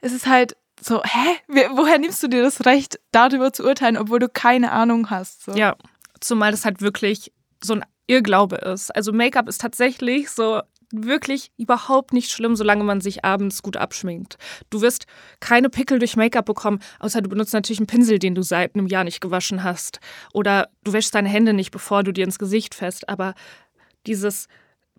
es 0.02 0.14
ist 0.14 0.28
halt 0.28 0.56
so, 0.80 1.02
hä? 1.04 1.68
Woher 1.72 1.98
nimmst 1.98 2.22
du 2.22 2.28
dir 2.28 2.44
das 2.44 2.66
Recht, 2.66 3.00
darüber 3.12 3.52
zu 3.52 3.64
urteilen, 3.64 3.98
obwohl 3.98 4.20
du 4.20 4.30
keine 4.30 4.72
Ahnung 4.72 5.10
hast? 5.10 5.46
So. 5.46 5.54
Ja, 5.54 5.76
zumal 6.20 6.52
das 6.52 6.66
halt 6.66 6.82
wirklich 6.82 7.32
so 7.64 7.74
ein 7.74 7.86
Irrglaube 8.06 8.58
ist. 8.58 8.96
Also 8.96 9.12
Make-up 9.12 9.50
ist 9.50 9.60
tatsächlich 9.60 10.30
so 10.30 10.62
wirklich 10.92 11.52
überhaupt 11.58 12.14
nicht 12.14 12.32
schlimm, 12.32 12.56
solange 12.56 12.84
man 12.84 13.02
sich 13.02 13.26
abends 13.26 13.62
gut 13.62 13.78
abschminkt. 13.78 14.38
Du 14.70 14.82
wirst 14.82 15.06
keine 15.40 15.70
Pickel 15.70 16.00
durch 16.00 16.16
Make-up 16.16 16.46
bekommen, 16.46 16.80
außer 17.00 17.22
du 17.22 17.30
benutzt 17.30 17.54
natürlich 17.54 17.80
einen 17.80 17.88
Pinsel, 17.88 18.20
den 18.20 18.36
du 18.36 18.42
seit 18.42 18.76
einem 18.76 18.88
Jahr 18.88 19.04
nicht 19.04 19.22
gewaschen 19.22 19.64
hast. 19.64 20.00
Oder 20.34 20.70
du 20.84 20.94
wäschst 20.94 21.14
deine 21.14 21.30
Hände 21.30 21.54
nicht, 21.54 21.72
bevor 21.72 22.04
du 22.04 22.12
dir 22.14 22.24
ins 22.24 22.40
Gesicht 22.40 22.76
fest. 22.76 23.10
Aber 23.10 23.34
dieses 24.06 24.48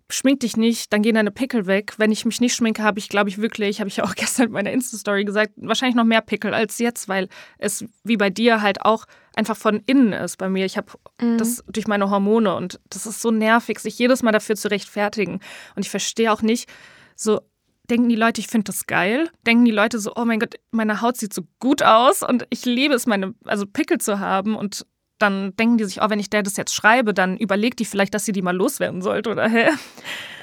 schmink 0.09 0.39
dich 0.39 0.57
nicht, 0.57 0.91
dann 0.91 1.01
gehen 1.01 1.15
deine 1.15 1.31
Pickel 1.31 1.67
weg. 1.67 1.93
Wenn 1.97 2.11
ich 2.11 2.25
mich 2.25 2.41
nicht 2.41 2.55
schminke, 2.55 2.83
habe 2.83 2.99
ich, 2.99 3.09
glaube 3.09 3.29
ich, 3.29 3.37
wirklich, 3.39 3.79
habe 3.79 3.89
ich 3.89 4.01
auch 4.01 4.15
gestern 4.15 4.47
in 4.47 4.51
meiner 4.53 4.71
Insta-Story 4.71 5.23
gesagt, 5.23 5.53
wahrscheinlich 5.57 5.95
noch 5.95 6.03
mehr 6.03 6.21
Pickel 6.21 6.53
als 6.53 6.79
jetzt, 6.79 7.07
weil 7.07 7.27
es 7.57 7.85
wie 8.03 8.17
bei 8.17 8.29
dir 8.29 8.61
halt 8.61 8.81
auch 8.81 9.05
einfach 9.35 9.55
von 9.55 9.81
innen 9.85 10.13
ist 10.13 10.37
bei 10.37 10.49
mir. 10.49 10.65
Ich 10.65 10.77
habe 10.77 10.91
mhm. 11.21 11.37
das 11.37 11.63
durch 11.67 11.87
meine 11.87 12.09
Hormone 12.09 12.55
und 12.55 12.79
das 12.89 13.05
ist 13.05 13.21
so 13.21 13.31
nervig, 13.31 13.79
sich 13.79 13.97
jedes 13.99 14.23
Mal 14.23 14.31
dafür 14.31 14.55
zu 14.55 14.69
rechtfertigen. 14.69 15.39
Und 15.75 15.85
ich 15.85 15.89
verstehe 15.89 16.31
auch 16.31 16.41
nicht, 16.41 16.69
so 17.15 17.41
denken 17.89 18.09
die 18.09 18.15
Leute, 18.15 18.41
ich 18.41 18.47
finde 18.47 18.65
das 18.65 18.87
geil. 18.87 19.29
Denken 19.45 19.65
die 19.65 19.71
Leute 19.71 19.99
so, 19.99 20.13
oh 20.15 20.25
mein 20.25 20.39
Gott, 20.39 20.55
meine 20.71 21.01
Haut 21.01 21.17
sieht 21.17 21.33
so 21.33 21.43
gut 21.59 21.83
aus 21.83 22.23
und 22.23 22.45
ich 22.49 22.65
liebe 22.65 22.93
es, 22.93 23.05
meine, 23.05 23.33
also 23.45 23.65
Pickel 23.65 23.99
zu 23.99 24.19
haben 24.19 24.55
und 24.55 24.85
dann 25.19 25.55
denken 25.55 25.77
die 25.77 25.85
sich, 25.85 26.01
oh, 26.01 26.09
wenn 26.09 26.19
ich 26.19 26.29
der 26.29 26.43
das 26.43 26.57
jetzt 26.57 26.73
schreibe, 26.73 27.13
dann 27.13 27.37
überlegt 27.37 27.79
die 27.79 27.85
vielleicht, 27.85 28.13
dass 28.13 28.25
sie 28.25 28.31
die 28.31 28.41
mal 28.41 28.55
loswerden 28.55 29.01
sollte, 29.01 29.29
oder 29.29 29.47
hä? 29.47 29.69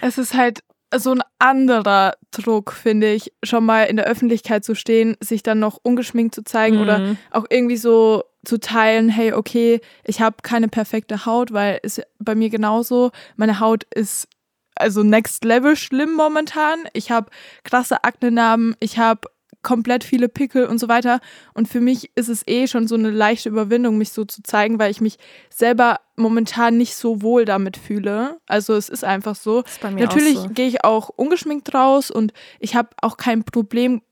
Es 0.00 0.18
ist 0.18 0.34
halt 0.34 0.60
so 0.94 1.12
ein 1.12 1.22
anderer 1.38 2.14
Druck, 2.30 2.72
finde 2.72 3.12
ich, 3.12 3.32
schon 3.42 3.64
mal 3.64 3.84
in 3.84 3.96
der 3.96 4.06
Öffentlichkeit 4.06 4.64
zu 4.64 4.74
stehen, 4.74 5.16
sich 5.20 5.42
dann 5.42 5.58
noch 5.58 5.78
ungeschminkt 5.82 6.34
zu 6.34 6.44
zeigen 6.44 6.76
mhm. 6.76 6.82
oder 6.82 7.16
auch 7.30 7.46
irgendwie 7.50 7.76
so 7.76 8.22
zu 8.44 8.60
teilen, 8.60 9.08
hey, 9.08 9.32
okay, 9.32 9.80
ich 10.04 10.20
habe 10.20 10.36
keine 10.42 10.68
perfekte 10.68 11.26
Haut, 11.26 11.52
weil 11.52 11.80
es 11.82 12.00
bei 12.20 12.34
mir 12.34 12.50
genauso, 12.50 13.10
meine 13.36 13.58
Haut 13.58 13.84
ist 13.92 14.28
also 14.76 15.02
next 15.02 15.44
level 15.44 15.74
schlimm 15.74 16.12
momentan. 16.12 16.80
Ich 16.92 17.10
habe 17.10 17.30
krasse 17.64 18.04
Aknenarben, 18.04 18.76
ich 18.78 18.98
habe 18.98 19.22
komplett 19.66 20.04
viele 20.04 20.28
Pickel 20.28 20.66
und 20.66 20.78
so 20.78 20.86
weiter. 20.88 21.18
Und 21.52 21.66
für 21.66 21.80
mich 21.80 22.12
ist 22.14 22.28
es 22.28 22.46
eh 22.46 22.68
schon 22.68 22.86
so 22.86 22.94
eine 22.94 23.10
leichte 23.10 23.48
Überwindung, 23.48 23.98
mich 23.98 24.12
so 24.12 24.24
zu 24.24 24.44
zeigen, 24.44 24.78
weil 24.78 24.92
ich 24.92 25.00
mich 25.00 25.18
selber 25.50 25.98
momentan 26.14 26.76
nicht 26.76 26.94
so 26.94 27.20
wohl 27.20 27.44
damit 27.44 27.76
fühle. 27.76 28.38
Also 28.46 28.74
es 28.74 28.88
ist 28.88 29.02
einfach 29.02 29.34
so. 29.34 29.62
Ist 29.62 29.82
Natürlich 29.82 30.38
so. 30.38 30.48
gehe 30.50 30.68
ich 30.68 30.84
auch 30.84 31.08
ungeschminkt 31.08 31.74
raus 31.74 32.12
und 32.12 32.32
ich 32.60 32.76
habe 32.76 32.90
auch 33.02 33.16
kein 33.16 33.42
Problem. 33.42 34.02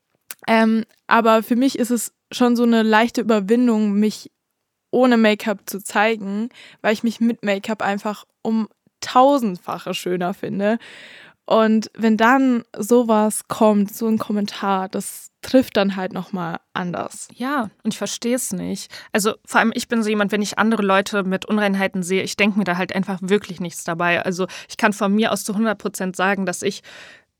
Ähm, 0.48 0.86
aber 1.06 1.44
für 1.44 1.54
mich 1.54 1.78
ist 1.78 1.92
es 1.92 2.12
schon 2.32 2.56
so 2.56 2.64
eine 2.64 2.82
leichte 2.82 3.20
Überwindung, 3.20 3.92
mich 3.92 4.32
ohne 4.90 5.16
Make-up 5.16 5.60
zu 5.66 5.84
zeigen, 5.84 6.48
weil 6.82 6.94
ich 6.94 7.04
mich 7.04 7.20
mit 7.20 7.44
Make-up 7.44 7.80
einfach 7.80 8.24
um 8.42 8.68
tausendfache 9.00 9.94
schöner 9.94 10.34
finde. 10.34 10.78
Und 11.46 11.90
wenn 11.94 12.16
dann 12.16 12.64
sowas 12.76 13.48
kommt, 13.48 13.94
so 13.94 14.06
ein 14.06 14.18
Kommentar, 14.18 14.88
das 14.88 15.30
trifft 15.44 15.76
dann 15.76 15.94
halt 15.94 16.12
nochmal 16.12 16.58
anders. 16.72 17.28
Ja, 17.34 17.70
und 17.82 17.92
ich 17.92 17.98
verstehe 17.98 18.34
es 18.34 18.52
nicht. 18.52 18.90
Also 19.12 19.34
vor 19.44 19.60
allem, 19.60 19.72
ich 19.74 19.88
bin 19.88 20.02
so 20.02 20.08
jemand, 20.08 20.32
wenn 20.32 20.42
ich 20.42 20.58
andere 20.58 20.82
Leute 20.82 21.22
mit 21.22 21.44
Unreinheiten 21.44 22.02
sehe, 22.02 22.22
ich 22.22 22.36
denke 22.36 22.58
mir 22.58 22.64
da 22.64 22.76
halt 22.76 22.94
einfach 22.94 23.18
wirklich 23.20 23.60
nichts 23.60 23.84
dabei. 23.84 24.24
Also 24.24 24.46
ich 24.68 24.76
kann 24.76 24.92
von 24.92 25.14
mir 25.14 25.32
aus 25.32 25.44
zu 25.44 25.52
100 25.52 25.78
Prozent 25.78 26.16
sagen, 26.16 26.46
dass 26.46 26.62
ich 26.62 26.82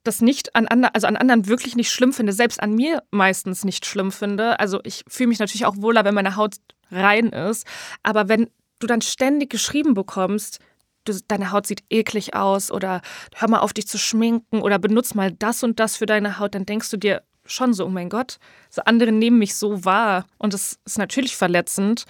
das 0.04 0.20
nicht 0.20 0.54
an, 0.54 0.68
andre, 0.68 0.94
also 0.94 1.06
an 1.06 1.16
anderen 1.16 1.48
wirklich 1.48 1.76
nicht 1.76 1.90
schlimm 1.90 2.12
finde, 2.12 2.34
selbst 2.34 2.62
an 2.62 2.74
mir 2.74 3.02
meistens 3.10 3.64
nicht 3.64 3.86
schlimm 3.86 4.12
finde. 4.12 4.60
Also 4.60 4.80
ich 4.84 5.02
fühle 5.08 5.28
mich 5.28 5.38
natürlich 5.38 5.64
auch 5.64 5.76
wohler, 5.78 6.04
wenn 6.04 6.14
meine 6.14 6.36
Haut 6.36 6.56
rein 6.90 7.30
ist. 7.30 7.66
Aber 8.02 8.28
wenn 8.28 8.50
du 8.80 8.86
dann 8.86 9.00
ständig 9.00 9.48
geschrieben 9.48 9.94
bekommst, 9.94 10.60
du, 11.04 11.18
deine 11.26 11.52
Haut 11.52 11.66
sieht 11.66 11.84
eklig 11.88 12.34
aus 12.34 12.70
oder 12.70 13.00
hör 13.34 13.48
mal 13.48 13.60
auf 13.60 13.72
dich 13.72 13.88
zu 13.88 13.96
schminken 13.96 14.60
oder 14.60 14.78
benutz 14.78 15.14
mal 15.14 15.32
das 15.32 15.62
und 15.62 15.80
das 15.80 15.96
für 15.96 16.06
deine 16.06 16.38
Haut, 16.38 16.54
dann 16.54 16.66
denkst 16.66 16.90
du 16.90 16.98
dir 16.98 17.22
schon 17.46 17.74
so, 17.74 17.86
oh 17.86 17.90
mein 17.90 18.08
Gott, 18.08 18.38
so 18.70 18.82
andere 18.84 19.12
nehmen 19.12 19.38
mich 19.38 19.54
so 19.54 19.84
wahr. 19.84 20.26
Und 20.38 20.54
das 20.54 20.78
ist 20.84 20.98
natürlich 20.98 21.36
verletzend, 21.36 22.04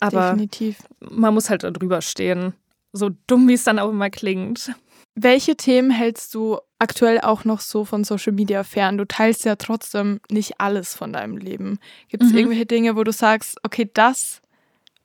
aber 0.00 0.30
Definitiv. 0.30 0.78
man 1.00 1.34
muss 1.34 1.50
halt 1.50 1.62
drüber 1.62 2.02
stehen. 2.02 2.54
So 2.92 3.10
dumm, 3.26 3.48
wie 3.48 3.54
es 3.54 3.64
dann 3.64 3.78
auch 3.78 3.90
immer 3.90 4.10
klingt. 4.10 4.72
welche 5.14 5.56
Themen 5.56 5.90
hältst 5.90 6.34
du 6.34 6.58
aktuell 6.78 7.20
auch 7.20 7.44
noch 7.44 7.60
so 7.60 7.84
von 7.84 8.04
Social 8.04 8.32
Media 8.32 8.64
fern? 8.64 8.98
Du 8.98 9.06
teilst 9.06 9.44
ja 9.44 9.56
trotzdem 9.56 10.20
nicht 10.30 10.60
alles 10.60 10.94
von 10.94 11.12
deinem 11.12 11.36
Leben. 11.36 11.78
Gibt 12.08 12.22
es 12.22 12.30
mhm. 12.30 12.38
irgendwelche 12.38 12.66
Dinge, 12.66 12.96
wo 12.96 13.04
du 13.04 13.12
sagst, 13.12 13.58
okay, 13.62 13.88
das 13.92 14.40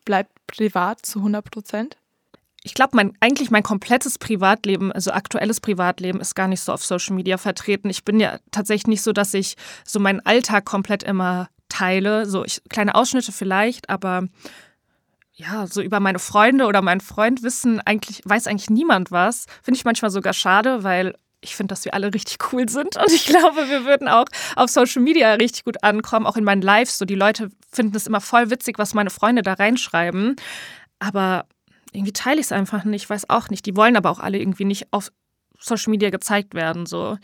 bleibt 0.06 0.32
privat 0.48 1.06
zu 1.06 1.20
100 1.20 1.52
Prozent? 1.52 1.98
Ich 2.68 2.74
glaube, 2.74 2.98
mein, 2.98 3.14
eigentlich 3.22 3.50
mein 3.50 3.64
komplettes 3.64 4.20
Privatleben, 4.20 4.92
also 4.92 5.12
aktuelles 5.12 5.62
Privatleben, 5.62 6.20
ist 6.20 6.36
gar 6.36 6.50
nicht 6.50 6.60
so 6.60 6.74
auf 6.74 6.84
Social 6.84 7.16
Media 7.16 7.38
vertreten. 7.38 7.90
Ich 7.90 8.04
bin 8.04 8.20
ja 8.20 8.40
tatsächlich 8.52 8.88
nicht 8.88 9.04
so, 9.04 9.14
dass 9.14 9.34
ich 9.34 9.56
so 9.86 10.02
meinen 10.02 10.20
Alltag 10.26 10.66
komplett 10.66 11.02
immer 11.02 11.48
teile. 11.70 12.26
So 12.26 12.44
ich, 12.44 12.62
kleine 12.70 12.94
Ausschnitte 12.94 13.32
vielleicht, 13.32 13.90
aber 13.90 14.28
ja, 15.32 15.66
so 15.66 15.82
über 15.82 16.02
meine 16.02 16.20
Freunde 16.20 16.66
oder 16.66 16.82
meinen 16.82 17.00
Freund 17.00 17.42
wissen 17.42 17.80
eigentlich, 17.86 18.22
weiß 18.26 18.48
eigentlich 18.48 18.70
niemand 18.70 19.12
was. 19.12 19.46
Finde 19.64 19.78
ich 19.78 19.86
manchmal 19.86 20.12
sogar 20.12 20.34
schade, 20.34 20.84
weil 20.84 21.16
ich 21.40 21.56
finde, 21.56 21.72
dass 21.72 21.86
wir 21.86 21.94
alle 21.94 22.14
richtig 22.14 22.38
cool 22.52 22.68
sind 22.68 22.98
und 22.98 23.12
ich 23.14 23.28
glaube, 23.28 23.70
wir 23.70 23.86
würden 23.86 24.10
auch 24.10 24.26
auf 24.58 24.70
Social 24.70 25.02
Media 25.02 25.34
richtig 25.36 25.64
gut 25.64 25.84
ankommen, 25.84 26.26
auch 26.26 26.36
in 26.36 26.44
meinen 26.44 26.62
Lives. 26.62 26.98
So 26.98 27.06
die 27.06 27.16
Leute 27.16 27.50
finden 27.72 27.96
es 27.96 28.08
immer 28.08 28.20
voll 28.20 28.50
witzig, 28.50 28.78
was 28.78 28.94
meine 28.94 29.10
Freunde 29.10 29.42
da 29.42 29.54
reinschreiben. 29.54 30.36
Aber 31.00 31.46
irgendwie 31.98 32.14
teile 32.14 32.40
ich 32.40 32.48
es 32.48 32.52
einfach 32.52 32.84
nicht, 32.84 33.10
weiß 33.10 33.30
auch 33.30 33.50
nicht. 33.50 33.66
Die 33.66 33.76
wollen 33.76 33.98
aber 33.98 34.10
auch 34.10 34.20
alle 34.20 34.38
irgendwie 34.38 34.66
nicht 34.66 34.88
auf 34.92 35.12
Social 35.60 35.92
Media 35.92 36.10
gezeigt 36.10 36.54
werden. 36.54 36.86
So 36.86 37.18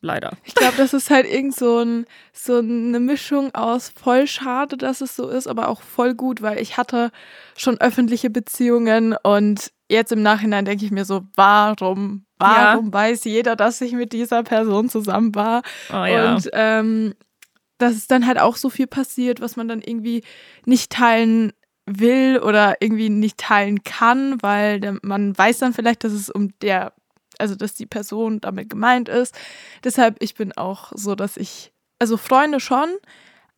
leider. 0.00 0.32
Ich 0.44 0.54
glaube, 0.54 0.74
das 0.76 0.92
ist 0.92 1.10
halt 1.10 1.26
irgend 1.26 1.54
so, 1.56 1.80
ein, 1.80 2.06
so 2.32 2.58
eine 2.58 3.00
Mischung 3.00 3.54
aus 3.54 3.92
voll 3.94 4.26
schade, 4.26 4.76
dass 4.76 5.00
es 5.00 5.16
so 5.16 5.28
ist, 5.28 5.48
aber 5.48 5.68
auch 5.68 5.82
voll 5.82 6.14
gut, 6.14 6.42
weil 6.42 6.60
ich 6.60 6.76
hatte 6.76 7.10
schon 7.56 7.78
öffentliche 7.78 8.30
Beziehungen 8.30 9.16
und 9.22 9.72
jetzt 9.90 10.12
im 10.12 10.22
Nachhinein 10.22 10.64
denke 10.64 10.84
ich 10.84 10.90
mir 10.90 11.04
so, 11.04 11.22
warum, 11.34 12.26
warum 12.38 12.86
ja. 12.86 12.92
weiß 12.92 13.24
jeder, 13.24 13.56
dass 13.56 13.80
ich 13.80 13.92
mit 13.92 14.12
dieser 14.12 14.42
Person 14.42 14.88
zusammen 14.88 15.34
war? 15.34 15.62
Oh, 15.90 16.04
ja. 16.04 16.34
Und 16.34 16.48
ähm, 16.52 17.14
dass 17.78 17.94
es 17.94 18.06
dann 18.06 18.26
halt 18.26 18.38
auch 18.38 18.56
so 18.56 18.70
viel 18.70 18.86
passiert, 18.86 19.40
was 19.40 19.56
man 19.56 19.68
dann 19.68 19.80
irgendwie 19.80 20.22
nicht 20.64 20.92
teilen 20.92 21.52
will 21.86 22.38
oder 22.38 22.76
irgendwie 22.80 23.10
nicht 23.10 23.38
teilen 23.38 23.84
kann, 23.84 24.42
weil 24.42 24.80
der, 24.80 24.98
man 25.02 25.36
weiß 25.36 25.58
dann 25.58 25.74
vielleicht, 25.74 26.04
dass 26.04 26.12
es 26.12 26.30
um 26.30 26.58
der 26.60 26.92
also 27.38 27.54
dass 27.54 27.74
die 27.74 27.86
Person 27.86 28.40
damit 28.40 28.70
gemeint 28.70 29.08
ist. 29.08 29.34
Deshalb, 29.82 30.22
ich 30.22 30.34
bin 30.34 30.52
auch 30.52 30.92
so, 30.94 31.14
dass 31.14 31.36
ich, 31.36 31.72
also 31.98 32.16
Freunde 32.16 32.60
schon, 32.60 32.88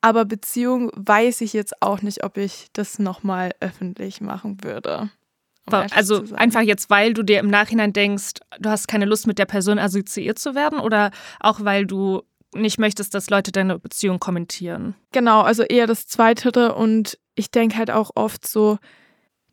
aber 0.01 0.25
Beziehung 0.25 0.91
weiß 0.95 1.41
ich 1.41 1.53
jetzt 1.53 1.83
auch 1.83 2.03
nicht, 2.03 2.25
ob 2.25 2.37
ich 2.37 2.69
das 2.73 2.99
nochmal 2.99 3.53
öffentlich 3.61 4.21
machen 4.21 4.63
würde. 4.63 5.11
Um 5.69 5.75
also 5.75 6.23
einfach 6.37 6.61
jetzt, 6.61 6.91
weil 6.91 7.13
du 7.13 7.25
dir 7.25 7.41
im 7.41 7.49
Nachhinein 7.49 7.93
denkst, 7.93 8.35
du 8.61 8.71
hast 8.71 8.87
keine 8.87 9.05
Lust 9.05 9.27
mit 9.27 9.39
der 9.39 9.47
Person 9.47 9.81
assoziiert 9.81 10.39
zu 10.39 10.55
werden 10.55 10.79
oder 10.79 11.11
auch 11.41 11.65
weil 11.65 11.87
du 11.87 12.23
nicht 12.55 12.79
möchtest, 12.79 13.15
dass 13.15 13.31
Leute 13.31 13.51
deine 13.51 13.79
Beziehung 13.79 14.21
kommentieren? 14.21 14.95
Genau, 15.11 15.41
also 15.41 15.65
eher 15.65 15.89
das 15.89 16.07
Zweite 16.07 16.75
und 16.75 17.19
ich 17.37 17.51
denke 17.51 17.77
halt 17.77 17.91
auch 17.91 18.11
oft 18.15 18.47
so, 18.47 18.79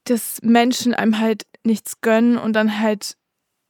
dass 0.06 0.40
Menschen 0.42 0.94
einem 0.94 1.20
halt 1.20 1.44
nichts 1.64 2.02
gönnen 2.02 2.38
und 2.38 2.54
dann 2.54 2.80
halt 2.80 3.16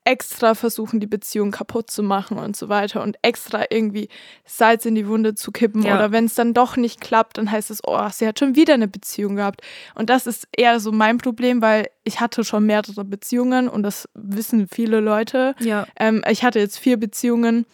extra 0.06 0.54
versuchen, 0.54 1.00
die 1.00 1.08
Beziehung 1.08 1.52
kaputt 1.52 1.90
zu 1.90 2.04
machen 2.04 2.38
und 2.38 2.56
so 2.58 2.68
weiter 2.68 3.02
und 3.02 3.16
extra 3.22 3.66
irgendwie 3.70 4.10
Salz 4.46 4.86
in 4.86 4.96
die 4.96 5.08
Wunde 5.08 5.36
zu 5.36 5.52
kippen. 5.52 5.82
Ja. 5.84 5.96
Oder 5.96 6.12
wenn 6.12 6.26
es 6.26 6.36
dann 6.36 6.54
doch 6.54 6.76
nicht 6.76 7.00
klappt, 7.00 7.38
dann 7.38 7.50
heißt 7.50 7.72
es, 7.72 7.80
oh, 7.86 8.10
sie 8.12 8.28
hat 8.28 8.40
schon 8.40 8.56
wieder 8.56 8.74
eine 8.74 8.88
Beziehung 8.88 9.38
gehabt. 9.38 9.62
Und 9.96 10.10
das 10.10 10.28
ist 10.28 10.48
eher 10.56 10.80
so 10.80 10.92
mein 10.92 11.20
Problem, 11.20 11.62
weil 11.62 11.88
ich 12.04 12.20
hatte 12.20 12.44
schon 12.44 12.66
mehrere 12.66 13.06
Beziehungen 13.06 13.70
und 13.70 13.84
das 13.84 14.10
wissen 14.14 14.68
viele 14.68 15.00
Leute. 15.00 15.56
Ja. 15.60 15.88
Ähm, 15.98 16.24
ich 16.30 16.44
hatte 16.44 16.60
jetzt 16.60 16.80
vier 16.80 16.98
Beziehungen 16.98 17.66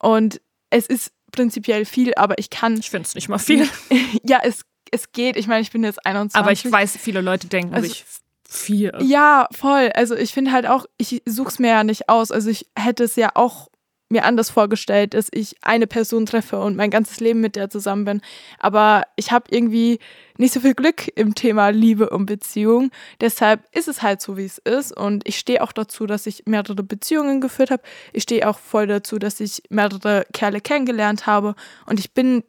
und 0.00 0.40
es 0.70 0.86
ist 0.86 1.12
prinzipiell 1.30 1.84
viel, 1.84 2.14
aber 2.14 2.38
ich 2.38 2.50
kann. 2.50 2.76
Ich 2.78 2.90
finde 2.90 3.06
es 3.06 3.14
nicht 3.14 3.28
mal 3.28 3.38
viel. 3.38 3.68
ja, 4.24 4.40
es, 4.42 4.62
es 4.96 5.12
geht. 5.12 5.36
Ich 5.36 5.46
meine, 5.46 5.62
ich 5.62 5.70
bin 5.70 5.84
jetzt 5.84 6.04
21. 6.04 6.38
Aber 6.38 6.52
ich 6.52 6.70
weiß, 6.70 6.96
viele 6.96 7.20
Leute 7.20 7.46
denken 7.46 7.74
also, 7.74 7.88
sich 7.88 8.04
vier. 8.48 8.98
Ja, 9.02 9.48
voll. 9.52 9.90
Also 9.94 10.14
ich 10.16 10.32
finde 10.32 10.52
halt 10.52 10.66
auch, 10.66 10.86
ich 10.98 11.22
suche 11.26 11.48
es 11.48 11.58
mir 11.58 11.68
ja 11.68 11.84
nicht 11.84 12.08
aus. 12.08 12.30
Also 12.30 12.50
ich 12.50 12.66
hätte 12.76 13.04
es 13.04 13.16
ja 13.16 13.30
auch 13.34 13.68
mir 14.08 14.24
anders 14.24 14.50
vorgestellt, 14.50 15.14
dass 15.14 15.28
ich 15.32 15.56
eine 15.62 15.86
Person 15.86 16.26
treffe 16.26 16.60
und 16.60 16.76
mein 16.76 16.90
ganzes 16.90 17.18
Leben 17.18 17.40
mit 17.40 17.56
der 17.56 17.70
zusammen 17.70 18.04
bin. 18.04 18.20
Aber 18.58 19.02
ich 19.16 19.32
habe 19.32 19.46
irgendwie 19.50 19.98
nicht 20.38 20.54
so 20.54 20.60
viel 20.60 20.74
Glück 20.74 21.10
im 21.16 21.34
Thema 21.34 21.70
Liebe 21.70 22.10
und 22.10 22.26
Beziehung. 22.26 22.90
Deshalb 23.20 23.64
ist 23.72 23.88
es 23.88 24.02
halt 24.02 24.20
so, 24.20 24.36
wie 24.36 24.44
es 24.44 24.58
ist. 24.58 24.96
Und 24.96 25.26
ich 25.26 25.38
stehe 25.38 25.62
auch 25.62 25.72
dazu, 25.72 26.06
dass 26.06 26.26
ich 26.26 26.44
mehrere 26.46 26.84
Beziehungen 26.84 27.40
geführt 27.40 27.70
habe. 27.70 27.82
Ich 28.12 28.22
stehe 28.22 28.48
auch 28.48 28.58
voll 28.58 28.86
dazu, 28.86 29.18
dass 29.18 29.40
ich 29.40 29.62
mehrere 29.70 30.24
Kerle 30.32 30.60
kennengelernt 30.60 31.26
habe. 31.26 31.56
Und 31.86 31.98
ich 31.98 32.14
bin 32.14 32.44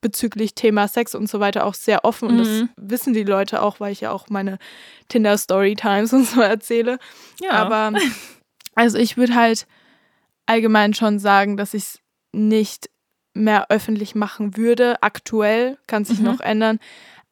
bezüglich 0.00 0.54
Thema 0.54 0.88
Sex 0.88 1.14
und 1.14 1.28
so 1.28 1.40
weiter 1.40 1.66
auch 1.66 1.74
sehr 1.74 2.04
offen. 2.04 2.28
Und 2.28 2.38
das 2.38 2.48
mhm. 2.48 2.68
wissen 2.76 3.12
die 3.12 3.24
Leute 3.24 3.62
auch, 3.62 3.80
weil 3.80 3.92
ich 3.92 4.02
ja 4.02 4.12
auch 4.12 4.28
meine 4.28 4.58
Tinder-Story-Times 5.08 6.12
und 6.14 6.24
so 6.24 6.40
erzähle. 6.40 6.98
Ja. 7.40 7.52
Aber 7.52 7.98
also 8.74 8.98
ich 8.98 9.16
würde 9.16 9.34
halt 9.34 9.66
allgemein 10.46 10.94
schon 10.94 11.18
sagen, 11.18 11.56
dass 11.56 11.74
ich 11.74 11.82
es 11.82 11.98
nicht 12.32 12.90
mehr 13.34 13.70
öffentlich 13.70 14.14
machen 14.14 14.56
würde. 14.56 15.02
Aktuell 15.02 15.78
kann 15.86 16.04
sich 16.04 16.18
mhm. 16.18 16.26
noch 16.26 16.40
ändern. 16.40 16.78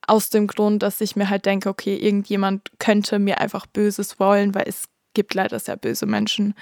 Aus 0.07 0.31
dem 0.31 0.47
Grund, 0.47 0.83
dass 0.83 1.01
ich 1.01 1.17
mir 1.17 1.31
halt 1.31 1.47
denke, 1.47 1.69
okay, 1.69 1.97
irgendjemand 1.97 2.71
könnte 2.79 3.19
mir 3.19 3.41
einfach 3.41 3.67
Böses 3.67 4.21
wollen, 4.21 4.55
weil 4.55 4.65
es 4.69 4.85
gibt 5.15 5.35
leider 5.35 5.59
sehr 5.59 5.77
böse 5.77 6.07
Menschen, 6.07 6.55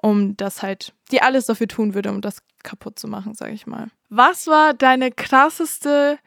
um 0.00 0.36
das 0.36 0.62
halt, 0.62 0.94
die 1.10 1.22
alles 1.22 1.46
dafür 1.46 1.68
tun 1.68 1.94
würde, 1.94 2.10
um 2.10 2.20
das 2.20 2.38
kaputt 2.62 2.98
zu 2.98 3.08
machen, 3.08 3.34
sage 3.34 3.52
ich 3.52 3.66
mal. 3.66 3.88
Was 4.08 4.46
war 4.46 4.74
deine 4.74 5.10
krasseste 5.10 6.18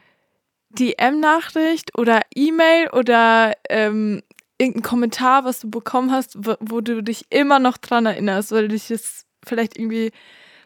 DM-Nachricht 0.70 1.98
oder 1.98 2.22
E-Mail 2.34 2.90
oder 2.90 3.54
ähm, 3.70 4.24
irgendein 4.58 4.84
Kommentar, 4.84 5.46
was 5.46 5.60
du 5.60 5.70
bekommen 5.70 6.12
hast, 6.12 6.36
wo, 6.38 6.56
wo, 6.60 6.82
du 6.82 7.04
dich 7.04 7.26
immer 7.30 7.60
noch 7.60 7.78
dran 7.78 8.06
erinnerst, 8.06 8.52
weil 8.52 8.68
dich 8.68 8.88
das 8.88 9.26
vielleicht 9.46 9.78
irgendwie 9.78 10.12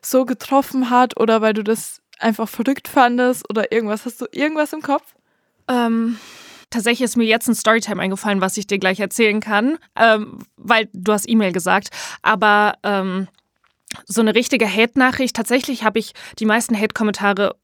so 0.01 0.25
getroffen 0.25 0.89
hat 0.89 1.19
oder 1.19 1.41
weil 1.41 1.53
du 1.53 1.63
das 1.63 2.01
einfach 2.19 2.47
verrückt 2.47 2.87
fandest 2.87 3.49
oder 3.49 3.71
irgendwas? 3.71 4.05
Hast 4.05 4.21
du 4.21 4.25
irgendwas 4.31 4.73
im 4.73 4.81
Kopf? 4.81 5.15
Ähm, 5.67 6.17
tatsächlich 6.69 7.05
ist 7.05 7.17
mir 7.17 7.25
jetzt 7.25 7.47
ein 7.47 7.55
Storytime 7.55 8.01
eingefallen, 8.01 8.41
was 8.41 8.57
ich 8.57 8.67
dir 8.67 8.79
gleich 8.79 8.99
erzählen 8.99 9.39
kann, 9.39 9.77
ähm, 9.95 10.39
weil 10.57 10.89
du 10.93 11.13
hast 11.13 11.29
E-Mail 11.29 11.51
gesagt, 11.51 11.89
aber 12.21 12.75
ähm, 12.83 13.27
so 14.05 14.21
eine 14.21 14.35
richtige 14.35 14.71
Hate-Nachricht. 14.71 15.35
Tatsächlich 15.35 15.83
habe 15.83 15.99
ich 15.99 16.13
die 16.39 16.45
meisten 16.45 16.79
Hate-Kommentare 16.79 17.55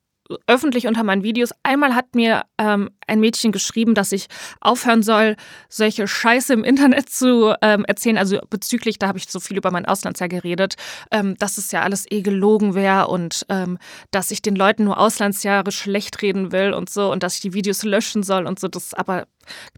öffentlich 0.48 0.88
unter 0.88 1.04
meinen 1.04 1.24
Videos. 1.24 1.52
Einmal 1.64 1.96
hat 1.96 2.16
mir 2.16 2.44
ähm, 2.58 2.90
ein 3.08 3.20
Mädchen 3.20 3.52
geschrieben, 3.52 3.94
dass 3.94 4.12
ich 4.12 4.28
aufhören 4.62 5.04
soll, 5.04 5.36
solche 5.70 6.08
Scheiße 6.08 6.54
im 6.54 6.64
Internet 6.64 7.10
zu 7.10 7.54
ähm, 7.62 7.86
erzählen. 7.86 8.18
Also 8.18 8.40
bezüglich, 8.50 9.00
da 9.00 9.08
habe 9.08 9.18
ich 9.18 9.30
so 9.30 9.40
viel 9.40 9.58
über 9.58 9.72
mein 9.72 9.86
Auslandsjahr 9.86 10.30
geredet, 10.30 10.76
ähm, 11.12 11.36
dass 11.38 11.58
es 11.58 11.72
ja 11.72 11.82
alles 11.82 12.10
eh 12.10 12.22
gelogen 12.22 12.74
wäre 12.74 13.08
und 13.08 13.46
ähm, 13.50 13.78
dass 14.12 14.32
ich 14.32 14.42
den 14.42 14.56
Leuten 14.56 14.86
nur 14.86 14.98
Auslandsjahre 14.98 15.72
schlecht 15.72 16.22
reden 16.22 16.52
will 16.52 16.74
und 16.74 16.90
so 16.90 17.12
und 17.12 17.24
dass 17.24 17.36
ich 17.36 17.42
die 17.42 17.54
Videos 17.54 17.84
löschen 17.84 18.24
soll 18.24 18.46
und 18.46 18.60
so. 18.60 18.68
Das, 18.68 18.94
aber 18.94 19.28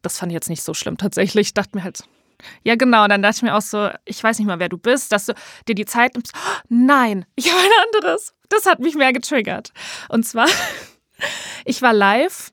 das 0.01 0.19
fand 0.19 0.31
ich 0.31 0.35
jetzt 0.35 0.49
nicht 0.49 0.63
so 0.63 0.73
schlimm 0.73 0.97
tatsächlich. 0.97 1.47
Ich 1.47 1.53
dachte 1.53 1.77
mir 1.77 1.83
halt, 1.83 2.03
ja, 2.63 2.75
genau. 2.75 3.03
Und 3.03 3.09
dann 3.09 3.21
dachte 3.21 3.37
ich 3.37 3.43
mir 3.43 3.55
auch 3.55 3.61
so, 3.61 3.89
ich 4.05 4.23
weiß 4.23 4.37
nicht 4.39 4.47
mal, 4.47 4.59
wer 4.59 4.69
du 4.69 4.77
bist, 4.77 5.11
dass 5.11 5.25
du 5.25 5.33
dir 5.67 5.75
die 5.75 5.85
Zeit 5.85 6.13
nimmst. 6.13 6.33
Oh, 6.35 6.59
nein, 6.69 7.25
ich 7.35 7.51
habe 7.51 7.61
ein 7.61 7.71
anderes. 7.93 8.34
Das 8.49 8.65
hat 8.65 8.79
mich 8.79 8.95
mehr 8.95 9.13
getriggert. 9.13 9.71
Und 10.09 10.25
zwar, 10.25 10.47
ich 11.65 11.81
war 11.81 11.93
live 11.93 12.51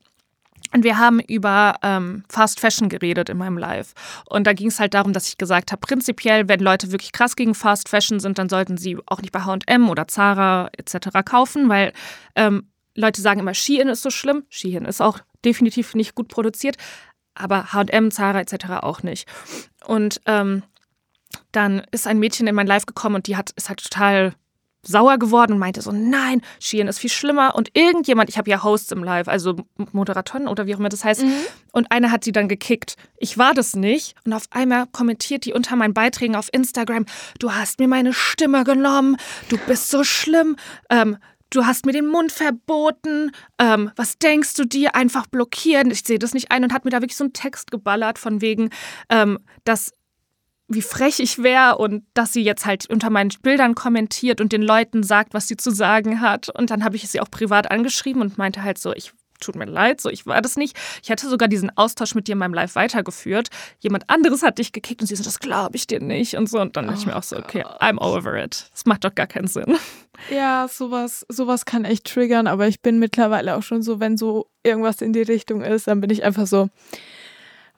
und 0.75 0.85
wir 0.85 0.99
haben 0.99 1.21
über 1.21 1.77
ähm, 1.83 2.25
Fast 2.29 2.61
Fashion 2.61 2.89
geredet 2.89 3.29
in 3.29 3.37
meinem 3.37 3.59
Live. 3.59 3.93
Und 4.29 4.47
da 4.47 4.53
ging 4.53 4.69
es 4.69 4.81
halt 4.81 4.95
darum, 4.95 5.13
dass 5.13 5.29
ich 5.29 5.39
gesagt 5.39 5.71
habe, 5.71 5.81
prinzipiell, 5.81 6.49
wenn 6.49 6.61
Leute 6.61 6.93
wirklich 6.93 7.13
krass 7.13 7.37
gegen 7.37 7.55
Fast 7.55 7.89
Fashion 7.89 8.21
sind, 8.21 8.39
dann 8.39 8.49
sollten 8.49 8.77
sie 8.79 8.97
auch 9.07 9.21
nicht 9.21 9.33
bei 9.33 9.41
HM 9.41 9.91
oder 9.91 10.09
Zara 10.09 10.71
etc. 10.77 11.09
kaufen, 11.25 11.69
weil 11.69 11.93
ähm, 12.37 12.69
Leute 12.95 13.21
sagen 13.21 13.41
immer, 13.41 13.55
Shein 13.55 13.89
ist 13.89 14.03
so 14.03 14.11
schlimm. 14.11 14.45
Shein 14.49 14.85
ist 14.85 15.03
auch 15.03 15.19
definitiv 15.45 15.95
nicht 15.95 16.15
gut 16.15 16.29
produziert 16.29 16.77
aber 17.35 17.73
HM, 17.73 18.11
Zara 18.11 18.41
etc. 18.41 18.83
auch 18.83 19.03
nicht. 19.03 19.29
Und 19.87 20.21
ähm, 20.27 20.63
dann 21.51 21.83
ist 21.91 22.07
ein 22.07 22.19
Mädchen 22.19 22.47
in 22.47 22.55
mein 22.55 22.67
Live 22.67 22.87
gekommen 22.87 23.17
und 23.17 23.27
die 23.27 23.37
hat, 23.37 23.51
ist 23.53 23.69
halt 23.69 23.83
total 23.83 24.35
sauer 24.83 25.19
geworden 25.19 25.53
und 25.53 25.59
meinte 25.59 25.81
so, 25.81 25.93
nein, 25.93 26.43
Shein 26.61 26.89
ist 26.89 26.99
viel 26.99 27.11
schlimmer. 27.11 27.55
Und 27.55 27.71
irgendjemand, 27.75 28.29
ich 28.29 28.39
habe 28.39 28.51
ja 28.51 28.63
Hosts 28.63 28.93
im 28.93 29.05
Live, 29.05 29.29
also 29.29 29.57
Moderatoren 29.93 30.49
oder 30.49 30.67
wie 30.67 30.75
auch 30.75 30.79
immer 30.79 30.89
das 30.89 31.05
heißt, 31.05 31.23
mhm. 31.23 31.33
und 31.73 31.91
eine 31.91 32.11
hat 32.11 32.25
sie 32.25 32.33
dann 32.33 32.49
gekickt. 32.49 32.97
Ich 33.17 33.39
war 33.39 33.55
das 33.55 33.77
nicht. 33.77 34.17
Und 34.25 34.33
auf 34.33 34.45
einmal 34.51 34.87
kommentiert 34.87 35.45
die 35.45 35.53
unter 35.53 35.77
meinen 35.77 35.95
Beiträgen 35.95 36.37
auf 36.37 36.49
Instagram, 36.53 37.07
du 37.39 37.53
hast 37.53 37.79
mir 37.79 37.89
meine 37.89 38.13
Stimme 38.13 38.65
genommen, 38.65 39.17
du 39.49 39.57
bist 39.67 39.89
so 39.89 40.05
schlimm. 40.05 40.57
Ähm, 40.91 41.17
du 41.51 41.67
hast 41.67 41.87
mir 41.87 41.93
den 41.93 42.07
Mund 42.07 42.33
verboten, 42.33 43.31
ähm, 43.59 43.91
was 43.97 44.19
denkst 44.19 44.55
du 44.55 44.65
dir, 44.65 44.95
einfach 44.95 45.27
blockieren, 45.27 45.91
ich 45.91 46.03
sehe 46.03 46.19
das 46.19 46.35
nicht 46.35 46.51
ein 46.51 46.65
und 46.65 46.73
hat 46.73 46.85
mir 46.85 46.91
da 46.91 47.03
wirklich 47.03 47.17
so 47.17 47.25
einen 47.25 47.35
Text 47.35 47.71
geballert 47.71 48.19
von 48.19 48.41
wegen, 48.41 48.71
ähm, 49.11 49.39
dass 49.65 49.93
wie 50.75 50.83
frech 50.83 51.21
ich 51.21 51.43
wäre 51.43 51.79
und 51.79 52.05
dass 52.15 52.33
sie 52.33 52.43
jetzt 52.43 52.67
halt 52.67 52.89
unter 52.89 53.11
meinen 53.11 53.31
Bildern 53.43 53.75
kommentiert 53.75 54.41
und 54.41 54.53
den 54.53 54.63
Leuten 54.63 55.03
sagt, 55.03 55.35
was 55.35 55.49
sie 55.49 55.57
zu 55.57 55.71
sagen 55.71 56.21
hat. 56.21 56.49
Und 56.49 56.71
dann 56.71 56.85
habe 56.85 56.97
ich 56.97 57.09
sie 57.09 57.21
auch 57.21 57.31
privat 57.31 57.71
angeschrieben 57.71 58.23
und 58.23 58.39
meinte 58.39 58.63
halt 58.63 58.79
so, 58.79 58.93
ich 58.93 59.13
tut 59.43 59.57
mir 59.57 59.67
leid, 59.67 60.01
so 60.01 60.09
ich 60.09 60.27
war 60.27 60.41
das 60.41 60.57
nicht. 60.57 60.77
Ich 61.03 61.11
hatte 61.11 61.29
sogar 61.29 61.49
diesen 61.49 61.77
Austausch 61.77 62.15
mit 62.15 62.29
dir 62.29 62.33
in 62.33 62.39
meinem 62.39 62.55
Live 62.55 62.75
weitergeführt. 62.75 63.49
Jemand 63.81 64.09
anderes 64.09 64.43
hat 64.43 64.59
dich 64.59 64.73
gekickt 64.73 65.01
und 65.01 65.07
sie 65.07 65.17
so, 65.17 65.25
das 65.25 65.41
glaube 65.41 65.77
ich 65.77 65.87
dir 65.87 66.01
nicht 66.01 66.37
und 66.37 66.49
so. 66.49 66.61
Und 66.61 66.77
dann 66.77 66.85
oh 66.85 66.89
dachte 66.89 67.01
ich 67.01 67.07
mir 67.07 67.17
auch 67.17 67.23
so, 67.23 67.37
okay, 67.37 67.65
I'm 67.81 67.99
over 67.99 68.43
it. 68.43 68.69
Das 68.73 68.87
macht 68.87 69.05
doch 69.05 69.15
gar 69.15 69.27
keinen 69.27 69.49
Sinn. 69.49 69.77
Ja, 70.31 70.69
sowas, 70.69 71.27
sowas 71.29 71.65
kann 71.65 71.85
echt 71.85 72.05
triggern, 72.05 72.47
aber 72.47 72.69
ich 72.69 72.81
bin 72.81 72.99
mittlerweile 72.99 73.57
auch 73.57 73.63
schon 73.63 73.83
so, 73.83 73.99
wenn 73.99 74.17
so 74.17 74.47
irgendwas 74.63 75.01
in 75.01 75.13
die 75.13 75.23
Richtung 75.23 75.63
ist, 75.63 75.89
dann 75.89 76.01
bin 76.01 76.11
ich 76.11 76.23
einfach 76.23 76.47
so, 76.47 76.69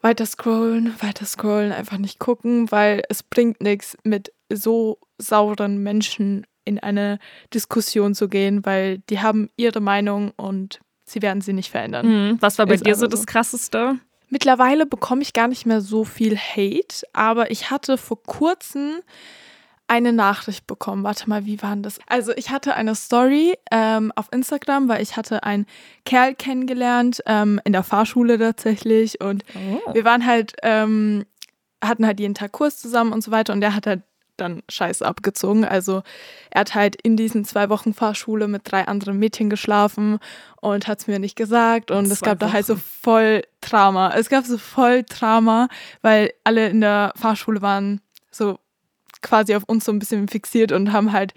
weiter 0.05 0.27
scrollen, 0.27 0.95
weiter 1.01 1.25
scrollen, 1.25 1.73
einfach 1.73 1.97
nicht 1.97 2.19
gucken, 2.19 2.71
weil 2.71 3.03
es 3.09 3.23
bringt 3.23 3.63
nichts, 3.63 3.97
mit 4.05 4.33
so 4.53 4.99
sauren 5.17 5.83
Menschen 5.83 6.47
in 6.67 6.79
eine 6.79 7.19
Diskussion 7.55 8.15
zu 8.15 8.29
gehen, 8.29 8.67
weil 8.67 8.99
die 9.09 9.21
haben 9.21 9.49
ihre 9.57 9.81
Meinung 9.81 10.33
und 10.37 10.81
sie 11.05 11.23
werden 11.23 11.41
sie 11.41 11.55
nicht 11.55 11.71
verändern. 11.71 12.07
Mhm. 12.07 12.37
Was 12.41 12.59
war 12.59 12.67
bei 12.67 12.75
Ist 12.75 12.87
dir 12.87 12.95
so 12.97 13.07
das 13.07 13.27
Krasseste? 13.27 13.99
Mittlerweile 14.29 14.85
bekomme 14.85 15.23
ich 15.23 15.33
gar 15.33 15.49
nicht 15.49 15.65
mehr 15.65 15.81
so 15.81 16.05
viel 16.05 16.37
Hate, 16.37 17.07
aber 17.15 17.51
ich 17.51 17.71
hatte 17.71 17.97
vor 17.97 18.23
kurzem 18.23 19.01
eine 19.87 20.13
Nachricht 20.13 20.67
bekommen. 20.67 21.05
Warte 21.05 21.29
mal, 21.29 21.45
wie 21.45 21.61
war 21.63 21.77
das? 21.77 21.99
Also 22.07 22.33
ich 22.37 22.51
hatte 22.51 22.75
eine 22.75 22.95
Story 22.95 23.55
ähm, 23.71 24.13
auf 24.17 24.27
Instagram, 24.33 24.89
weil 24.89 25.03
ich 25.03 25.17
hatte 25.17 25.43
einen 25.43 25.67
Kerl 26.05 26.35
kennengelernt 26.35 27.23
ähm, 27.27 27.61
in 27.65 27.73
der 27.73 27.83
Fahrschule 27.83 28.39
tatsächlich 28.39 29.21
und 29.21 29.45
oh. 29.55 29.95
wir 29.95 30.05
waren 30.05 30.25
halt 30.27 30.55
ähm, 30.63 31.25
hatten 31.83 32.07
halt 32.07 32.19
jeden 32.19 32.35
Tag 32.35 32.53
Kurs 32.53 32.79
zusammen 32.79 33.13
und 33.13 33.23
so 33.23 33.31
weiter 33.31 33.53
und 33.53 33.61
der 33.61 33.75
hat 33.75 33.87
halt 33.87 34.03
dann 34.37 34.63
scheiße 34.69 35.07
abgezogen. 35.07 35.65
Also 35.65 36.03
er 36.51 36.63
hat 36.63 36.75
halt 36.75 36.97
in 37.03 37.17
diesen 37.17 37.45
zwei 37.45 37.69
Wochen 37.69 37.95
Fahrschule 37.95 38.49
mit 38.49 38.63
drei 38.65 38.87
anderen 38.89 39.19
Mädchen 39.19 39.49
geschlafen 39.49 40.19
und 40.61 40.89
hat 40.89 41.01
es 41.01 41.07
mir 41.07 41.19
nicht 41.19 41.37
gesagt. 41.37 41.91
Und 41.91 42.07
es 42.07 42.21
gab 42.21 42.41
Wochen. 42.41 42.51
da 42.51 42.53
halt 42.53 42.67
so 42.67 42.77
voll 42.77 43.43
Drama. 43.61 44.13
Es 44.17 44.29
gab 44.29 44.45
so 44.45 44.59
voll 44.59 45.05
Drama, 45.05 45.69
weil 46.03 46.33
alle 46.43 46.69
in 46.69 46.81
der 46.81 47.13
Fahrschule 47.17 47.63
waren 47.63 48.01
so 48.31 48.59
quasi 49.25 49.57
auf 49.57 49.65
uns 49.65 49.85
so 49.85 49.93
ein 49.93 49.99
bisschen 49.99 50.29
fixiert 50.29 50.71
und 50.71 50.93
haben 50.93 51.13
halt 51.13 51.35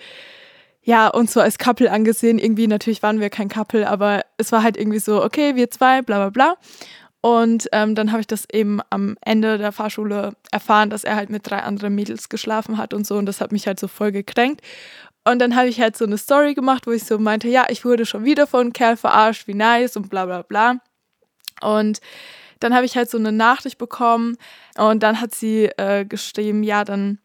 ja, 0.88 1.10
uns 1.10 1.34
so 1.34 1.42
als 1.42 1.58
Couple 1.58 1.92
angesehen. 1.92 2.40
Irgendwie, 2.40 2.66
natürlich 2.66 3.04
waren 3.04 3.20
wir 3.20 3.30
kein 3.30 3.50
Couple, 3.50 3.90
aber 3.90 4.22
es 4.38 4.54
war 4.54 4.64
halt 4.64 4.78
irgendwie 4.78 5.00
so, 5.00 5.22
okay, 5.22 5.56
wir 5.56 5.70
zwei, 5.70 6.02
bla 6.02 6.18
bla 6.18 6.30
bla. 6.30 6.58
Und 7.20 7.68
ähm, 7.74 7.94
dann 7.94 8.14
habe 8.14 8.22
ich 8.22 8.28
das 8.28 8.46
eben 8.54 8.80
am 8.90 9.18
Ende 9.20 9.58
der 9.58 9.74
Fahrschule 9.74 10.32
erfahren, 10.50 10.90
dass 10.90 11.04
er 11.04 11.18
halt 11.18 11.30
mit 11.30 11.50
drei 11.50 11.60
anderen 11.60 11.94
Mädels 11.94 12.30
geschlafen 12.30 12.78
hat 12.78 12.94
und 12.94 13.06
so. 13.06 13.18
Und 13.18 13.26
das 13.26 13.42
hat 13.42 13.52
mich 13.52 13.68
halt 13.68 13.82
so 13.82 13.90
voll 13.90 14.14
gekränkt. 14.14 14.62
Und 15.26 15.40
dann 15.40 15.58
habe 15.58 15.68
ich 15.68 15.82
halt 15.82 15.98
so 15.98 16.06
eine 16.06 16.18
Story 16.18 16.54
gemacht, 16.54 16.88
wo 16.88 16.92
ich 16.92 17.04
so 17.04 17.20
meinte, 17.20 17.50
ja, 17.50 17.66
ich 17.68 17.84
wurde 17.84 18.06
schon 18.06 18.24
wieder 18.24 18.48
von 18.48 18.62
einem 18.62 18.74
Kerl 18.74 18.96
verarscht, 18.96 19.46
wie 19.48 19.56
nice 19.56 19.98
und 19.98 20.10
bla 20.10 20.26
bla 20.26 20.44
bla. 20.44 20.78
Und 21.62 22.00
dann 22.62 22.74
habe 22.74 22.86
ich 22.86 22.96
halt 22.96 23.10
so 23.10 23.18
eine 23.18 23.34
Nachricht 23.34 23.78
bekommen 23.78 24.38
und 24.78 25.04
dann 25.04 25.20
hat 25.20 25.36
sie 25.36 25.66
äh, 25.78 26.06
geschrieben, 26.06 26.64
ja, 26.64 26.86
dann 26.86 27.20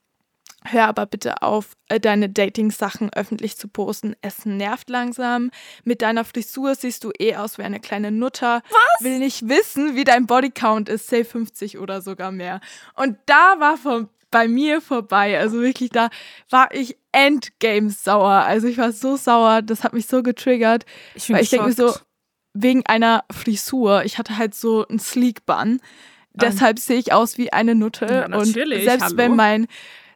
Hör 0.65 0.87
aber 0.87 1.07
bitte 1.07 1.43
auf, 1.43 1.73
äh, 1.89 1.99
deine 1.99 2.29
Dating-Sachen 2.29 3.13
öffentlich 3.13 3.57
zu 3.57 3.69
posten. 3.69 4.15
Es 4.23 4.47
nervt 4.47 4.89
langsam. 4.91 5.51
Mit 5.85 6.03
deiner 6.03 6.25
Frisur 6.25 6.75
siehst 6.75 7.05
du 7.05 7.11
eh 7.19 7.37
aus 7.37 7.59
wie 7.59 7.63
eine 7.63 7.81
kleine 7.81 8.13
Nutter. 8.13 8.63
Was? 8.71 9.05
Will 9.05 9.19
nicht 9.19 9.49
wissen, 9.49 9.97
wie 9.97 10.05
dein 10.05 10.27
Bodycount 10.27 10.89
ist. 10.89 11.09
Say 11.09 11.25
50 11.25 11.79
oder 11.79 12.01
sogar 12.01 12.31
mehr. 12.31 12.61
Und 12.95 13.19
da 13.27 13.57
war 13.59 13.77
von, 13.77 14.09
bei 14.31 14.47
mir 14.47 14.81
vorbei. 14.81 15.39
Also 15.39 15.61
wirklich, 15.61 15.91
da 15.91 16.11
war 16.49 16.73
ich 16.73 16.97
endgame 17.13 17.91
sauer. 17.91 18.45
Also 18.45 18.69
ich 18.69 18.79
war 18.79 18.93
so 18.93 19.17
sauer. 19.17 19.63
Das 19.63 19.83
hat 19.83 19.93
mich 19.93 20.07
so 20.07 20.23
getriggert. 20.23 20.87
Ich, 21.15 21.31
weil 21.31 21.43
ich 21.43 21.51
denke 21.51 21.67
mir 21.67 21.73
so, 21.73 21.95
wegen 22.55 22.85
einer 22.87 23.25
Frisur. 23.31 24.05
Ich 24.05 24.19
hatte 24.19 24.39
halt 24.39 24.55
so 24.55 24.87
einen 24.87 24.99
Sleek-Bun. 24.99 25.81
Deshalb 26.35 26.79
sehe 26.79 26.99
ich 26.99 27.13
aus 27.13 27.37
wie 27.37 27.53
eine 27.53 27.75
Nutte. 27.75 28.07
Ja, 28.07 28.37
und 28.37 28.47
selbst 28.47 29.03
Hallo. 29.03 29.17
wenn 29.17 29.37
mein 29.37 29.67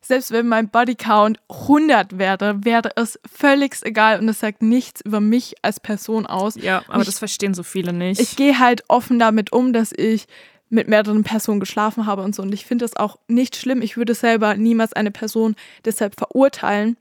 selbst 0.07 0.31
wenn 0.31 0.49
mein 0.49 0.69
Bodycount 0.69 1.39
100 1.49 2.19
wäre, 2.19 2.65
wäre 2.65 2.91
es 2.97 3.19
völlig 3.31 3.77
egal 3.83 4.21
und 4.21 4.29
es 4.29 4.41
sagt 4.41 4.63
nichts 4.63 5.01
über 5.01 5.21
mich 5.21 5.55
als 5.63 5.81
Person 5.81 6.27
aus. 6.27 6.55
Ja, 6.57 6.85
aber 6.89 7.01
ich, 7.01 7.07
das 7.07 7.19
verstehen 7.19 7.55
so 7.55 7.63
viele 7.63 7.93
nicht. 7.93 8.21
Ich 8.21 8.37
gehe 8.37 8.59
halt 8.59 8.85
offen 8.89 9.19
damit 9.19 9.53
um, 9.53 9.73
dass 9.73 9.93
ich 9.93 10.27
mit 10.69 10.89
mehreren 10.89 11.25
Personen 11.25 11.61
geschlafen 11.61 12.07
habe 12.07 12.23
und 12.23 12.35
so. 12.35 12.43
Und 12.43 12.53
ich 12.53 12.67
finde 12.67 12.85
das 12.85 12.97
auch 12.97 13.19
nicht 13.29 13.57
schlimm. 13.57 13.83
Ich 13.83 13.97
würde 13.97 14.15
selber 14.15 14.57
niemals 14.57 14.93
eine 14.93 15.11
Person 15.11 15.55
deshalb 15.85 16.17
verurteilen. 16.17 16.97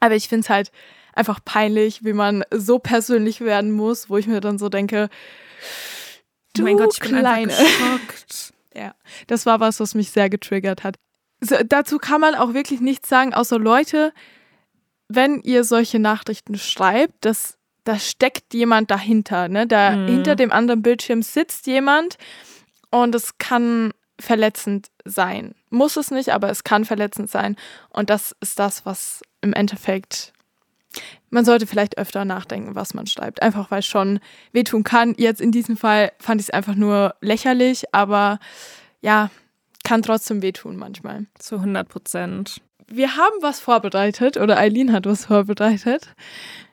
Aber 0.00 0.14
ich 0.14 0.28
finde 0.28 0.44
es 0.44 0.50
halt 0.50 0.72
einfach 1.14 1.40
peinlich, 1.44 2.04
wie 2.04 2.12
man 2.12 2.44
so 2.50 2.78
persönlich 2.78 3.40
werden 3.40 3.72
muss, 3.72 4.10
wo 4.10 4.16
ich 4.16 4.26
mir 4.26 4.40
dann 4.40 4.58
so 4.58 4.68
denke, 4.68 5.08
du 6.54 6.62
oh 6.62 6.64
mein 6.64 6.76
Gott, 6.76 6.94
ich 6.94 7.00
bin 7.00 7.18
Kleine. 7.18 7.48
geschockt. 7.48 8.52
ja, 8.74 8.94
das 9.26 9.46
war 9.46 9.60
was, 9.60 9.80
was 9.80 9.94
mich 9.94 10.10
sehr 10.10 10.28
getriggert 10.30 10.84
hat 10.84 10.96
so, 11.40 11.56
dazu 11.66 11.98
kann 11.98 12.20
man 12.20 12.34
auch 12.34 12.54
wirklich 12.54 12.80
nichts 12.80 13.08
sagen, 13.08 13.34
außer 13.34 13.58
Leute, 13.58 14.12
wenn 15.08 15.40
ihr 15.40 15.64
solche 15.64 15.98
Nachrichten 15.98 16.58
schreibt, 16.58 17.24
dass 17.24 17.56
da 17.84 17.98
steckt 17.98 18.52
jemand 18.52 18.90
dahinter, 18.90 19.48
ne? 19.48 19.66
Da 19.66 19.92
mhm. 19.92 20.08
hinter 20.08 20.36
dem 20.36 20.52
anderen 20.52 20.82
Bildschirm 20.82 21.22
sitzt 21.22 21.66
jemand 21.66 22.18
und 22.90 23.14
es 23.14 23.38
kann 23.38 23.92
verletzend 24.20 24.88
sein. 25.04 25.54
Muss 25.70 25.96
es 25.96 26.10
nicht, 26.10 26.30
aber 26.30 26.50
es 26.50 26.64
kann 26.64 26.84
verletzend 26.84 27.30
sein. 27.30 27.56
Und 27.88 28.10
das 28.10 28.36
ist 28.40 28.58
das, 28.58 28.84
was 28.84 29.22
im 29.40 29.54
Endeffekt 29.54 30.32
man 31.30 31.44
sollte 31.44 31.66
vielleicht 31.66 31.98
öfter 31.98 32.24
nachdenken, 32.24 32.74
was 32.74 32.94
man 32.94 33.06
schreibt. 33.06 33.42
Einfach 33.42 33.70
weil 33.70 33.80
es 33.80 33.86
schon 33.86 34.20
wehtun 34.52 34.84
kann. 34.84 35.14
Jetzt 35.18 35.40
in 35.40 35.52
diesem 35.52 35.76
Fall 35.76 36.12
fand 36.18 36.40
ich 36.40 36.48
es 36.48 36.50
einfach 36.50 36.74
nur 36.74 37.14
lächerlich, 37.20 37.84
aber 37.92 38.38
ja, 39.00 39.30
kann 39.88 40.02
trotzdem 40.02 40.42
wehtun 40.42 40.76
manchmal. 40.76 41.24
Zu 41.38 41.56
100 41.56 41.88
Prozent. 41.88 42.60
Wir 42.88 43.16
haben 43.16 43.36
was 43.40 43.58
vorbereitet 43.58 44.36
oder 44.36 44.58
Eileen 44.58 44.92
hat 44.92 45.06
was 45.06 45.24
vorbereitet. 45.24 46.14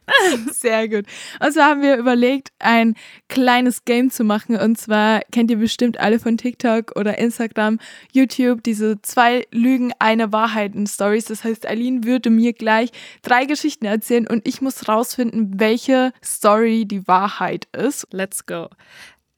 Sehr 0.52 0.90
gut. 0.90 1.06
Und 1.40 1.54
zwar 1.54 1.70
haben 1.70 1.82
wir 1.82 1.96
überlegt, 1.96 2.50
ein 2.60 2.94
kleines 3.30 3.86
Game 3.86 4.12
zu 4.12 4.26
machen. 4.26 4.58
Und 4.58 4.78
zwar 4.78 5.22
kennt 5.32 5.50
ihr 5.50 5.58
bestimmt 5.58 5.98
alle 5.98 6.20
von 6.20 6.38
TikTok 6.38 6.92
oder 6.98 7.18
Instagram, 7.18 7.80
YouTube, 8.12 8.64
diese 8.64 9.02
zwei 9.02 9.48
Lügen, 9.50 9.94
eine 10.00 10.34
Wahrheiten 10.34 10.86
Stories. 10.86 11.26
Das 11.26 11.46
heißt, 11.46 11.66
Eileen 11.66 12.04
würde 12.04 12.30
mir 12.30 12.52
gleich 12.52 12.92
drei 13.22 13.46
Geschichten 13.46 13.86
erzählen 13.86 14.28
und 14.28 14.46
ich 14.46 14.62
muss 14.62 14.90
rausfinden, 14.90 15.58
welche 15.58 16.12
Story 16.22 16.86
die 16.86 17.08
Wahrheit 17.08 17.70
ist. 17.72 18.08
Let's 18.12 18.46
go. 18.46 18.68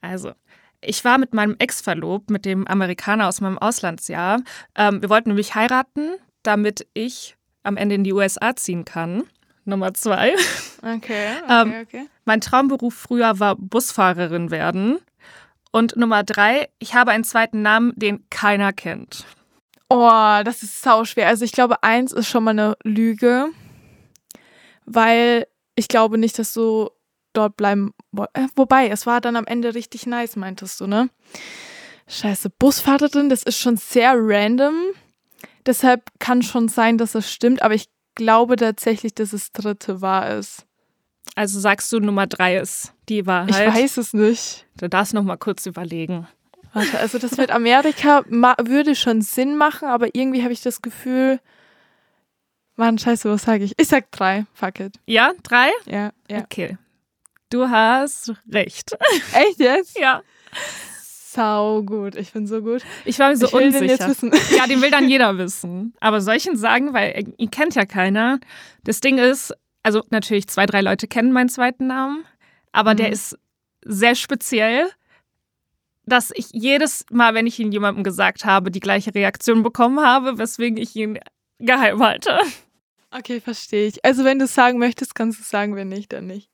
Also, 0.01 0.33
ich 0.81 1.03
war 1.03 1.17
mit 1.17 1.33
meinem 1.33 1.55
Ex 1.59 1.81
verlobt, 1.81 2.29
mit 2.29 2.45
dem 2.45 2.67
Amerikaner 2.67 3.27
aus 3.27 3.41
meinem 3.41 3.57
Auslandsjahr. 3.57 4.41
Ähm, 4.75 5.01
wir 5.01 5.09
wollten 5.09 5.29
nämlich 5.29 5.55
heiraten, 5.55 6.15
damit 6.43 6.87
ich 6.93 7.35
am 7.63 7.77
Ende 7.77 7.95
in 7.95 8.03
die 8.03 8.13
USA 8.13 8.55
ziehen 8.55 8.85
kann. 8.85 9.23
Nummer 9.65 9.93
zwei. 9.93 10.33
Okay, 10.81 10.93
okay, 10.97 11.27
ähm, 11.49 11.73
okay. 11.81 12.07
Mein 12.25 12.41
Traumberuf 12.41 12.93
früher 12.93 13.39
war 13.39 13.55
Busfahrerin 13.55 14.51
werden. 14.51 14.99
Und 15.71 15.97
Nummer 15.97 16.23
drei, 16.23 16.69
ich 16.79 16.95
habe 16.95 17.11
einen 17.11 17.25
zweiten 17.25 17.61
Namen, 17.61 17.93
den 17.95 18.23
keiner 18.29 18.71
kennt. 18.71 19.25
Oh, 19.89 20.41
das 20.43 20.63
ist 20.63 20.81
sau 20.81 21.05
schwer. 21.05 21.27
Also 21.27 21.45
ich 21.45 21.51
glaube, 21.51 21.83
eins 21.83 22.11
ist 22.11 22.29
schon 22.29 22.43
mal 22.43 22.51
eine 22.51 22.77
Lüge, 22.83 23.49
weil 24.85 25.47
ich 25.75 25.87
glaube 25.87 26.17
nicht, 26.17 26.39
dass 26.39 26.53
du 26.53 26.89
dort 27.37 27.55
bleiben. 27.57 27.93
Äh, 28.33 28.47
wobei, 28.55 28.89
es 28.89 29.05
war 29.05 29.21
dann 29.21 29.35
am 29.35 29.45
Ende 29.45 29.75
richtig 29.75 30.05
nice, 30.05 30.35
meintest 30.35 30.81
du, 30.81 30.87
ne? 30.87 31.09
Scheiße, 32.07 32.49
Busfahrerin, 32.49 33.29
das 33.29 33.43
ist 33.43 33.59
schon 33.59 33.77
sehr 33.77 34.13
random. 34.15 34.75
Deshalb 35.65 36.09
kann 36.19 36.41
schon 36.41 36.69
sein, 36.69 36.97
dass 36.97 37.15
es 37.15 37.31
stimmt, 37.31 37.61
aber 37.61 37.75
ich 37.75 37.89
glaube 38.15 38.55
tatsächlich, 38.55 39.13
dass 39.13 39.33
es 39.33 39.51
dritte 39.51 40.01
wahr 40.01 40.37
ist. 40.37 40.65
Also 41.35 41.59
sagst 41.59 41.91
du, 41.91 41.99
Nummer 41.99 42.25
drei 42.25 42.57
ist 42.57 42.93
die 43.09 43.27
Wahrheit? 43.27 43.49
Ich 43.49 43.75
weiß 43.75 43.97
es 43.97 44.13
nicht. 44.13 44.65
Du 44.77 44.89
darfst 44.89 45.13
noch 45.13 45.23
mal 45.23 45.37
kurz 45.37 45.65
überlegen. 45.65 46.27
Warte, 46.73 46.97
also 46.99 47.19
das 47.19 47.37
mit 47.37 47.51
Amerika 47.51 48.23
würde 48.27 48.95
schon 48.95 49.21
Sinn 49.21 49.57
machen, 49.57 49.87
aber 49.87 50.15
irgendwie 50.15 50.43
habe 50.43 50.53
ich 50.53 50.61
das 50.61 50.81
Gefühl, 50.81 51.39
Mann, 52.75 52.97
scheiße, 52.97 53.29
was 53.29 53.43
sage 53.43 53.63
ich? 53.63 53.73
Ich 53.77 53.87
sag 53.87 54.11
drei, 54.11 54.45
fuck 54.53 54.79
it. 54.79 54.99
Ja, 55.05 55.33
drei? 55.43 55.69
Ja, 55.85 56.11
ja. 56.29 56.39
Okay. 56.39 56.77
Du 57.49 57.69
hast 57.69 58.33
recht. 58.51 58.97
Echt 59.33 59.59
jetzt? 59.59 59.97
ja. 59.97 60.21
Sau 61.01 61.83
gut. 61.83 62.15
Ich 62.15 62.33
bin 62.33 62.47
so 62.47 62.61
gut. 62.61 62.83
Ich 63.05 63.19
war 63.19 63.29
mir 63.29 63.37
so 63.37 63.45
ich 63.47 63.53
will 63.53 63.65
unsicher. 63.67 63.81
Den 63.81 63.89
jetzt 63.89 64.07
wissen. 64.07 64.31
Ja, 64.57 64.65
den 64.65 64.81
will 64.81 64.91
dann 64.91 65.09
jeder 65.09 65.37
wissen. 65.37 65.93
Aber 65.99 66.19
soll 66.21 66.35
ich 66.35 66.47
ihn 66.47 66.57
sagen, 66.57 66.93
weil 66.93 67.33
ihn 67.37 67.51
kennt 67.51 67.75
ja 67.75 67.85
keiner. 67.85 68.39
Das 68.83 69.01
Ding 69.01 69.17
ist, 69.17 69.53
also 69.83 70.03
natürlich 70.09 70.47
zwei, 70.47 70.65
drei 70.65 70.81
Leute 70.81 71.07
kennen 71.07 71.31
meinen 71.31 71.49
zweiten 71.49 71.87
Namen, 71.87 72.25
aber 72.71 72.93
mhm. 72.93 72.97
der 72.97 73.11
ist 73.11 73.37
sehr 73.85 74.15
speziell. 74.15 74.89
dass 76.05 76.31
ich 76.33 76.47
jedes 76.53 77.05
Mal, 77.11 77.33
wenn 77.33 77.47
ich 77.47 77.59
ihn 77.59 77.71
jemandem 77.71 78.03
gesagt 78.03 78.45
habe, 78.45 78.71
die 78.71 78.79
gleiche 78.79 79.13
Reaktion 79.13 79.61
bekommen 79.61 79.99
habe, 79.99 80.37
weswegen 80.37 80.77
ich 80.77 80.95
ihn 80.95 81.19
geheim 81.59 82.01
halte. 82.01 82.39
Okay, 83.11 83.41
verstehe 83.41 83.87
ich. 83.87 84.03
Also 84.03 84.23
wenn 84.23 84.39
du 84.39 84.45
es 84.45 84.55
sagen 84.55 84.79
möchtest, 84.79 85.15
kannst 85.15 85.39
du 85.39 85.43
es 85.43 85.49
sagen, 85.49 85.75
wenn 85.75 85.89
nicht, 85.89 86.13
dann 86.13 86.27
nicht. 86.27 86.49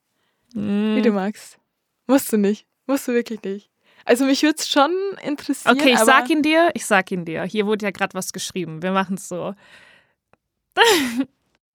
Mm. 0.54 0.96
Wie 0.96 1.02
du 1.02 1.12
magst. 1.12 1.60
Musst 2.08 2.32
du 2.32 2.38
nicht. 2.38 2.68
Musst 2.86 3.08
du 3.08 3.14
wirklich 3.14 3.42
nicht. 3.44 3.70
Also 4.06 4.26
mich 4.26 4.44
würde 4.44 4.58
es 4.58 4.68
schon 4.68 4.92
interessieren. 5.24 5.78
Okay, 5.78 5.94
ich 5.94 6.00
sag 6.00 6.30
ihn 6.30 6.42
dir, 6.42 6.72
ich 6.74 6.86
sag 6.86 7.10
ihn 7.12 7.26
dir. 7.26 7.44
Hier 7.44 7.66
wurde 7.66 7.86
ja 7.86 7.92
gerade 7.92 8.14
was 8.14 8.34
geschrieben. 8.34 8.82
Wir 8.82 8.92
machen 8.92 9.16
es 9.16 9.30
so. 9.30 9.56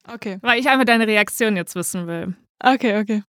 Okay, 0.07 0.39
Weil 0.43 0.61
ich 0.61 0.69
einfach 0.69 0.85
deine 0.85 1.07
Reaktion 1.07 1.57
jetzt 1.57 1.75
wissen 1.75 2.07
will. 2.07 2.35
okay, 2.63 3.01
okay. 3.01 3.23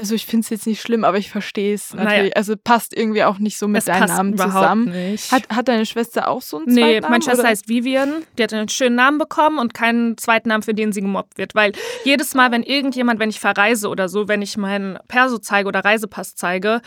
Also 0.00 0.14
ich 0.14 0.24
finde 0.26 0.44
es 0.44 0.50
jetzt 0.50 0.66
nicht 0.66 0.80
schlimm, 0.80 1.04
aber 1.04 1.18
ich 1.18 1.30
verstehe 1.30 1.74
es 1.74 1.92
Naja. 1.92 2.04
natürlich. 2.08 2.36
Also 2.36 2.54
passt 2.56 2.96
irgendwie 2.96 3.22
auch 3.24 3.38
nicht 3.38 3.58
so 3.58 3.68
mit 3.68 3.80
es 3.80 3.84
deinem 3.84 4.08
Namen 4.08 4.36
zusammen. 4.38 4.84
nicht. 4.90 5.30
Hat, 5.30 5.48
hat 5.54 5.68
deine 5.68 5.84
Schwester 5.86 6.26
auch 6.28 6.40
so 6.42 6.56
einen 6.56 6.66
Nee, 6.74 6.80
Zweitnamen? 6.80 7.10
meine 7.10 7.22
Schwester 7.24 7.46
heißt 7.48 7.68
Vivian. 7.68 8.22
Die 8.38 8.42
hat 8.42 8.52
einen 8.54 8.68
schönen 8.70 8.96
Namen 8.96 9.18
bekommen 9.18 9.58
und 9.58 9.74
keinen 9.74 10.16
zweiten 10.16 10.48
Namen, 10.48 10.62
für 10.62 10.74
den 10.74 10.92
sie 10.92 11.02
gemobbt 11.02 11.36
wird. 11.38 11.54
Weil 11.54 11.72
jedes 12.04 12.34
Mal, 12.34 12.50
wenn 12.50 12.62
irgendjemand, 12.62 13.20
wenn 13.20 13.30
ich 13.30 13.40
verreise 13.40 13.88
oder 13.88 14.08
so, 14.08 14.26
wenn 14.26 14.40
ich 14.42 14.56
meinen 14.56 14.98
Perso 15.06 15.38
zeige 15.38 15.68
oder 15.68 15.84
Reisepass 15.84 16.34
zeige, 16.34 16.80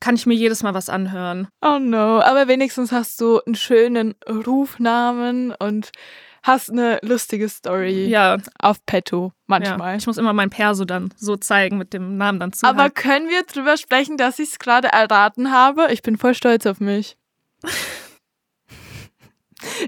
kann 0.00 0.14
ich 0.16 0.26
mir 0.26 0.34
jedes 0.34 0.62
Mal 0.62 0.74
was 0.74 0.88
anhören. 0.88 1.48
Oh 1.62 1.78
no, 1.78 2.20
aber 2.20 2.48
wenigstens 2.48 2.92
hast 2.92 3.20
du 3.20 3.40
einen 3.46 3.54
schönen 3.54 4.14
Rufnamen 4.28 5.52
und 5.58 5.90
hast 6.48 6.70
eine 6.70 6.98
lustige 7.02 7.48
Story 7.48 8.06
Ja, 8.08 8.38
auf 8.58 8.84
petto 8.86 9.32
manchmal. 9.46 9.92
ja. 9.92 9.96
Ich 9.98 10.06
muss 10.08 10.16
immer 10.16 10.32
mein 10.32 10.50
Perso 10.50 10.84
dann 10.84 11.14
so 11.16 11.36
zeigen 11.36 11.78
mit 11.78 11.92
dem 11.92 12.16
Namen 12.16 12.40
dann 12.40 12.52
zu. 12.52 12.66
aber 12.66 12.90
können 12.90 13.28
wir 13.28 13.44
drüber 13.44 13.76
sprechen, 13.76 14.16
dass 14.16 14.40
ich 14.40 14.48
es 14.50 14.58
gerade 14.58 14.88
erraten 14.88 15.52
habe? 15.52 15.92
Ich 15.92 16.02
bin 16.02 16.16
voll 16.18 16.34
stolz 16.34 16.66
auf 16.66 16.80
mich. 16.80 17.16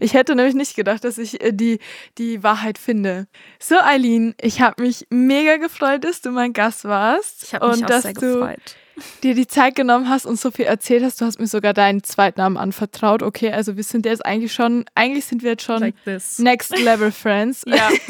Ich 0.01 0.15
hätte 0.15 0.35
nämlich 0.35 0.55
nicht 0.57 0.75
gedacht, 0.75 1.05
dass 1.05 1.17
ich 1.17 1.41
äh, 1.41 1.53
die, 1.53 1.79
die 2.19 2.43
Wahrheit 2.43 2.77
finde. 2.77 3.29
So, 3.61 3.77
Eileen, 3.79 4.35
ich 4.41 4.61
habe 4.61 4.83
mich 4.83 5.07
mega 5.11 5.59
gefreut, 5.59 6.03
dass 6.05 6.21
du 6.21 6.31
mein 6.33 6.53
Gast 6.53 6.85
warst. 6.85 7.45
ich 7.45 7.55
habe 7.55 7.69
mich 7.69 7.77
und 7.77 7.85
auch 7.85 7.89
dass 7.89 8.03
sehr 8.03 8.15
du 8.15 8.21
gefreut. 8.41 8.77
Dir 9.23 9.35
die 9.35 9.47
Zeit 9.47 9.75
genommen 9.75 10.09
hast 10.09 10.27
und 10.27 10.39
so 10.39 10.51
viel 10.51 10.67
erzählt 10.67 11.03
hast. 11.05 11.21
Du 11.21 11.25
hast 11.25 11.39
mir 11.39 11.47
sogar 11.47 11.75
deinen 11.75 12.03
Zweitnamen 12.03 12.57
anvertraut. 12.57 13.23
Okay, 13.23 13.51
also 13.53 13.77
wir 13.77 13.85
sind 13.85 14.07
jetzt 14.07 14.25
eigentlich 14.25 14.53
schon, 14.53 14.85
eigentlich 14.95 15.25
sind 15.25 15.43
wir 15.43 15.53
jetzt 15.53 15.65
schon 15.65 15.81
Like. 15.81 15.95
Next 16.39 16.77
Level 16.79 17.13
Friends. 17.13 17.63
Ja. 17.67 17.91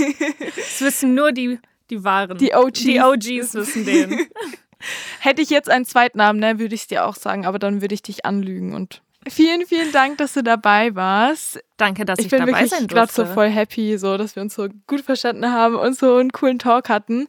Das 0.57 0.81
wissen 0.81 1.15
nur 1.15 1.33
die, 1.33 1.59
die 1.91 2.05
wahren. 2.05 2.39
Die 2.39 2.55
OGs. 2.55 2.81
Die 2.81 3.01
OGs 3.01 3.55
wissen 3.55 3.85
den. 3.85 4.27
Hätte 5.21 5.43
ich 5.43 5.51
jetzt 5.51 5.69
einen 5.69 5.85
Zweitnamen, 5.85 6.41
ne, 6.41 6.59
würde 6.59 6.75
ich 6.75 6.83
es 6.83 6.87
dir 6.87 7.05
auch 7.05 7.17
sagen, 7.17 7.47
aber 7.47 7.59
dann 7.59 7.83
würde 7.83 7.95
ich 7.95 8.03
dich 8.03 8.25
anlügen. 8.25 8.75
Und 8.75 9.03
vielen, 9.29 9.67
vielen 9.67 9.93
Dank, 9.93 10.19
dass 10.19 10.33
du 10.33 10.43
dabei 10.43 10.95
warst. 10.95 11.61
Danke, 11.77 12.05
dass 12.05 12.19
ich, 12.19 12.27
ich 12.27 12.31
bin 12.31 12.41
dabei 12.41 12.53
wirklich 12.53 12.71
sein 12.71 12.87
gerade 12.87 13.13
durfte. 13.13 13.27
so 13.27 13.35
voll 13.35 13.49
happy, 13.49 13.99
so 13.99 14.17
dass 14.17 14.37
wir 14.37 14.43
uns 14.43 14.55
so 14.55 14.69
gut 14.87 15.03
verstanden 15.03 15.53
haben 15.53 15.75
und 15.75 15.97
so 15.99 16.17
einen 16.17 16.33
coolen 16.33 16.59
Talk 16.59 16.89
hatten. 16.89 17.27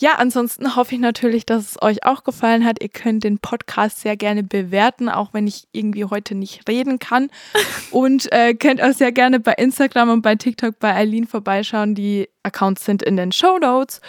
Ja, 0.00 0.12
ansonsten 0.14 0.76
hoffe 0.76 0.94
ich 0.94 1.00
natürlich, 1.00 1.44
dass 1.44 1.70
es 1.70 1.82
euch 1.82 2.04
auch 2.04 2.22
gefallen 2.22 2.64
hat. 2.64 2.80
Ihr 2.80 2.88
könnt 2.88 3.24
den 3.24 3.40
Podcast 3.40 4.00
sehr 4.00 4.16
gerne 4.16 4.44
bewerten, 4.44 5.08
auch 5.08 5.34
wenn 5.34 5.48
ich 5.48 5.66
irgendwie 5.72 6.04
heute 6.04 6.36
nicht 6.36 6.68
reden 6.68 7.00
kann. 7.00 7.30
Und 7.90 8.30
äh, 8.30 8.54
könnt 8.54 8.80
auch 8.80 8.92
sehr 8.92 9.10
gerne 9.10 9.40
bei 9.40 9.54
Instagram 9.54 10.10
und 10.10 10.22
bei 10.22 10.36
TikTok 10.36 10.78
bei 10.78 10.94
Eileen 10.94 11.26
vorbeischauen. 11.26 11.94
Die 11.94 12.28
Accounts 12.44 12.84
sind 12.84 13.02
in 13.02 13.16
den 13.16 13.32
Show 13.32 13.58
Notes. 13.58 14.00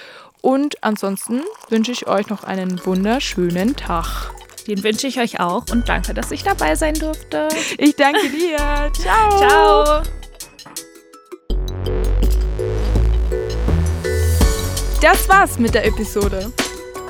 Und 0.41 0.83
ansonsten 0.83 1.41
wünsche 1.69 1.91
ich 1.91 2.07
euch 2.07 2.29
noch 2.29 2.43
einen 2.43 2.85
wunderschönen 2.85 3.75
Tag. 3.75 4.31
Den 4.67 4.83
wünsche 4.83 5.07
ich 5.07 5.19
euch 5.19 5.39
auch 5.39 5.65
und 5.71 5.89
danke, 5.89 6.13
dass 6.13 6.29
ich 6.31 6.43
dabei 6.43 6.75
sein 6.75 6.93
durfte. 6.93 7.47
Ich 7.77 7.95
danke 7.95 8.29
dir. 8.29 8.57
Ciao. 8.93 10.03
Ciao. 11.87 12.28
Das 15.01 15.29
war's 15.29 15.57
mit 15.59 15.73
der 15.73 15.85
Episode. 15.85 16.51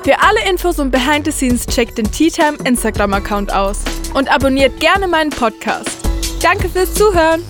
Für 0.04 0.20
alle 0.20 0.48
Infos 0.48 0.78
und 0.78 0.92
Behind 0.92 1.26
the 1.26 1.32
Scenes 1.32 1.66
checkt 1.66 1.98
den 1.98 2.08
Tea 2.08 2.30
Time 2.30 2.56
Instagram 2.64 3.14
Account 3.14 3.52
aus 3.52 3.78
und 4.14 4.30
abonniert 4.32 4.78
gerne 4.78 5.08
meinen 5.08 5.30
Podcast. 5.30 5.98
Danke 6.40 6.68
fürs 6.68 6.94
Zuhören. 6.94 7.42